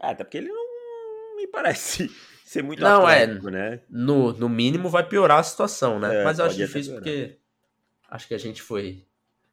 É, 0.00 0.08
até 0.10 0.24
porque 0.24 0.38
ele 0.38 0.48
não 0.48 1.36
me 1.36 1.46
parece 1.46 2.08
ser 2.44 2.62
muito 2.62 2.80
Não, 2.80 3.08
é. 3.08 3.22
atlético, 3.24 3.50
né? 3.50 3.80
No, 3.88 4.32
no 4.32 4.48
mínimo 4.48 4.88
vai 4.88 5.06
piorar 5.06 5.38
a 5.40 5.42
situação, 5.42 5.98
né? 6.00 6.20
É, 6.20 6.24
mas 6.24 6.38
eu 6.38 6.46
acho 6.46 6.56
difícil 6.56 6.94
porque 6.94 7.38
acho 8.08 8.26
que 8.28 8.34
a 8.34 8.38
gente 8.38 8.62
foi, 8.62 9.04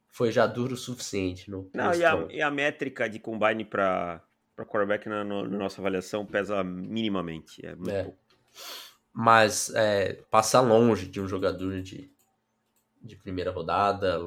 foi 0.07 0.31
já 0.31 0.47
duro 0.47 0.73
o 0.73 0.77
suficiente 0.77 1.49
no, 1.51 1.69
Não, 1.73 1.93
e 1.93 2.03
a, 2.05 2.27
e 2.31 2.41
a 2.41 2.49
métrica 2.51 3.09
de 3.09 3.19
combine 3.19 3.65
para 3.65 4.21
para 4.55 4.65
quarterback 4.65 5.07
na, 5.07 5.23
no- 5.23 5.47
na 5.47 5.57
nossa 5.57 5.79
avaliação 5.79 6.25
pesa 6.25 6.61
minimamente. 6.65 7.65
É 7.65 7.73
muito 7.75 7.91
É. 7.91 8.03
pouco. 8.03 8.19
Mas 9.13 9.69
é, 9.73 10.13
passar 10.29 10.59
longe 10.59 11.07
de 11.07 11.21
um 11.21 11.27
jogador 11.29 11.81
de, 11.81 12.11
de 13.01 13.15
primeira 13.15 13.51
rodada, 13.51 14.19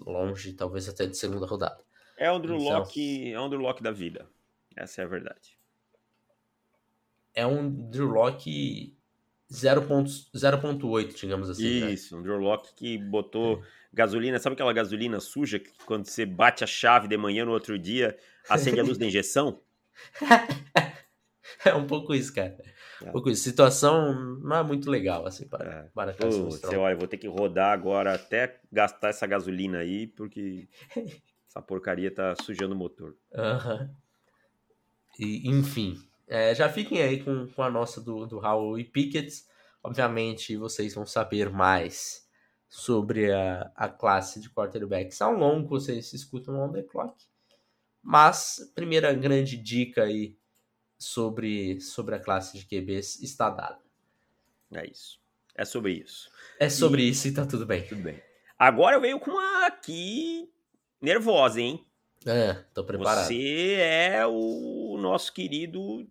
longe 0.00 0.52
talvez 0.54 0.88
até 0.88 1.06
de 1.06 1.16
segunda 1.16 1.46
rodada. 1.46 1.78
É 2.22 2.30
o 2.30 2.34
Andrew 2.36 2.56
Então- 2.56 2.78
Locke, 2.78 3.32
é 3.32 3.38
o 3.38 3.42
Andrew 3.42 3.60
Locke 3.60 3.82
da 3.82 3.90
vida. 3.90 4.28
Essa 4.76 5.02
é 5.02 5.04
a 5.04 5.08
verdade. 5.08 5.58
É 7.34 7.44
um 7.46 7.68
Drew 7.90 8.06
Locke 8.08 8.96
0.- 9.50 10.06
0.8, 10.34 11.14
digamos 11.18 11.50
assim. 11.50 11.80
né? 11.80 11.90
Isso, 11.92 12.16
um 12.16 12.22
Drew 12.22 12.38
Locke 12.38 12.72
que 12.74 12.96
botou 12.98 13.62
gasolina, 13.92 14.38
sabe 14.38 14.54
aquela 14.54 14.72
gasolina 14.72 15.18
suja 15.20 15.58
que 15.58 15.72
quando 15.84 16.06
você 16.06 16.24
bate 16.24 16.62
a 16.62 16.66
chave 16.66 17.08
de 17.08 17.16
manhã 17.16 17.44
no 17.44 17.52
outro 17.52 17.78
dia, 17.78 18.16
acende 18.48 18.78
a 18.80 18.84
luz 18.84 18.98
da 18.98 19.06
injeção? 19.06 19.60
É 21.64 21.74
um 21.74 21.86
pouco 21.86 22.12
isso, 22.14 22.34
cara. 22.34 22.56
É. 23.04 23.08
Um 23.08 23.12
pouco 23.12 23.30
isso. 23.30 23.42
Situação 23.44 24.14
não 24.40 24.56
é 24.56 24.62
muito 24.64 24.90
legal, 24.90 25.26
assim, 25.26 25.46
para, 25.46 25.70
É. 25.70 25.82
para 25.94 26.12
Carson 26.14 26.44
Pô, 26.44 26.50
você 26.50 26.76
olha, 26.76 26.96
vou 26.96 27.06
ter 27.06 27.18
que 27.18 27.28
rodar 27.28 27.72
agora 27.72 28.14
até 28.14 28.58
gastar 28.72 29.10
essa 29.10 29.26
gasolina 29.26 29.78
aí, 29.78 30.06
porque 30.08 30.68
essa 31.52 31.60
porcaria 31.60 32.10
tá 32.10 32.34
sujando 32.42 32.74
o 32.74 32.78
motor. 32.78 33.14
Aham. 33.34 33.94
E, 35.18 35.46
enfim, 35.50 36.02
é, 36.26 36.54
já 36.54 36.66
fiquem 36.70 37.02
aí 37.02 37.22
com, 37.22 37.46
com 37.48 37.62
a 37.62 37.70
nossa 37.70 38.00
do, 38.00 38.26
do 38.26 38.38
Raul 38.38 38.78
e 38.78 38.84
Pickett. 38.84 39.44
Obviamente, 39.82 40.56
vocês 40.56 40.94
vão 40.94 41.04
saber 41.04 41.50
mais 41.50 42.26
sobre 42.70 43.30
a, 43.30 43.70
a 43.76 43.88
classe 43.90 44.40
de 44.40 44.48
quarterbacks 44.48 45.20
ao 45.20 45.34
longo, 45.34 45.68
vocês 45.68 46.14
escutam 46.14 46.58
on 46.58 46.72
the 46.72 46.82
clock. 46.82 47.22
Mas, 48.02 48.72
primeira 48.74 49.12
grande 49.12 49.58
dica 49.58 50.04
aí 50.04 50.34
sobre, 50.98 51.78
sobre 51.82 52.14
a 52.14 52.18
classe 52.18 52.58
de 52.58 52.64
QBs 52.64 53.20
está 53.20 53.50
dada. 53.50 53.78
É 54.72 54.86
isso. 54.90 55.20
É 55.54 55.66
sobre 55.66 55.92
isso. 55.92 56.30
É 56.58 56.70
sobre 56.70 57.02
e... 57.02 57.10
isso 57.10 57.28
e 57.28 57.34
tá 57.34 57.44
tudo 57.44 57.66
bem. 57.66 57.86
Tudo 57.86 58.00
bem. 58.00 58.22
Agora 58.58 58.96
eu 58.96 59.00
venho 59.02 59.20
com 59.20 59.32
uma 59.32 59.66
aqui 59.66 60.50
nervosa, 61.02 61.60
hein? 61.60 61.84
É, 62.24 62.54
tô 62.72 62.84
preparado. 62.84 63.26
Você 63.26 63.74
é 63.78 64.24
o 64.26 64.96
nosso 64.98 65.32
querido 65.32 66.06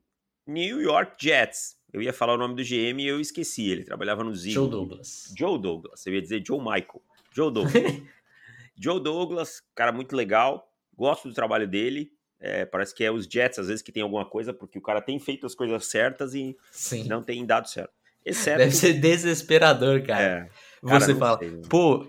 New 0.45 0.81
York 0.81 1.15
Jets. 1.17 1.77
Eu 1.93 2.01
ia 2.01 2.13
falar 2.13 2.35
o 2.35 2.37
nome 2.37 2.55
do 2.55 2.63
GM 2.63 3.01
e 3.01 3.07
eu 3.07 3.19
esqueci. 3.19 3.69
Ele 3.69 3.83
trabalhava 3.83 4.23
no 4.23 4.35
Ziggler. 4.35 4.53
Joe 4.53 4.69
Douglas. 4.69 5.33
Joe 5.37 5.59
Douglas. 5.59 6.05
Eu 6.05 6.13
ia 6.13 6.21
dizer 6.21 6.43
Joe 6.45 6.59
Michael. 6.59 7.01
Joe 7.33 7.51
Douglas. 7.51 7.73
Joe 8.75 8.99
Douglas, 9.01 9.61
cara 9.75 9.91
muito 9.91 10.15
legal. 10.15 10.69
Gosto 10.95 11.29
do 11.29 11.33
trabalho 11.33 11.67
dele. 11.67 12.11
É, 12.39 12.65
parece 12.65 12.95
que 12.95 13.03
é 13.03 13.11
os 13.11 13.25
Jets, 13.25 13.59
às 13.59 13.67
vezes, 13.67 13.81
que 13.83 13.91
tem 13.91 14.01
alguma 14.01 14.25
coisa, 14.25 14.51
porque 14.53 14.79
o 14.79 14.81
cara 14.81 14.99
tem 14.99 15.19
feito 15.19 15.45
as 15.45 15.53
coisas 15.53 15.85
certas 15.85 16.33
e 16.33 16.57
Sim. 16.71 17.03
não 17.07 17.21
tem 17.21 17.45
dado 17.45 17.69
certo. 17.69 17.93
Exceto... 18.25 18.57
Deve 18.57 18.71
ser 18.71 18.93
desesperador, 18.93 20.01
cara. 20.03 20.49
É. 20.83 20.87
Cara, 20.87 20.99
você 20.99 21.15
fala, 21.15 21.37
sei, 21.37 21.61
pô, 21.69 22.07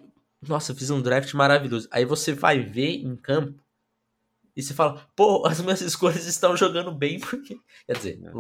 nossa, 0.49 0.75
fiz 0.75 0.91
um 0.91 1.01
draft 1.01 1.33
maravilhoso. 1.35 1.89
Aí 1.91 2.05
você 2.05 2.33
vai 2.33 2.61
ver 2.61 2.97
em 2.97 3.17
campo 3.17 3.63
e 4.55 4.63
você 4.63 4.75
fala, 4.75 5.07
pô, 5.17 5.47
as 5.47 5.61
minhas 5.61 5.81
escolhas 5.83 6.27
estão 6.27 6.57
jogando 6.57 6.93
bem, 6.93 7.19
porque. 7.19 7.59
Quer 7.87 7.97
dizer, 7.97 8.21
é. 8.25 8.31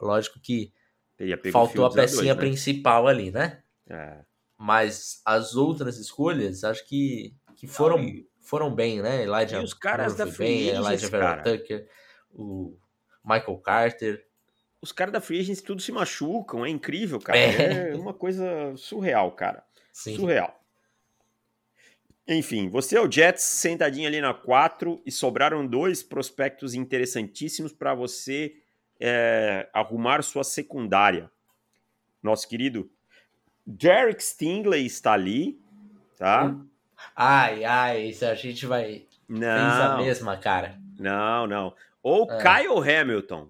lógico 0.00 0.40
que 0.40 0.72
faltou 1.52 1.84
a 1.84 1.90
pecinha 1.90 2.34
dois, 2.34 2.36
né? 2.36 2.50
principal 2.50 3.06
ali, 3.06 3.30
né? 3.30 3.62
É. 3.88 4.24
Mas 4.58 5.22
as 5.24 5.54
outras 5.54 5.96
escolhas, 5.96 6.64
acho 6.64 6.86
que, 6.86 7.34
que 7.56 7.66
foram, 7.66 8.04
foram 8.40 8.74
bem, 8.74 9.00
né? 9.00 9.22
Elijah 9.22 9.60
e 9.60 9.64
os 9.64 9.72
caras 9.72 10.14
da 10.14 10.26
Free 10.26 10.46
bem, 10.46 10.68
Elijah 10.68 11.08
Vera 11.08 11.42
Tucker, 11.42 11.88
o 12.30 12.76
Michael 13.24 13.58
Carter. 13.58 14.26
Os 14.82 14.92
caras 14.92 15.12
da 15.12 15.20
Free 15.20 15.40
Agents 15.40 15.62
tudo 15.62 15.80
se 15.80 15.92
machucam, 15.92 16.64
é 16.64 16.68
incrível, 16.68 17.18
cara. 17.18 17.38
É, 17.38 17.90
é 17.90 17.96
uma 17.96 18.12
coisa 18.12 18.74
surreal, 18.76 19.32
cara. 19.32 19.62
Sim. 19.92 20.16
Surreal. 20.16 20.59
Enfim, 22.28 22.68
você 22.68 22.96
é 22.96 23.00
o 23.00 23.10
Jets 23.10 23.42
sentadinho 23.42 24.06
ali 24.06 24.20
na 24.20 24.32
4 24.32 25.02
e 25.04 25.10
sobraram 25.10 25.66
dois 25.66 26.02
prospectos 26.02 26.74
interessantíssimos 26.74 27.72
para 27.72 27.94
você 27.94 28.54
é, 29.00 29.68
arrumar 29.72 30.22
sua 30.22 30.44
secundária. 30.44 31.30
Nosso 32.22 32.46
querido 32.48 32.90
Derek 33.66 34.22
Stingley 34.22 34.86
está 34.86 35.12
ali, 35.12 35.60
tá? 36.18 36.54
Ai, 37.16 37.64
ai, 37.64 38.02
isso 38.08 38.24
a 38.24 38.34
gente 38.34 38.66
vai. 38.66 39.06
Não. 39.28 39.70
Fez 39.70 39.80
a 39.80 39.96
mesma, 39.96 40.36
cara. 40.36 40.78
Não, 40.98 41.46
não. 41.46 41.74
Ou 42.02 42.28
ah. 42.30 42.38
Kyle 42.38 42.78
Hamilton. 42.78 43.48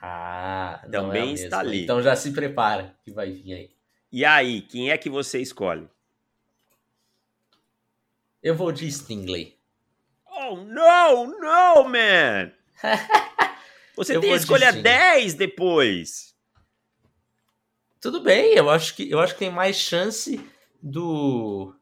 Ah, 0.00 0.80
é 0.84 0.88
também 0.88 1.30
é 1.30 1.32
está 1.32 1.60
ali. 1.60 1.84
Então 1.84 2.02
já 2.02 2.14
se 2.14 2.32
prepara 2.32 2.94
que 3.04 3.10
vai 3.10 3.30
vir 3.30 3.54
aí. 3.54 3.70
E 4.12 4.24
aí, 4.24 4.62
quem 4.62 4.90
é 4.90 4.98
que 4.98 5.10
você 5.10 5.40
escolhe? 5.40 5.88
Eu 8.42 8.54
vou 8.54 8.70
de 8.72 8.90
Stingley. 8.90 9.56
Oh, 10.26 10.56
no, 10.56 11.26
no, 11.26 11.88
man! 11.88 12.52
Você 13.96 14.20
tem 14.20 14.32
a 14.32 14.36
escolha 14.36 14.72
10 14.72 15.34
depois. 15.34 16.34
Tudo 18.00 18.20
bem, 18.20 18.54
eu 18.54 18.68
acho 18.68 18.94
que 18.94 19.10
eu 19.10 19.18
acho 19.18 19.32
que 19.32 19.40
tem 19.40 19.50
mais 19.50 19.76
chance 19.76 20.38
do 20.82 21.74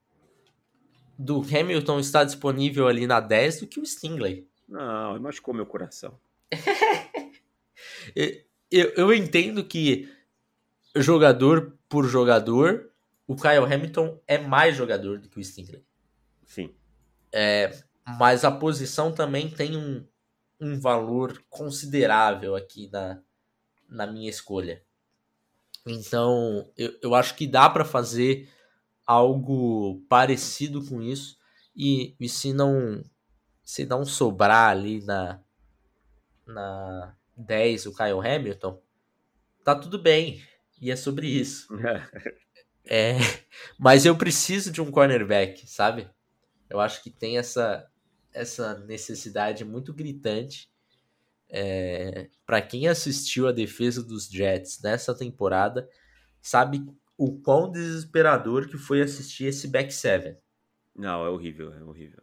do 1.19 1.41
Hamilton 1.43 1.99
estar 2.01 2.25
disponível 2.25 2.89
ali 2.89 3.07
na 3.07 3.21
10 3.21 3.61
do 3.61 3.67
que 3.67 3.81
o 3.81 3.87
Stingley. 3.87 4.49
Não, 4.69 5.21
machucou 5.21 5.53
meu 5.53 5.67
coração. 5.67 6.19
eu, 8.71 8.93
eu 8.97 9.13
entendo 9.13 9.65
que 9.65 10.09
jogador 10.97 11.77
por 11.89 12.07
jogador, 12.07 12.91
o 13.27 13.37
Kyle 13.37 13.73
Hamilton 13.73 14.21
é 14.27 14.39
mais 14.39 14.77
jogador 14.77 15.19
do 15.19 15.29
que 15.29 15.39
o 15.39 15.45
Stingley. 15.45 15.85
Sim. 16.55 16.73
É, 17.33 17.77
mas 18.19 18.45
a 18.45 18.51
posição 18.51 19.13
também 19.13 19.51
tem 19.51 19.77
um, 19.77 20.07
um 20.61 20.79
valor 20.79 21.43
considerável 21.51 22.55
aqui 22.55 22.89
na, 22.93 23.21
na 23.89 24.07
minha 24.07 24.31
escolha. 24.31 24.81
Então, 25.85 26.71
eu, 26.77 26.97
eu 27.03 27.15
acho 27.15 27.35
que 27.35 27.45
dá 27.45 27.69
para 27.69 27.85
fazer 27.85 28.49
algo 29.05 30.01
parecido 30.09 30.85
com 30.87 31.03
isso. 31.03 31.37
E, 31.75 32.15
e 32.21 32.29
se 32.29 32.53
não 32.53 33.03
se 33.65 33.85
não 33.85 34.05
sobrar 34.05 34.71
ali 34.71 35.03
na, 35.05 35.41
na 36.47 37.17
10 37.37 37.87
o 37.87 37.95
Kyle 37.95 38.21
Hamilton, 38.21 38.81
tá 39.65 39.75
tudo 39.75 39.99
bem. 39.99 40.41
E 40.81 40.91
é 40.91 40.97
sobre 40.97 41.27
isso. 41.27 41.67
é, 42.87 43.17
mas 43.79 44.05
eu 44.07 44.17
preciso 44.17 44.71
de 44.71 44.81
um 44.81 44.91
cornerback, 44.91 45.67
sabe? 45.67 46.09
Eu 46.69 46.81
acho 46.81 47.03
que 47.03 47.11
tem 47.11 47.39
essa 47.39 47.89
essa 48.35 48.77
necessidade 48.81 49.65
muito 49.65 49.95
gritante. 49.95 50.69
É, 51.49 52.29
para 52.45 52.61
quem 52.61 52.89
assistiu 52.89 53.47
a 53.47 53.53
defesa 53.53 54.03
dos 54.03 54.27
Jets 54.27 54.83
nessa 54.83 55.15
temporada, 55.15 55.89
sabe 56.43 56.85
o 57.17 57.39
quão 57.39 57.71
desesperador 57.71 58.69
que 58.69 58.77
foi 58.77 59.01
assistir 59.01 59.45
esse 59.45 59.69
back 59.69 59.95
seven. 59.95 60.37
Não, 60.97 61.25
é 61.25 61.31
horrível, 61.31 61.73
é 61.73 61.83
horrível. 61.83 62.23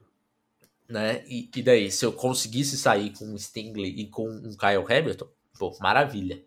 Né? 0.87 1.23
E, 1.25 1.49
e 1.55 1.63
daí, 1.63 1.89
se 1.89 2.05
eu 2.05 2.11
conseguisse 2.11 2.77
sair 2.77 3.11
com 3.13 3.33
o 3.33 3.39
Stingley 3.39 4.01
e 4.01 4.09
com 4.09 4.27
um 4.29 4.55
Kyle 4.57 4.85
Hamilton, 4.89 5.29
pô, 5.57 5.77
maravilha. 5.79 6.43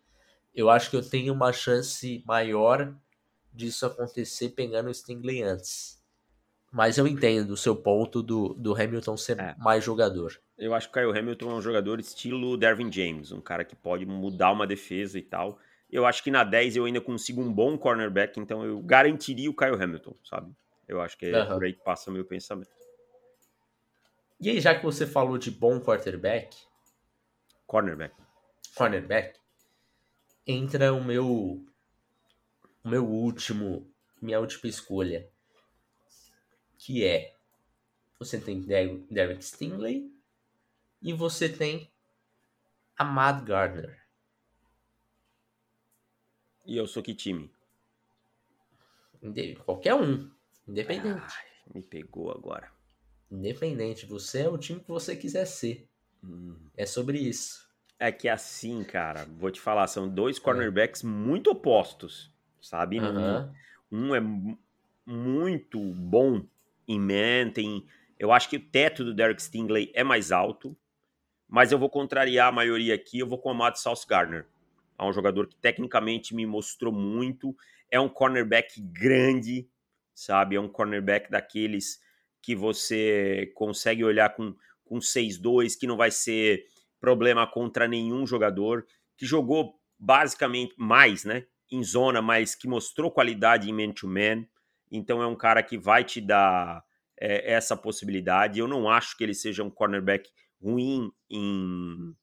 Eu 0.55 0.69
acho 0.69 0.91
que 0.91 0.97
eu 0.97 1.03
tenho 1.03 1.33
uma 1.33 1.53
chance 1.53 2.23
maior 2.27 2.95
disso 3.53 3.87
acontecer 3.87 4.51
pegando 4.51 4.91
o 4.91 4.95
Stingley 4.95 5.43
antes. 5.43 6.04
Mas 6.75 6.99
eu 6.99 7.07
entendo 7.07 7.51
o 7.51 7.57
seu 7.57 7.77
ponto 7.77 8.21
do, 8.21 8.53
do 8.55 8.75
Hamilton 8.75 9.17
ser 9.17 9.39
é. 9.39 9.55
mais 9.59 9.85
jogador. 9.85 10.41
Eu 10.59 10.75
acho 10.75 10.91
que 10.91 10.99
o 10.99 11.01
Kyle 11.01 11.17
Hamilton 11.17 11.53
é 11.53 11.55
um 11.55 11.63
jogador 11.63 12.01
estilo 12.01 12.57
Dervin 12.57 12.91
James, 12.91 13.31
um 13.31 13.41
cara 13.41 13.65
que 13.65 13.77
pode 13.77 14.05
mudar 14.05 14.51
uma 14.51 14.67
defesa 14.67 15.17
e 15.17 15.23
tal. 15.23 15.57
Eu 15.89 16.05
acho 16.05 16.21
que 16.25 16.33
na 16.33 16.43
10 16.43 16.75
eu 16.75 16.85
ainda 16.85 17.01
consigo 17.01 17.41
um 17.41 17.53
bom 17.53 17.79
cornerback, 17.79 18.41
então 18.41 18.65
eu 18.65 18.83
garantiria 18.83 19.49
o 19.49 19.55
Kyle 19.55 19.81
Hamilton, 19.81 20.17
sabe? 20.25 20.53
Eu 20.89 21.01
acho 21.01 21.17
que 21.17 21.27
é 21.27 21.43
uhum. 21.45 21.55
por 21.55 21.65
aí 21.65 21.75
que 21.75 21.85
passa 21.85 22.11
o 22.11 22.13
meu 22.13 22.25
pensamento. 22.25 22.71
E 24.41 24.51
aí, 24.51 24.61
já 24.61 24.75
que 24.75 24.85
você 24.85 25.07
falou 25.07 25.39
de 25.39 25.53
bom 25.53 25.79
quarterback. 25.79 26.57
Cornerback. 27.69 28.17
Cornerback. 28.75 29.39
Entra 30.45 30.93
o 30.93 31.05
meu. 31.05 31.65
O 32.83 32.89
meu 32.89 33.07
último. 33.07 33.89
Minha 34.21 34.41
última 34.41 34.69
escolha 34.69 35.33
que 36.85 37.03
é 37.03 37.35
você 38.19 38.39
tem 38.39 38.61
Derek 38.61 39.43
Stingley 39.43 40.13
e 41.01 41.15
você 41.15 41.49
tem 41.49 41.91
a 42.95 43.03
Matt 43.03 43.43
Gardner. 43.43 43.99
E 46.67 46.77
eu 46.77 46.87
sou 46.87 47.03
que 47.03 47.15
time? 47.15 47.51
Qualquer 49.65 49.95
um, 49.95 50.31
independente. 50.69 51.35
Ai, 51.37 51.75
me 51.75 51.83
pegou 51.83 52.31
agora. 52.31 52.71
Independente, 53.31 54.05
você 54.05 54.43
é 54.43 54.49
o 54.49 54.59
time 54.59 54.81
que 54.81 54.89
você 54.89 55.17
quiser 55.17 55.47
ser. 55.47 55.89
Hum. 56.23 56.69
É 56.77 56.85
sobre 56.85 57.19
isso. 57.19 57.67
É 57.99 58.13
que 58.13 58.29
assim, 58.29 58.85
cara, 58.85 59.25
vou 59.25 59.51
te 59.51 59.61
falar, 59.61 59.87
são 59.87 60.07
dois 60.07 60.39
cornerbacks 60.39 61.03
é. 61.03 61.07
muito 61.07 61.51
opostos, 61.51 62.31
sabe? 62.61 63.01
Uhum. 63.01 63.55
Um 63.91 64.15
é 64.15 64.21
muito 65.07 65.81
bom 65.81 66.47
em 66.87 67.01
man, 67.01 67.51
tem. 67.53 67.87
Eu 68.19 68.33
acho 68.33 68.49
que 68.49 68.57
o 68.57 68.61
teto 68.61 69.05
do 69.05 69.15
Derek 69.15 69.43
Stingley 69.43 69.91
é 69.95 70.05
mais 70.05 70.31
alto, 70.31 70.77
mas 71.49 71.73
eu 71.73 71.79
vou 71.79 71.91
contrariar 71.91 72.49
a 72.49 72.53
maioria 72.53 72.95
aqui. 72.95 73.19
Eu 73.19 73.27
vou 73.27 73.39
com 73.39 73.49
o 73.49 73.53
Amado 73.53 73.79
South 73.79 74.07
Gardner. 74.09 74.47
É 74.99 75.05
um 75.05 75.13
jogador 75.13 75.47
que 75.49 75.57
tecnicamente 75.57 76.35
me 76.35 76.47
mostrou 76.47 76.93
muito. 76.93 77.57
É 77.91 77.99
um 77.99 78.09
cornerback 78.09 78.81
grande, 78.81 79.69
sabe? 80.15 80.57
É 80.57 80.61
um 80.61 80.69
cornerback 80.69 81.31
daqueles 81.31 82.01
que 82.41 82.55
você 82.55 83.51
consegue 83.55 84.05
olhar 84.05 84.35
com, 84.35 84.55
com 84.85 84.99
6-2, 84.99 85.79
que 85.79 85.87
não 85.87 85.97
vai 85.97 86.11
ser 86.11 86.67
problema 87.01 87.47
contra 87.47 87.89
nenhum 87.89 88.27
jogador, 88.27 88.87
que 89.17 89.27
jogou 89.27 89.79
basicamente 89.99 90.75
mais, 90.77 91.25
né? 91.25 91.47
Em 91.71 91.83
zona, 91.83 92.23
mas 92.23 92.55
que 92.55 92.69
mostrou 92.69 93.11
qualidade 93.11 93.69
em 93.69 93.73
man-to-man. 93.73 94.37
-man. 94.37 94.47
Então 94.97 95.23
é 95.23 95.27
um 95.27 95.35
cara 95.35 95.63
que 95.63 95.77
vai 95.77 96.05
te 96.05 96.21
dar 96.21 96.85
é, 97.21 97.53
essa 97.53 97.77
possibilidade. 97.77 98.61
Eu 98.61 98.69
não 98.69 98.89
acho 98.89 99.17
que 99.17 99.25
ele 99.25 99.35
seja 99.35 99.63
um 99.65 99.71
cornerback 99.71 100.31
ruim 100.63 101.11
em, 101.29 102.15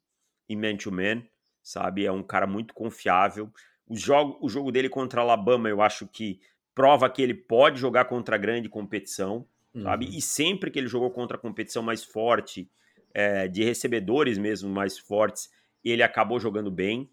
em 0.48 0.56
man-to-man, 0.56 1.24
sabe? 1.62 2.06
É 2.06 2.12
um 2.12 2.24
cara 2.24 2.48
muito 2.48 2.74
confiável. 2.74 3.52
O 3.88 3.96
jogo, 3.96 4.38
o 4.42 4.50
jogo 4.50 4.72
dele 4.72 4.90
contra 4.90 5.22
a 5.22 5.24
Alabama, 5.24 5.68
eu 5.70 5.82
acho 5.82 6.08
que 6.08 6.40
prova 6.74 7.10
que 7.10 7.22
ele 7.22 7.34
pode 7.34 7.80
jogar 7.80 8.06
contra 8.06 8.38
grande 8.38 8.70
competição, 8.70 9.46
Uhum. 9.74 9.84
sabe? 9.84 10.18
E 10.18 10.22
sempre 10.22 10.70
que 10.70 10.78
ele 10.78 10.88
jogou 10.88 11.10
contra 11.12 11.38
competição 11.38 11.82
mais 11.82 12.04
forte, 12.04 12.70
é, 13.14 13.48
de 13.48 13.64
recebedores 13.64 14.38
mesmo 14.38 14.70
mais 14.70 14.98
fortes, 14.98 15.50
ele 15.84 16.04
acabou 16.04 16.40
jogando 16.40 16.70
bem. 16.70 17.10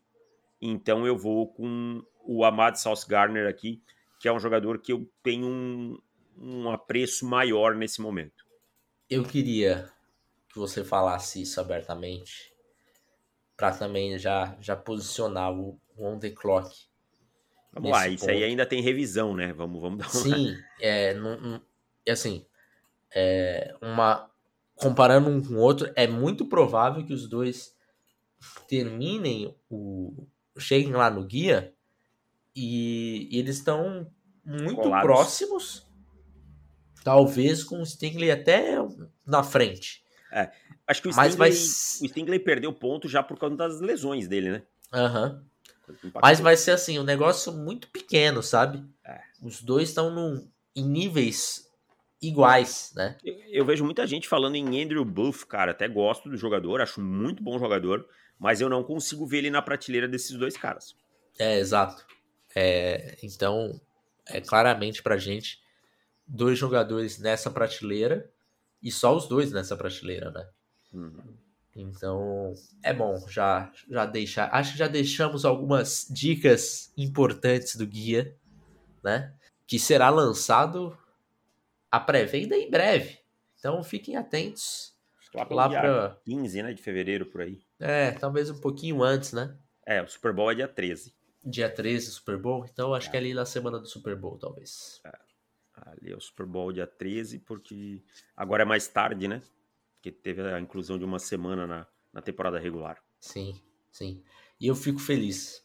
Então 0.61 1.07
eu 1.07 1.17
vou 1.17 1.47
com 1.49 2.03
o 2.25 2.45
Ahmad 2.45 2.77
Sauce 2.77 3.09
Garner 3.09 3.49
aqui, 3.49 3.81
que 4.19 4.29
é 4.29 4.33
um 4.33 4.41
jogador 4.41 4.81
que 4.81 4.93
eu 4.93 5.11
tenho 5.23 5.47
um, 5.47 5.99
um 6.37 6.71
apreço 6.71 7.27
maior 7.27 7.75
nesse 7.75 8.01
momento. 8.01 8.45
Eu 9.09 9.25
queria 9.25 9.91
que 10.49 10.59
você 10.59 10.85
falasse 10.85 11.43
isso 11.43 11.61
abertamente 11.61 12.53
para 13.57 13.77
também 13.77 14.19
já, 14.19 14.57
já 14.61 14.77
posicionar 14.77 15.53
o 15.53 15.81
on 15.97 16.19
the 16.19 16.31
clock. 16.31 16.71
Vamos 17.73 17.91
lá, 17.91 18.09
isso 18.09 18.29
aí 18.29 18.37
ponto. 18.37 18.45
ainda 18.47 18.67
tem 18.67 18.81
revisão, 18.81 19.35
né? 19.35 19.53
Vamos, 19.53 19.81
vamos 19.81 19.99
dar 19.99 20.07
uma... 20.07 20.37
Sim, 20.37 20.57
é, 20.81 21.15
não- 21.15 21.63
é 22.07 22.13
assim, 22.13 22.47
é 23.15 23.75
uma 23.83 24.31
comparando 24.75 25.29
um 25.29 25.43
com 25.43 25.55
o 25.55 25.59
outro, 25.59 25.93
é 25.97 26.07
muito 26.07 26.47
provável 26.47 27.05
que 27.05 27.13
os 27.13 27.29
dois 27.29 27.77
terminem 28.69 29.55
o 29.69 30.27
cheguem 30.57 30.93
lá 30.93 31.11
no 31.11 31.25
guia 31.25 31.75
e, 32.59 33.29
e 33.31 33.39
eles 33.39 33.57
estão 33.57 34.11
muito 34.45 34.83
Colados. 34.83 35.07
próximos, 35.07 35.87
talvez 37.05 37.63
com 37.63 37.81
o 37.81 37.87
Stingley 37.87 38.33
até 38.33 38.75
na 39.25 39.45
frente. 39.45 40.03
Acho 40.87 41.03
que 41.03 41.09
o 41.09 41.15
Mas 41.15 41.35
Stingley, 41.35 41.51
vai 41.51 41.51
o 41.51 42.09
Stingley 42.09 42.39
perdeu 42.41 42.73
ponto 42.73 43.09
já 43.09 43.23
por 43.23 43.39
causa 43.39 43.55
das 43.55 43.81
lesões 43.81 44.27
dele, 44.27 44.51
né? 44.51 44.63
Aham. 44.93 45.45
Impactou. 45.89 46.21
Mas 46.21 46.41
vai 46.41 46.57
ser 46.57 46.73
assim, 46.73 46.99
um 46.99 47.05
negócio 47.05 47.53
muito 47.53 47.89
pequeno, 47.89 48.43
sabe? 48.43 48.85
É. 49.07 49.21
Os 49.41 49.63
dois 49.63 49.91
estão 49.91 50.47
em 50.75 50.85
níveis 50.85 51.67
iguais, 52.21 52.93
né? 52.97 53.17
Eu, 53.25 53.37
eu 53.49 53.65
vejo 53.65 53.85
muita 53.85 54.07
gente 54.07 54.29
falando 54.29 54.57
em 54.57 54.83
Andrew 54.83 55.05
Booth, 55.05 55.47
cara. 55.47 55.71
Até 55.71 55.87
gosto 55.87 56.29
do 56.29 56.37
jogador, 56.37 56.81
acho 56.81 57.01
muito 57.01 57.43
bom 57.43 57.59
jogador, 57.59 58.07
mas 58.39 58.61
eu 58.61 58.69
não 58.69 58.83
consigo 58.83 59.25
ver 59.27 59.39
ele 59.39 59.51
na 59.51 59.63
prateleira 59.63 60.09
desses 60.09 60.37
dois 60.37 60.57
caras. 60.57 60.95
É, 61.39 61.59
exato. 61.59 62.05
É, 62.55 63.17
então, 63.23 63.81
é 64.27 64.41
claramente 64.41 65.03
pra 65.03 65.17
gente 65.17 65.61
dois 66.27 66.59
jogadores 66.59 67.19
nessa 67.19 67.51
prateleira 67.51 68.31
e 68.83 68.91
só 68.91 69.17
os 69.17 69.27
dois 69.27 69.53
nessa 69.53 69.77
prateleira, 69.77 70.31
né? 70.31 70.49
Uhum. 70.93 71.37
Então, 71.75 72.55
é 72.83 72.93
bom 72.93 73.17
já 73.29 73.71
já 73.89 74.05
deixar. 74.05 74.49
Acho 74.53 74.73
que 74.73 74.79
já 74.79 74.89
deixamos 74.89 75.45
algumas 75.45 76.07
dicas 76.11 76.93
importantes 76.97 77.77
do 77.77 77.87
guia, 77.87 78.37
né? 79.03 79.33
Que 79.67 79.79
será 79.79 80.11
lançado 80.11 80.97
a 81.91 82.01
pré-venda 82.01 82.57
em 82.57 82.71
breve. 82.71 83.19
Então, 83.59 83.83
fiquem 83.83 84.17
atentos 84.17 84.97
lá 85.35 85.47
lá 85.51 85.69
para 85.69 86.21
15, 86.25 86.63
né, 86.63 86.73
de 86.73 86.83
fevereiro, 86.83 87.27
por 87.27 87.43
aí. 87.43 87.61
é, 87.79 88.13
talvez 88.13 88.51
um 88.51 88.61
pouquinho 88.61 89.03
antes, 89.03 89.33
né? 89.33 89.57
É, 89.87 90.03
o 90.03 90.09
Super 90.09 90.33
Bowl 90.33 90.51
é 90.51 90.55
dia 90.55 90.69
13. 90.69 91.15
Dia 91.45 91.71
13, 91.73 92.11
Super 92.11 92.37
Bowl. 92.37 92.65
Então, 92.65 92.93
acho 92.95 93.09
É. 93.09 93.11
que 93.11 93.17
é 93.17 93.21
ali 93.21 93.35
na 93.35 93.45
semana 93.47 93.79
do 93.79 93.87
Super 93.87 94.17
Bowl, 94.17 94.39
talvez. 94.39 95.01
Ali 95.75 96.13
é 96.13 96.17
o 96.17 96.21
Super 96.21 96.45
Bowl 96.45 96.73
dia 96.73 96.87
13, 96.87 97.39
porque 97.39 98.03
agora 98.37 98.63
é 98.63 98.67
mais 98.67 98.89
tarde, 98.89 99.29
né? 99.29 99.41
Porque 99.95 100.11
teve 100.11 100.43
a 100.43 100.61
inclusão 100.61 100.99
de 100.99 101.05
uma 101.05 101.19
semana 101.21 101.67
na, 101.67 101.87
na 102.13 102.21
temporada 102.21 102.59
regular. 102.59 103.03
Sim, 103.21 103.61
sim. 103.91 104.23
E 104.61 104.67
eu 104.67 104.75
fico 104.75 104.99
feliz. 104.99 105.65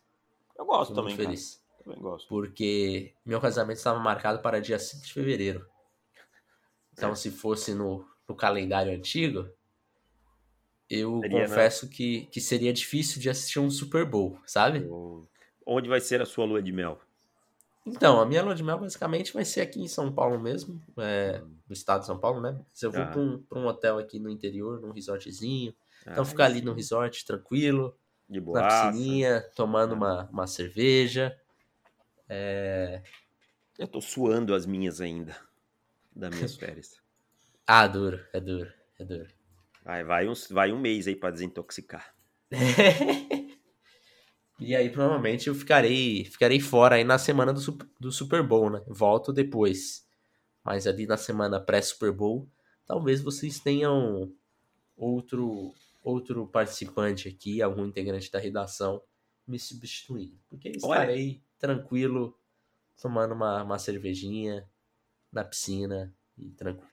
Eu 0.58 0.66
gosto 0.66 0.90
Fico 0.92 0.96
também, 1.02 1.16
muito 1.16 1.26
feliz. 1.26 1.56
cara. 1.56 1.84
Também 1.84 2.00
gosto. 2.00 2.28
Porque 2.30 3.14
meu 3.26 3.42
casamento 3.42 3.78
estava 3.78 4.00
marcado 4.00 4.42
para 4.42 4.62
dia 4.62 4.78
5 4.80 5.04
de 5.04 5.12
fevereiro. 5.14 5.68
Então, 6.94 7.12
É. 7.12 7.16
se 7.16 7.32
fosse 7.32 7.74
no, 7.74 8.08
no 8.30 8.36
calendário 8.36 8.94
antigo, 8.96 9.50
eu 10.90 11.20
Seria, 11.22 11.40
né? 11.40 11.48
confesso 11.48 11.90
que, 11.90 12.28
que 12.28 12.40
seria 12.40 12.72
difícil 12.72 13.20
de 13.20 13.30
assistir 13.30 13.60
um 13.60 13.70
Super 13.72 14.06
Bowl, 14.06 14.40
sabe? 14.46 14.86
O- 14.88 15.28
Onde 15.66 15.90
vai 15.90 16.00
ser 16.02 16.22
a 16.22 16.26
sua 16.26 16.46
lua 16.46 16.62
de 16.62 16.72
mel? 16.72 17.00
Então, 17.86 18.22
a 18.22 18.26
minha 18.26 18.42
lua 18.42 18.56
de 18.56 18.64
mel 18.64 18.80
basicamente 18.80 19.34
vai 19.34 19.44
ser 19.44 19.62
aqui 19.62 19.82
em 19.82 19.88
São 19.90 20.12
Paulo 20.14 20.40
mesmo, 20.40 20.82
é, 20.98 21.40
no 21.40 21.74
estado 21.74 22.02
de 22.02 22.06
São 22.08 22.18
Paulo, 22.18 22.40
né? 22.42 22.54
Mas 22.72 22.82
eu 22.82 22.92
vou 22.92 23.04
Ah. 23.04 23.12
para 23.12 23.20
um, 23.20 23.44
um 23.54 23.66
hotel 23.68 23.98
aqui 23.98 24.20
no 24.20 24.30
interior, 24.30 24.80
num 24.80 24.92
resortzinho. 24.92 25.76
Então, 26.12 26.24
Ah, 26.24 26.28
ficar 26.30 26.46
ali 26.46 26.62
no 26.62 26.74
resort, 26.74 27.26
tranquilo, 27.26 27.98
De 28.30 28.40
na 28.54 28.64
piscininha, 28.64 29.42
tomando 29.56 29.94
É. 29.94 29.96
uma, 29.96 30.30
uma 30.30 30.48
cerveja. 30.48 31.38
Eu 33.78 33.88
tô 33.88 34.02
suando 34.02 34.56
as 34.56 34.66
minhas 34.66 35.00
ainda. 35.00 35.38
Das 36.16 36.32
minhas 36.32 36.56
férias. 36.58 37.02
Ah, 37.68 37.88
duro, 37.88 38.26
é 38.34 38.40
duro, 38.40 38.72
é 39.00 39.04
duro. 39.06 39.30
Vai, 39.82 40.04
vai, 40.04 40.28
uns, 40.28 40.50
vai 40.50 40.72
um 40.74 40.80
mês 40.80 41.08
aí 41.08 41.16
pra 41.16 41.32
desintoxicar. 41.32 42.14
e 44.64 44.76
aí, 44.76 44.90
provavelmente, 44.90 45.48
eu 45.48 45.56
ficarei, 45.56 46.26
ficarei 46.26 46.60
fora 46.60 46.96
aí 46.96 47.04
na 47.04 47.18
semana 47.18 47.52
do, 47.52 47.62
do 48.00 48.12
Super 48.12 48.42
Bowl, 48.42 48.70
né? 48.70 48.82
Volto 48.88 49.34
depois. 49.34 50.08
Mas 50.64 50.88
ali 50.88 51.06
na 51.06 51.18
semana 51.18 51.60
pré-Super 51.60 52.12
Bowl, 52.12 52.50
talvez 52.86 53.22
vocês 53.22 53.60
tenham 53.60 54.32
outro, 54.96 55.74
outro 56.02 56.48
participante 56.48 57.28
aqui, 57.28 57.62
algum 57.62 57.86
integrante 57.86 58.32
da 58.32 58.40
redação, 58.40 59.02
me 59.46 59.60
substituindo. 59.60 60.40
Porque 60.50 60.70
estarei 60.70 61.42
tranquilo, 61.60 62.38
tomando 63.02 63.34
uma, 63.34 63.64
uma 63.64 63.78
cervejinha 63.78 64.66
na 65.32 65.44
piscina 65.44 66.16
e 66.38 66.52
tranquilo. 66.52 66.93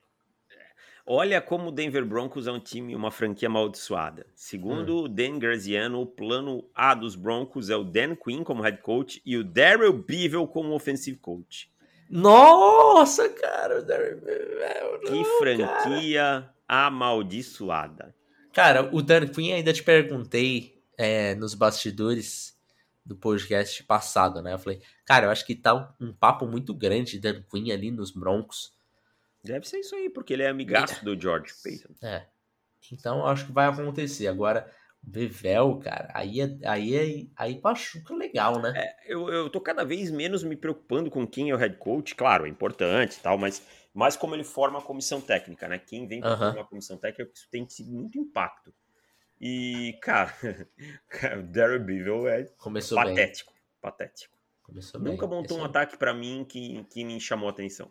Olha 1.07 1.41
como 1.41 1.69
o 1.69 1.73
Denver 1.73 2.05
Broncos 2.05 2.47
é 2.47 2.53
um 2.53 2.61
time, 2.61 2.95
uma 2.95 3.11
franquia 3.11 3.49
amaldiçoada. 3.49 4.27
Segundo 4.35 5.01
Hum. 5.01 5.05
o 5.05 5.09
Dan 5.09 5.39
Graziano, 5.39 6.01
o 6.01 6.07
plano 6.07 6.65
A 6.75 6.95
dos 6.95 7.17
Broncos 7.17 7.71
é 7.71 7.77
o 7.77 7.85
Dan 7.85 8.15
Quinn 8.15 8.45
como 8.45 8.63
head 8.63 8.79
coach 8.83 9.21
e 9.25 9.37
o 9.37 9.45
Daryl 9.45 9.93
Bevel 9.93 10.47
como 10.47 10.75
offensive 10.75 11.19
coach. 11.19 11.71
Nossa, 12.11 13.29
cara! 13.29 13.79
o 13.79 13.83
Darren 13.85 14.17
Bevell, 14.17 15.01
Que 15.01 15.11
não, 15.13 15.39
franquia 15.39 16.51
amaldiçoada. 16.67 18.15
Cara, 18.53 18.91
o 18.93 19.01
Dan 19.01 19.29
Quinn 19.29 19.53
ainda 19.53 19.73
te 19.73 19.83
perguntei 19.83 20.83
é, 20.99 21.37
nos 21.37 21.55
bastidores 21.55 22.59
do 23.07 23.15
podcast 23.15 23.85
passado, 23.85 24.43
né? 24.43 24.53
Eu 24.53 24.59
falei, 24.59 24.81
cara, 25.05 25.27
eu 25.27 25.31
acho 25.31 25.47
que 25.47 25.55
tá 25.55 25.75
um, 26.01 26.09
um 26.09 26.13
papo 26.13 26.47
muito 26.47 26.75
grande 26.75 27.13
de 27.13 27.21
Dan 27.21 27.43
Quinn 27.43 27.71
ali 27.73 27.93
nos 27.93 28.11
Broncos. 28.11 28.73
Deve 29.43 29.67
ser 29.69 29.79
isso 29.79 29.95
aí, 29.95 30.11
porque 30.11 30.33
ele 30.33 30.43
é 30.43 30.49
amigaço 30.49 31.05
do 31.05 31.19
George 31.19 31.53
Payton. 31.63 31.95
É. 32.03 32.27
Então 32.93 33.27
acho 33.27 33.47
que 33.47 33.53
vai 33.53 33.67
acontecer. 33.67 34.27
Agora, 34.27 34.71
Bevel, 35.03 35.79
cara, 35.79 36.11
aí 36.15 36.41
é, 36.41 36.59
aí 36.67 36.95
é, 36.95 37.27
aí 37.37 37.61
machuca 37.63 38.15
legal, 38.15 38.61
né? 38.61 38.73
É, 38.77 39.15
eu, 39.15 39.29
eu 39.31 39.49
tô 39.49 39.61
cada 39.61 39.83
vez 39.85 40.11
menos 40.11 40.43
me 40.43 40.55
preocupando 40.57 41.11
com 41.11 41.27
quem 41.27 41.51
é 41.51 41.55
o 41.55 41.57
head 41.57 41.77
coach. 41.79 42.15
Claro, 42.15 42.45
é 42.47 42.49
importante 42.51 43.17
e 43.17 43.21
tal, 43.21 43.39
mas 43.39 43.63
mais 43.95 44.15
como 44.17 44.35
ele 44.35 44.45
forma 44.45 44.79
a 44.79 44.83
comissão 44.83 45.21
técnica, 45.21 45.67
né? 45.69 45.79
Quem 45.79 46.07
vem 46.07 46.21
para 46.21 46.33
Aham. 46.33 46.49
formar 46.51 46.63
a 46.63 46.69
comissão 46.69 46.99
técnica, 46.99 47.31
isso 47.35 47.49
tem 47.51 47.65
tido 47.65 47.91
muito 47.91 48.19
impacto. 48.19 48.75
E, 49.41 49.99
cara, 50.03 50.35
o 51.39 51.43
Daryl 51.45 51.81
Bevel 51.83 52.29
é 52.29 52.45
Começou 52.59 52.99
bem. 53.03 53.15
patético. 53.15 53.55
Patético. 53.81 54.37
Começou 54.63 55.01
bem. 55.01 55.13
Nunca 55.13 55.27
montou 55.27 55.57
um 55.57 55.61
Esse- 55.63 55.71
ataque 55.71 55.97
pra 55.97 56.13
mim 56.13 56.45
que, 56.47 56.85
que 56.85 57.05
me 57.05 57.19
chamou 57.19 57.49
a 57.49 57.53
atenção. 57.53 57.91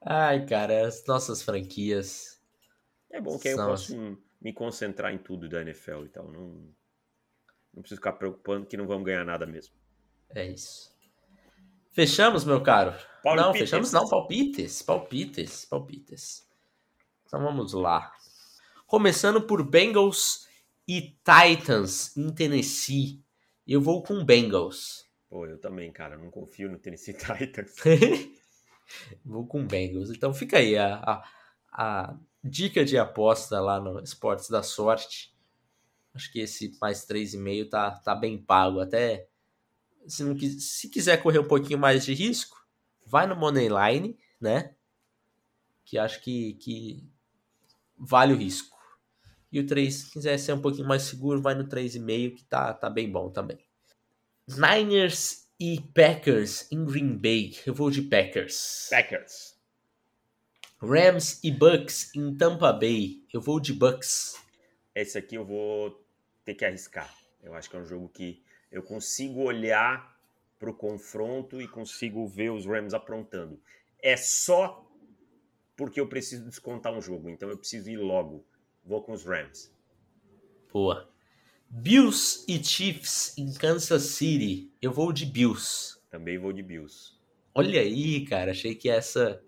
Ai, 0.00 0.46
cara, 0.46 0.86
as 0.86 1.04
nossas 1.06 1.42
franquias. 1.42 2.40
É 3.10 3.20
bom 3.20 3.38
que 3.38 3.48
aí 3.48 3.54
eu 3.54 3.66
posso 3.66 4.18
me 4.40 4.52
concentrar 4.52 5.12
em 5.12 5.18
tudo 5.18 5.48
da 5.48 5.62
NFL 5.62 6.04
e 6.04 6.08
tal. 6.08 6.30
Não, 6.30 6.72
não 7.74 7.82
preciso 7.82 7.96
ficar 7.96 8.12
preocupando 8.12 8.66
que 8.66 8.76
não 8.76 8.86
vamos 8.86 9.04
ganhar 9.04 9.24
nada 9.24 9.46
mesmo. 9.46 9.74
É 10.30 10.46
isso. 10.46 10.96
Fechamos, 11.90 12.44
meu 12.44 12.62
caro? 12.62 12.94
Paulo 13.22 13.40
não, 13.40 13.52
fechamos 13.52 13.90
não. 13.92 14.08
Palpites, 14.08 14.82
palpites, 14.82 15.64
palpites. 15.64 16.46
Então 17.26 17.42
vamos 17.42 17.72
lá. 17.72 18.12
Começando 18.86 19.42
por 19.42 19.62
Bengals 19.64 20.46
e 20.86 21.18
Titans 21.24 22.16
em 22.16 22.32
Tennessee. 22.32 23.22
Eu 23.66 23.80
vou 23.80 24.02
com 24.02 24.24
Bengals. 24.24 25.07
Pô, 25.28 25.46
eu 25.46 25.58
também, 25.58 25.92
cara. 25.92 26.16
Não 26.16 26.30
confio 26.30 26.70
no 26.70 26.78
Tennessee 26.78 27.14
Titans. 27.18 27.76
vou 29.24 29.46
com 29.46 29.66
Bengals. 29.66 30.10
Então 30.10 30.32
fica 30.32 30.58
aí 30.58 30.76
a, 30.76 30.94
a, 30.96 31.30
a 31.72 32.18
dica 32.42 32.84
de 32.84 32.96
aposta 32.96 33.60
lá 33.60 33.80
no 33.80 34.00
Esportes 34.00 34.48
da 34.48 34.62
Sorte. 34.62 35.36
Acho 36.14 36.32
que 36.32 36.40
esse 36.40 36.76
mais 36.80 37.06
3,5 37.06 37.68
tá, 37.68 37.90
tá 37.90 38.14
bem 38.14 38.38
pago. 38.38 38.80
Até 38.80 39.28
se, 40.06 40.24
não, 40.24 40.36
se 40.38 40.88
quiser 40.88 41.22
correr 41.22 41.38
um 41.38 41.48
pouquinho 41.48 41.78
mais 41.78 42.04
de 42.04 42.14
risco, 42.14 42.56
vai 43.04 43.26
no 43.26 43.36
Moneyline, 43.36 44.18
né? 44.40 44.74
Que 45.84 45.98
acho 45.98 46.22
que, 46.22 46.54
que 46.54 47.08
vale 47.96 48.32
o 48.32 48.36
risco. 48.36 48.76
E 49.50 49.60
o 49.60 49.66
3, 49.66 49.94
se 49.94 50.10
quiser 50.10 50.38
ser 50.38 50.52
um 50.52 50.60
pouquinho 50.60 50.86
mais 50.86 51.02
seguro, 51.02 51.40
vai 51.40 51.54
no 51.54 51.68
3,5, 51.68 52.36
que 52.36 52.44
tá, 52.44 52.74
tá 52.74 52.90
bem 52.90 53.10
bom 53.10 53.30
também. 53.30 53.67
Niners 54.56 55.46
e 55.60 55.78
Packers 55.94 56.72
em 56.72 56.82
Green 56.82 57.18
Bay. 57.18 57.54
Eu 57.66 57.74
vou 57.74 57.90
de 57.90 58.00
Packers. 58.00 58.88
Packers. 58.88 59.58
Rams 60.80 61.38
e 61.44 61.50
Bucks 61.50 62.14
em 62.14 62.34
Tampa 62.34 62.72
Bay. 62.72 63.22
Eu 63.30 63.42
vou 63.42 63.60
de 63.60 63.74
Bucks. 63.74 64.36
Esse 64.94 65.18
aqui 65.18 65.34
eu 65.34 65.44
vou 65.44 66.02
ter 66.46 66.54
que 66.54 66.64
arriscar. 66.64 67.14
Eu 67.42 67.52
acho 67.54 67.68
que 67.68 67.76
é 67.76 67.78
um 67.78 67.84
jogo 67.84 68.08
que 68.08 68.42
eu 68.72 68.82
consigo 68.82 69.42
olhar 69.42 70.18
para 70.58 70.70
o 70.70 70.74
confronto 70.74 71.60
e 71.60 71.68
consigo 71.68 72.26
ver 72.26 72.50
os 72.50 72.64
Rams 72.64 72.94
aprontando. 72.94 73.60
É 74.02 74.16
só 74.16 74.90
porque 75.76 76.00
eu 76.00 76.08
preciso 76.08 76.48
descontar 76.48 76.92
um 76.94 77.02
jogo, 77.02 77.28
então 77.28 77.50
eu 77.50 77.58
preciso 77.58 77.90
ir 77.90 77.98
logo. 77.98 78.46
Vou 78.82 79.02
com 79.02 79.12
os 79.12 79.24
Rams. 79.24 79.70
Boa. 80.72 81.12
Bills 81.70 82.44
e 82.48 82.62
Chiefs 82.62 83.36
em 83.36 83.52
Kansas 83.52 84.02
City. 84.02 84.72
Eu 84.80 84.92
vou 84.92 85.12
de 85.12 85.26
Bills. 85.26 85.98
Também 86.10 86.38
vou 86.38 86.52
de 86.52 86.62
Bills. 86.62 87.12
Olha 87.54 87.80
aí, 87.80 88.24
cara. 88.24 88.52
Achei 88.52 88.74
que 88.74 88.88
essa 88.88 89.42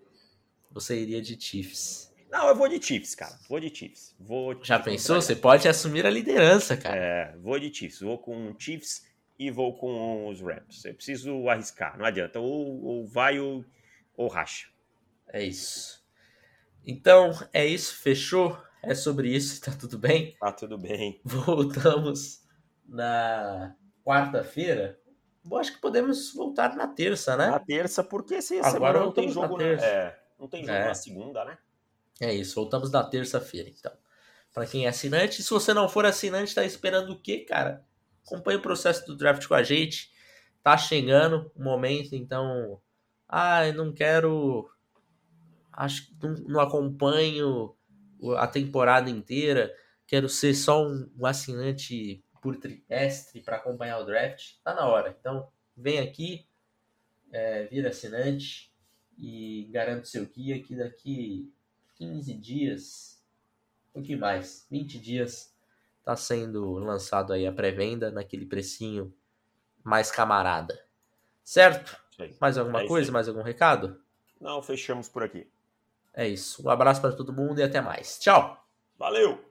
você 0.71 1.01
iria 1.01 1.21
de 1.21 1.39
Chiefs. 1.39 2.13
Não, 2.31 2.47
eu 2.47 2.55
vou 2.55 2.69
de 2.69 2.81
Chiefs, 2.81 3.13
cara. 3.13 3.37
Vou 3.49 3.59
de 3.59 3.75
Chiefs. 3.75 4.15
Vou 4.19 4.57
Já 4.63 4.79
pensou? 4.79 5.21
Você 5.21 5.35
pode 5.35 5.67
assumir 5.67 6.05
a 6.05 6.09
liderança, 6.09 6.77
cara. 6.77 6.95
É, 6.95 7.37
vou 7.37 7.59
de 7.59 7.73
Chiefs. 7.73 7.99
Vou 7.99 8.17
com 8.17 8.55
Chiefs 8.57 9.05
e 9.37 9.51
vou 9.51 9.75
com 9.75 10.27
os 10.27 10.39
Rams. 10.39 10.85
Eu 10.85 10.93
preciso 10.93 11.49
arriscar. 11.49 11.97
Não 11.97 12.05
adianta. 12.05 12.39
Ou, 12.39 12.83
ou 12.83 13.07
vai 13.07 13.39
ou, 13.39 13.65
ou 14.15 14.27
racha. 14.29 14.67
É 15.27 15.43
isso. 15.43 16.01
Então, 16.85 17.31
é 17.51 17.65
isso. 17.65 17.95
Fechou? 17.95 18.57
É 18.83 18.95
sobre 18.95 19.29
isso. 19.35 19.61
Tá 19.61 19.71
tudo 19.71 19.97
bem? 19.97 20.35
Tá 20.39 20.51
tudo 20.51 20.77
bem. 20.77 21.19
Voltamos 21.23 22.41
na 22.87 23.75
quarta-feira. 24.03 24.99
Acho 25.59 25.73
que 25.73 25.81
podemos 25.81 26.33
voltar 26.33 26.75
na 26.75 26.87
terça, 26.87 27.35
né? 27.35 27.47
Na 27.47 27.59
terça, 27.59 28.03
porque 28.03 28.41
se 28.41 28.59
Agora 28.59 28.99
não 28.99 29.11
tem 29.11 29.27
na 29.27 29.33
jogo 29.33 29.57
na, 29.57 29.63
é, 29.63 30.19
não 30.39 30.47
tem 30.47 30.61
jogo 30.61 30.73
É. 30.73 30.87
na 30.87 30.93
segunda, 30.93 31.43
né? 31.45 31.57
É 32.19 32.31
isso, 32.31 32.53
voltamos 32.53 32.91
na 32.91 33.03
terça-feira, 33.03 33.67
então. 33.67 33.91
Para 34.53 34.67
quem 34.67 34.85
é 34.85 34.89
assinante, 34.89 35.41
se 35.41 35.49
você 35.49 35.73
não 35.73 35.89
for 35.89 36.05
assinante, 36.05 36.53
tá 36.53 36.63
esperando 36.63 37.13
o 37.13 37.19
quê, 37.19 37.39
cara? 37.39 37.83
Acompanhe 38.25 38.59
o 38.59 38.61
processo 38.61 39.05
do 39.07 39.15
draft 39.15 39.47
com 39.47 39.55
a 39.55 39.63
gente. 39.63 40.11
Tá 40.61 40.77
chegando 40.77 41.51
o 41.55 41.63
momento, 41.63 42.13
então. 42.13 42.79
Ah, 43.27 43.65
eu 43.67 43.73
não 43.73 43.91
quero. 43.91 44.69
Acho 45.71 46.05
que 46.07 46.15
não, 46.21 46.33
não 46.47 46.59
acompanho 46.59 47.75
a 48.37 48.47
temporada 48.47 49.09
inteira. 49.09 49.75
Quero 50.07 50.27
ser 50.29 50.53
só 50.53 50.85
um, 50.85 51.09
um 51.17 51.25
assinante 51.25 52.23
por 52.41 52.57
trimestre 52.57 53.41
para 53.41 53.57
acompanhar 53.57 53.99
o 53.99 54.05
draft. 54.05 54.55
Tá 54.63 54.73
na 54.73 54.87
hora. 54.87 55.15
Então, 55.19 55.47
vem 55.75 55.99
aqui, 55.99 56.47
é, 57.31 57.65
vira 57.65 57.89
assinante 57.89 58.73
e 59.17 59.69
garante 59.71 60.09
seu 60.09 60.25
guia 60.25 60.61
que 60.61 60.75
daqui 60.75 61.53
15 61.95 62.33
dias, 62.33 63.23
um 63.91 63.93
pouquinho 63.93 64.19
mais, 64.19 64.65
20 64.69 64.99
dias, 64.99 65.55
tá 66.03 66.15
sendo 66.15 66.73
lançado 66.73 67.31
aí 67.31 67.45
a 67.45 67.51
pré-venda 67.53 68.11
naquele 68.11 68.45
precinho 68.45 69.13
mais 69.83 70.11
camarada. 70.11 70.83
Certo? 71.43 71.99
Mais 72.39 72.57
alguma 72.57 72.81
É 72.81 72.87
coisa? 72.87 73.11
Mais 73.11 73.27
algum 73.27 73.41
recado? 73.41 74.01
Não, 74.39 74.61
fechamos 74.61 75.07
por 75.07 75.23
aqui. 75.23 75.47
É 76.13 76.27
isso. 76.27 76.65
Um 76.65 76.69
abraço 76.69 77.01
para 77.01 77.11
todo 77.15 77.33
mundo 77.33 77.59
e 77.59 77.63
até 77.63 77.81
mais. 77.81 78.17
Tchau! 78.19 78.57
Valeu! 78.97 79.50